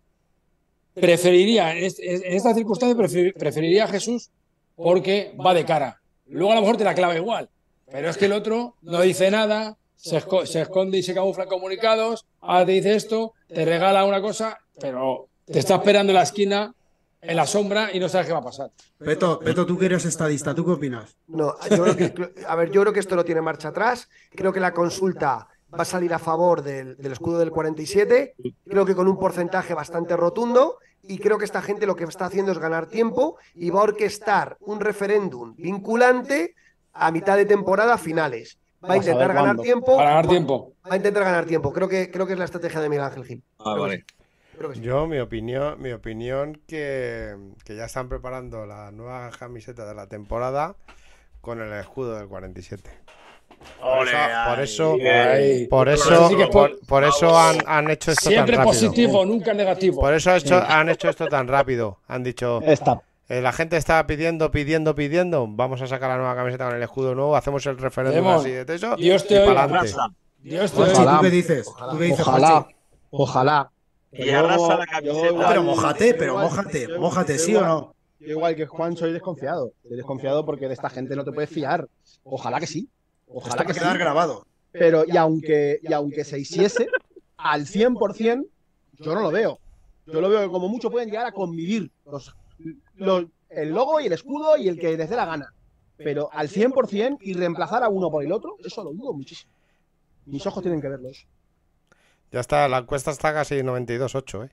[0.94, 4.31] preferiría, en, en esta circunstancia prefer- preferiría a Jesús
[4.77, 6.01] porque va de cara.
[6.27, 7.48] Luego a lo mejor te la clava igual,
[7.90, 11.43] pero es que el otro no dice nada, se, esco- se esconde y se camufla
[11.45, 16.16] en comunicados, ahora te dice esto, te regala una cosa, pero te está esperando en
[16.16, 16.73] la esquina,
[17.20, 18.70] en la sombra y no sabes qué va a pasar.
[18.99, 21.16] Peto, Peto, tú que eres estadista, ¿tú qué opinas?
[21.27, 24.09] No, yo creo que, a ver, yo creo que esto no tiene marcha atrás.
[24.35, 28.35] Creo que la consulta va a salir a favor del, del escudo del 47.
[28.69, 30.79] Creo que con un porcentaje bastante rotundo.
[31.03, 33.85] Y creo que esta gente lo que está haciendo es ganar tiempo y va a
[33.85, 36.55] orquestar un referéndum vinculante
[36.93, 38.59] a mitad de temporada a finales.
[38.85, 39.63] Va a intentar ganar cuándo.
[39.63, 39.97] tiempo.
[39.97, 40.73] Para ganar va- tiempo.
[40.89, 41.73] Va a intentar ganar tiempo.
[41.73, 43.43] Creo que, creo que es la estrategia de Miguel Ángel Gil.
[43.59, 44.05] Ah, vale.
[44.57, 44.81] Creo que sí.
[44.83, 47.35] Yo, mi opinión, mi opinión que,
[47.65, 50.77] que ya están preparando la nueva camiseta de la temporada
[51.41, 52.91] con el escudo del 47.
[53.81, 54.97] Por Ole, eso, por eso,
[55.33, 55.67] Ay.
[55.67, 58.89] por Eso por, po- por eso han, han hecho esto Siempre tan rápido.
[58.89, 60.01] positivo, nunca negativo.
[60.01, 61.99] Por eso ha hecho- han hecho esto tan rápido.
[62.07, 63.01] Han dicho, Está.
[63.29, 65.47] Eh, la gente estaba pidiendo, pidiendo, pidiendo.
[65.49, 67.37] Vamos a sacar la nueva camiseta con el escudo nuevo.
[67.37, 68.97] Hacemos el referéndum Demon, así de eso.
[68.97, 69.67] Dios te oiga.
[70.43, 71.17] Dios te oiga.
[71.17, 71.67] ¿tú qué dices?
[71.91, 72.67] ¿Tú qué dices, Ojalá,
[73.11, 73.71] ojalá.
[74.13, 75.27] Y arrasa la Yo camiseta.
[75.29, 77.95] igual- Pero mójate, pero mójate, mójate, ¿sí o no?
[78.21, 79.73] Yo igual que Juan soy desconfiado.
[79.87, 81.87] Soy desconfiado porque de esta gente no te puedes fiar.
[82.25, 82.89] Ojalá que sí.
[83.29, 83.81] Ojalá Está que sí.
[83.81, 84.47] quedar grabado.
[84.73, 86.89] Pero y aunque, y aunque se hiciese
[87.37, 88.47] al 100%,
[88.99, 89.59] yo no lo veo.
[90.07, 92.35] Yo lo veo que como mucho pueden llegar a convivir los,
[92.97, 95.53] los- el logo y el escudo y el que les dé la gana.
[95.97, 99.51] Pero al 100% y reemplazar a uno por el otro, eso lo dudo muchísimo.
[100.27, 101.27] Mis ojos tienen que verlos.
[102.31, 104.51] Ya está, la encuesta está casi 92.8, ¿eh?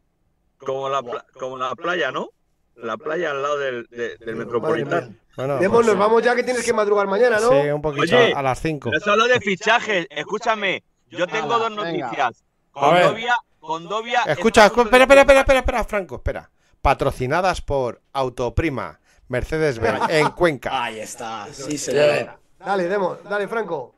[0.57, 1.03] Como la,
[1.38, 2.30] como la playa, ¿no?
[2.76, 5.14] La playa al lado del, de- del Metropolitano.
[5.36, 7.49] Bueno, pues, nos vamos ya que tienes que madrugar mañana, ¿no?
[7.49, 8.90] sí, un poquito Oye, a las 5.
[8.91, 10.07] No se habla de fichajes.
[10.10, 12.44] Escúchame, yo tengo Hala, dos noticias.
[12.73, 13.03] A ver.
[13.03, 16.49] Condovia, Condovia Escucha, espera, espera, espera, espera, espera, Franco, espera.
[16.89, 20.83] Patrocinadas por Autoprima, Mercedes-Benz, en Cuenca.
[20.83, 22.29] Ahí está, sí, Bien.
[22.59, 23.95] Dale, Demos, dale, Franco.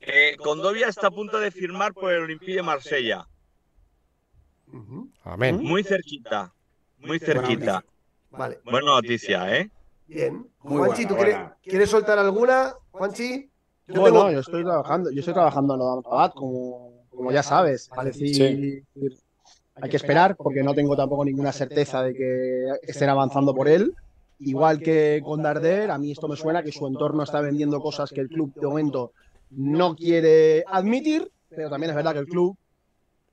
[0.00, 3.28] Eh, Condovia está a punto de firmar por el Olympique de Marsella.
[5.22, 5.62] Amén.
[5.62, 6.52] Muy cerquita.
[6.98, 7.84] Muy cerquita.
[8.30, 8.58] Vale.
[8.64, 9.70] Buena noticia, ¿eh?
[10.08, 10.50] Bien.
[10.64, 12.74] Muy Juanchi, buena, ¿tú quieres, soltar alguna?
[12.90, 13.48] Juanchi.
[13.86, 17.30] Yo Bueno, tengo- yo estoy trabajando, yo estoy trabajando en lo de Rabat, como, como
[17.30, 17.88] ya sabes.
[17.96, 18.84] Es decir,
[19.76, 23.94] hay que esperar porque no tengo tampoco ninguna certeza de que estén avanzando por él.
[24.38, 28.10] Igual que con Darder, a mí esto me suena que su entorno está vendiendo cosas
[28.10, 29.12] que el club de momento
[29.50, 32.56] no quiere admitir, pero también es verdad que el club,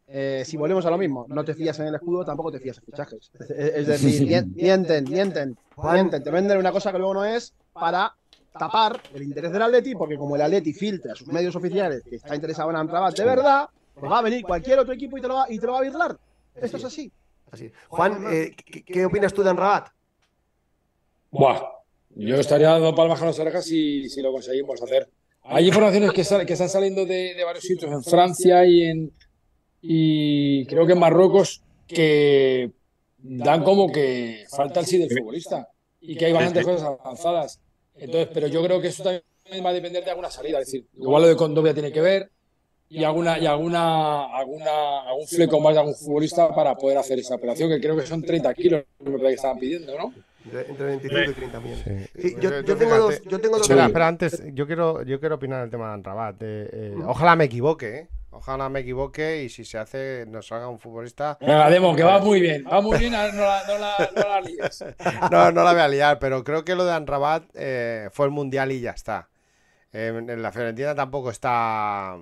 [0.07, 2.77] eh, si volvemos a lo mismo, no te fías en el escudo, tampoco te fías
[2.77, 3.31] en fichajes.
[3.49, 8.13] Es, decir, mien- mienten, mienten, mienten, te venden una cosa que luego no es para
[8.57, 12.17] tapar el interés del Atleti, porque como el Atleti filtra a sus medios oficiales que
[12.17, 15.27] está interesado en Amrabat de verdad, pues va a venir cualquier otro equipo y te
[15.27, 16.17] lo va, y te lo va a virlar.
[16.55, 17.11] Esto es así.
[17.51, 17.71] Así.
[17.89, 19.89] Juan, eh, ¿qué, qué opinas tú de Rabat?
[21.31, 21.61] Buah,
[22.15, 25.09] yo estaría dando palmas a las orejas si, si lo conseguimos hacer.
[25.43, 29.11] Hay informaciones que, sal- que están saliendo de, de varios sitios en Francia y en
[29.85, 32.71] y creo que en Marruecos que
[33.17, 35.67] dan como que falta el sí del futbolista
[35.99, 37.59] y que hay bastantes cosas avanzadas.
[37.95, 40.59] Entonces, pero yo creo que eso también va a depender de alguna salida.
[40.61, 42.31] Es decir, igual lo de Condovia tiene que ver
[42.93, 47.35] y alguna y alguna alguna algún fleco más de algún futbolista para poder hacer esa
[47.35, 50.13] operación que creo que son 30 kilos que estaban pidiendo, ¿no?
[50.45, 52.09] Entre, entre 25 y 30 millones.
[52.15, 52.21] Sí.
[52.21, 55.61] Sí, yo, tengo dos, yo tengo dos Espera, espera, antes, yo quiero, yo quiero opinar
[55.61, 56.35] del tema de Anrabat.
[56.41, 58.09] eh, eh, ojalá me equivoque, ¿eh?
[58.29, 61.37] Ojalá me equivoque y si se hace, nos salga un futbolista.
[61.39, 64.41] Venga, Demo, que va muy bien, va muy bien, no la, no la, no la
[64.41, 64.83] líes.
[65.31, 68.31] No, no la voy a liar, pero creo que lo de Anrabat eh, fue el
[68.31, 69.29] mundial y ya está.
[69.93, 72.17] Eh, en la Fiorentina tampoco está.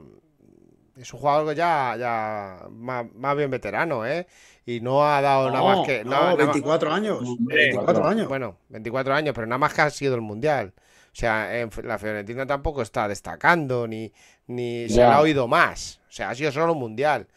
[1.01, 4.27] Es un jugador ya, ya más, más bien veterano, ¿eh?
[4.65, 6.03] Y no ha dado nada más que.
[6.03, 7.19] no, nada- nada- 24 años.
[7.21, 8.27] Hombre, 24 años.
[8.27, 10.73] Bueno, 24 años, pero nada más que ha sido el mundial.
[10.77, 14.11] O sea, en la Fiorentina tampoco está destacando, ni,
[14.47, 15.99] ni se le ha oído más.
[16.07, 17.27] O sea, ha sido solo un mundial.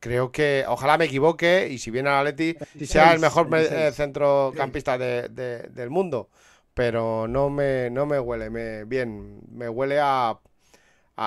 [0.00, 3.80] Creo que, ojalá me equivoque y si viene al Atleti, sea el mejor me- 26.
[3.88, 6.28] eh, centrocampista de- de- del mundo.
[6.74, 10.36] Pero no me, no me huele me, bien, me huele a,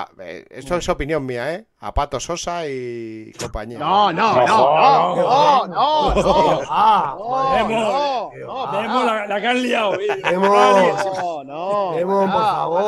[0.00, 1.66] a- eh, Esto es opinión mía, ¿eh?
[1.80, 3.78] A Pato Sosa y compañía.
[3.78, 6.60] No, no, no, no, no, no, no.
[6.68, 9.94] Ah, No, Demo, no, Demo, la, la que han liado.
[10.00, 10.22] eh.
[10.30, 10.46] Demo.
[10.46, 11.92] No, no.
[11.96, 12.82] Demo, por favor.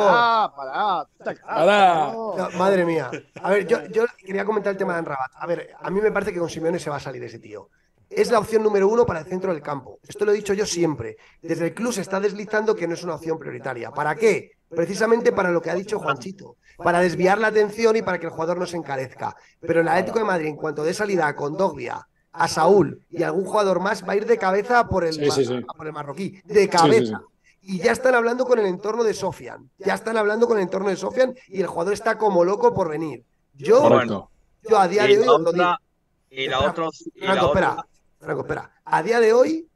[0.55, 1.07] Pará,
[1.45, 2.13] pará.
[2.57, 3.09] Madre mía.
[3.41, 5.31] A ver, yo, yo quería comentar el tema de Anrabat.
[5.35, 7.69] A ver, a mí me parece que con Simeone se va a salir ese tío.
[8.09, 9.99] Es la opción número uno para el centro del campo.
[10.07, 11.17] Esto lo he dicho yo siempre.
[11.41, 13.91] Desde el club se está deslizando que no es una opción prioritaria.
[13.91, 14.51] ¿Para qué?
[14.69, 16.57] Precisamente para lo que ha dicho Juanchito.
[16.77, 19.35] Para desviar la atención y para que el jugador no se encarezca.
[19.59, 23.43] Pero el Atlético de Madrid, en cuanto dé salida a Condogbia, a Saúl y algún
[23.45, 25.65] jugador más, va a ir de cabeza por el, Sí, sí, sí.
[25.75, 26.39] por el marroquí.
[26.45, 27.21] De cabeza.
[27.61, 29.69] Y ya están hablando con el entorno de Sofian.
[29.79, 32.87] Ya están hablando con el entorno de Sofian y el jugador está como loco por
[32.89, 33.25] venir.
[33.55, 34.29] Yo, Correcto.
[34.69, 35.63] yo a día Y de hoy la os lo digo.
[35.63, 35.81] otra,
[36.29, 36.85] y la Espera, otra,
[37.15, 37.85] y la Franco, otra- espera.
[38.19, 38.71] Franco, espera.
[38.85, 39.67] A día de hoy,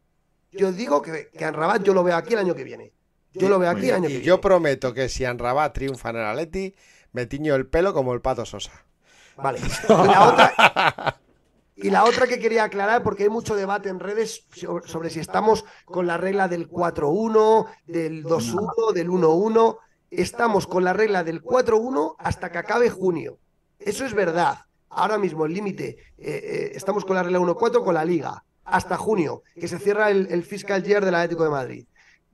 [0.52, 2.94] yo digo que, que a Rabat yo lo veo aquí el año que viene.
[3.34, 6.76] Yo lo veo aquí año que yo prometo que si Anrabat triunfa en el Atleti,
[7.12, 8.86] me tiño el pelo como el Pato Sosa.
[9.38, 9.60] Vale.
[9.60, 11.20] Y la otra,
[11.76, 15.20] y la otra que quería aclarar, porque hay mucho debate en redes sobre, sobre si
[15.20, 19.78] estamos con la regla del 4-1, del 2-1, del 1-1.
[20.12, 23.40] Estamos con la regla del 4-1 hasta que acabe junio.
[23.80, 24.60] Eso es verdad.
[24.90, 28.44] Ahora mismo el límite, eh, eh, estamos con la regla 1-4 con la liga.
[28.64, 31.88] Hasta junio, que se cierra el, el fiscal year del Atlético de Madrid.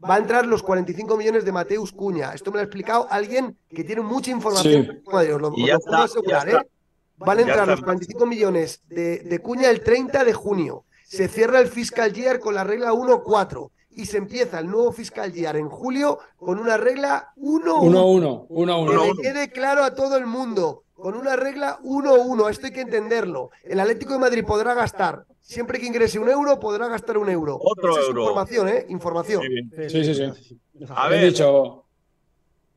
[0.08, 2.34] Va a entrar los 45 millones de Mateus Cuña.
[2.34, 4.84] Esto me lo ha explicado alguien que tiene mucha información.
[4.86, 4.88] Sí.
[4.88, 5.34] de Madrid.
[5.36, 6.50] Os lo, Y os ya lo puedo está, ya asegurar.
[6.50, 6.70] ¿eh?
[7.18, 10.86] Van a entrar los 45 millones de, de Cuña el 30 de junio.
[11.06, 15.34] Se cierra el fiscal year con la regla 1-4 y se empieza el nuevo fiscal
[15.34, 18.48] year en julio con una regla 1-1.
[18.48, 18.90] 1-1, 1-1.
[18.90, 22.82] Que le quede claro a todo el mundo, con una regla 1-1, esto hay que
[22.82, 23.52] entenderlo.
[23.64, 27.58] El Atlético de Madrid podrá gastar, siempre que ingrese un euro, podrá gastar un euro.
[27.62, 28.22] Otro Esa es euro.
[28.22, 28.86] información, ¿eh?
[28.90, 29.44] Información.
[29.88, 30.60] Sí, sí, sí.
[30.90, 31.86] A ver, dicho.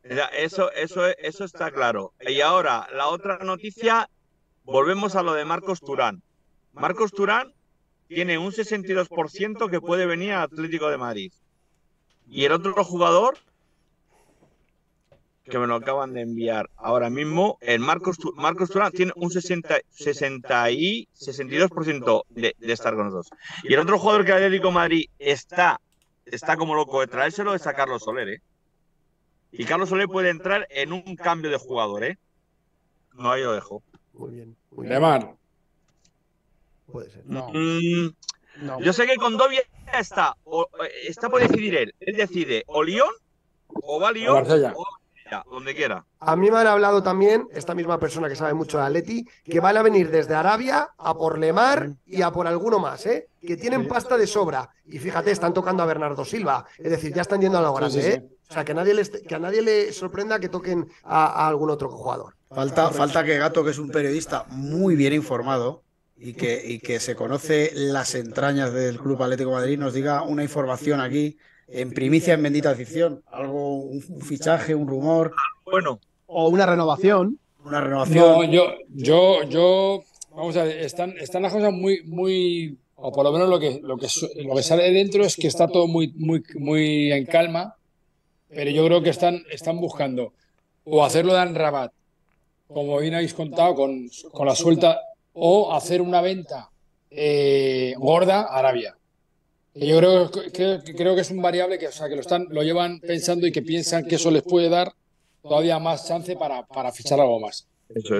[0.03, 2.12] Eso, eso, eso está claro.
[2.27, 4.09] Y ahora, la otra noticia,
[4.65, 6.23] volvemos a lo de Marcos Turán.
[6.73, 7.53] Marcos Turán
[8.09, 11.32] tiene un 62% que puede venir al Atlético de Madrid.
[12.28, 13.39] Y el otro jugador,
[15.44, 19.81] que me lo acaban de enviar ahora mismo, el Marcos, Marcos Turán tiene un 60,
[19.90, 23.31] 60 y 62% de, de estar con nosotros.
[23.64, 25.81] Y el otro jugador que Atlético Madrid está,
[26.27, 28.43] está como loco de traérselo es a Carlos Soler, ¿eh?
[29.51, 32.19] Y Carlos Soler puede entrar en un cambio de jugador, ¿eh?
[33.14, 33.82] No, ahí lo dejo.
[34.14, 34.56] Muy bien.
[34.70, 34.94] Muy bien.
[34.94, 35.35] Lemar.
[36.86, 37.23] Puede ser.
[37.27, 38.10] No, Mm,
[38.64, 38.81] no.
[38.81, 39.62] yo sé que con Dobia
[39.98, 40.69] está, o-
[41.06, 41.94] está por decidir él.
[42.01, 43.10] Él decide o Lyon,
[43.69, 44.73] o va a O Lyon, Marsella.
[44.77, 44.85] o
[45.51, 46.05] donde quiera.
[46.21, 49.61] A mí me han hablado también, esta misma persona que sabe mucho de Atleti, que
[49.61, 53.29] van a venir desde Arabia a por Lemar y a por alguno más, ¿eh?
[53.41, 54.69] Que tienen pasta de sobra.
[54.87, 56.65] Y fíjate, están tocando a Bernardo Silva.
[56.79, 58.29] Es decir, ya están yendo a lo grande, ¿eh?
[58.49, 61.89] O sea, que, nadie les, que a nadie le sorprenda que toquen a, algún otro
[61.89, 62.35] jugador.
[62.51, 65.83] Falta, falta que Gato, que es un periodista muy bien informado,
[66.17, 70.45] y que, y que se conoce las entrañas del Club Atlético Madrid, nos diga una
[70.45, 71.37] información aquí
[71.73, 75.32] en primicia en bendita ficción, algo, un fichaje, un rumor.
[75.65, 76.01] Bueno.
[76.27, 77.39] O una renovación.
[77.65, 78.27] Una renovación.
[78.27, 83.24] No, yo, yo, yo, vamos a ver, están, están las cosas muy, muy, o por
[83.24, 84.09] lo menos lo que, lo que,
[84.43, 87.77] lo que sale de dentro es que está todo muy, muy, muy en calma,
[88.49, 90.32] pero yo creo que están, están buscando
[90.85, 91.93] o hacerlo de Rabat,
[92.66, 95.01] como bien habéis contado, con, con la suelta,
[95.32, 96.70] o hacer una venta
[97.11, 98.97] eh, gorda a Arabia.
[99.74, 102.62] Yo creo que, creo que es un variable que, o sea, que lo, están, lo
[102.62, 104.93] llevan pensando y que piensan que eso les puede dar
[105.43, 107.66] todavía más chance para, para fichar algo más.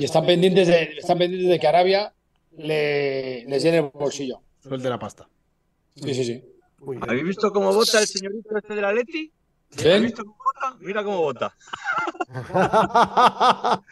[0.01, 2.13] Y están pendientes, de, están pendientes de que Arabia
[2.57, 4.41] le, les llene el bolsillo.
[4.63, 5.29] Suelte la pasta.
[5.97, 6.45] Sí, sí, sí.
[7.01, 9.31] ¿Habéis visto cómo vota el señorito este de la Leti?
[9.79, 10.77] ¿Habéis visto cómo vota?
[10.81, 11.55] Mira cómo vota.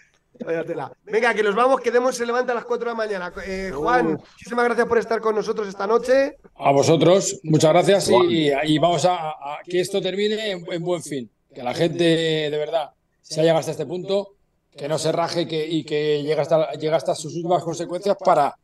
[1.05, 3.33] Venga, que nos vamos, que Demos se levanta a las 4 de la mañana.
[3.47, 6.37] Eh, Juan, muchísimas gracias por estar con nosotros esta noche.
[6.57, 9.35] A vosotros, muchas gracias y, vamos a,
[9.65, 11.31] que esto termine en, buen fin.
[11.55, 12.91] Que la gente, de verdad,
[13.21, 14.35] se haya llegado hasta este punto,
[14.77, 18.57] que no se raje que, y que llegue hasta, llegue hasta sus últimas consecuencias para,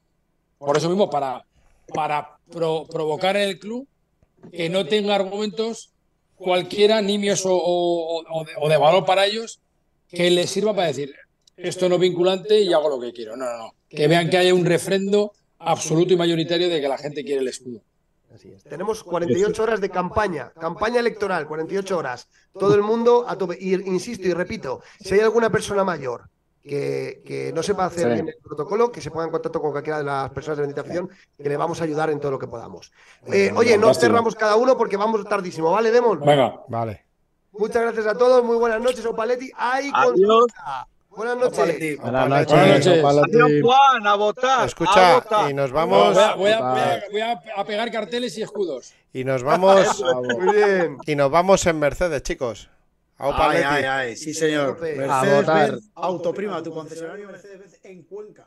[0.58, 1.44] por eso mismo, para,
[1.92, 3.86] para provocar en el club
[4.52, 5.92] que no tenga argumentos
[6.36, 8.22] cualquiera, nimios o,
[8.60, 9.60] o de valor para ellos,
[10.08, 11.12] que les sirva para decir,
[11.56, 13.36] esto no vinculante y hago lo que quiero.
[13.36, 13.74] No, no, no.
[13.88, 17.48] Que vean que haya un refrendo absoluto y mayoritario de que la gente quiere el
[17.48, 17.80] escudo.
[18.34, 18.64] Así es.
[18.64, 22.28] Tenemos 48 horas de campaña, campaña electoral, 48 horas.
[22.52, 23.56] Todo el mundo a tope.
[23.58, 26.28] Y insisto y repito, si hay alguna persona mayor
[26.62, 30.04] que, no sepa hacer bien el protocolo, que se ponga en contacto con cualquiera de
[30.04, 32.92] las personas de meditación, que le vamos a ayudar en todo lo que podamos.
[33.26, 36.20] Eh, oye, no cerramos cada uno porque vamos tardísimo, ¿vale, Demon?
[36.20, 37.06] Venga, vale.
[37.52, 39.50] Muchas gracias a todos, muy buenas noches, Opaletti.
[39.56, 40.88] ¡Ay, consulta!
[41.16, 41.98] Buenas noches.
[41.98, 42.86] Buenas noches.
[42.86, 44.66] Adiós, Juan, a votar.
[44.66, 46.16] Escucha, y nos vamos.
[46.36, 48.92] Voy a, pegar carteles y escudos.
[49.12, 50.04] Y nos vamos.
[50.38, 50.98] Muy bien.
[51.06, 52.68] Y nos vamos en Mercedes, chicos.
[53.18, 54.78] Ay, ay, ay, sí, señor.
[54.78, 58.46] Mercedes Autoprima, tu concesionario Mercedes en Cuenca.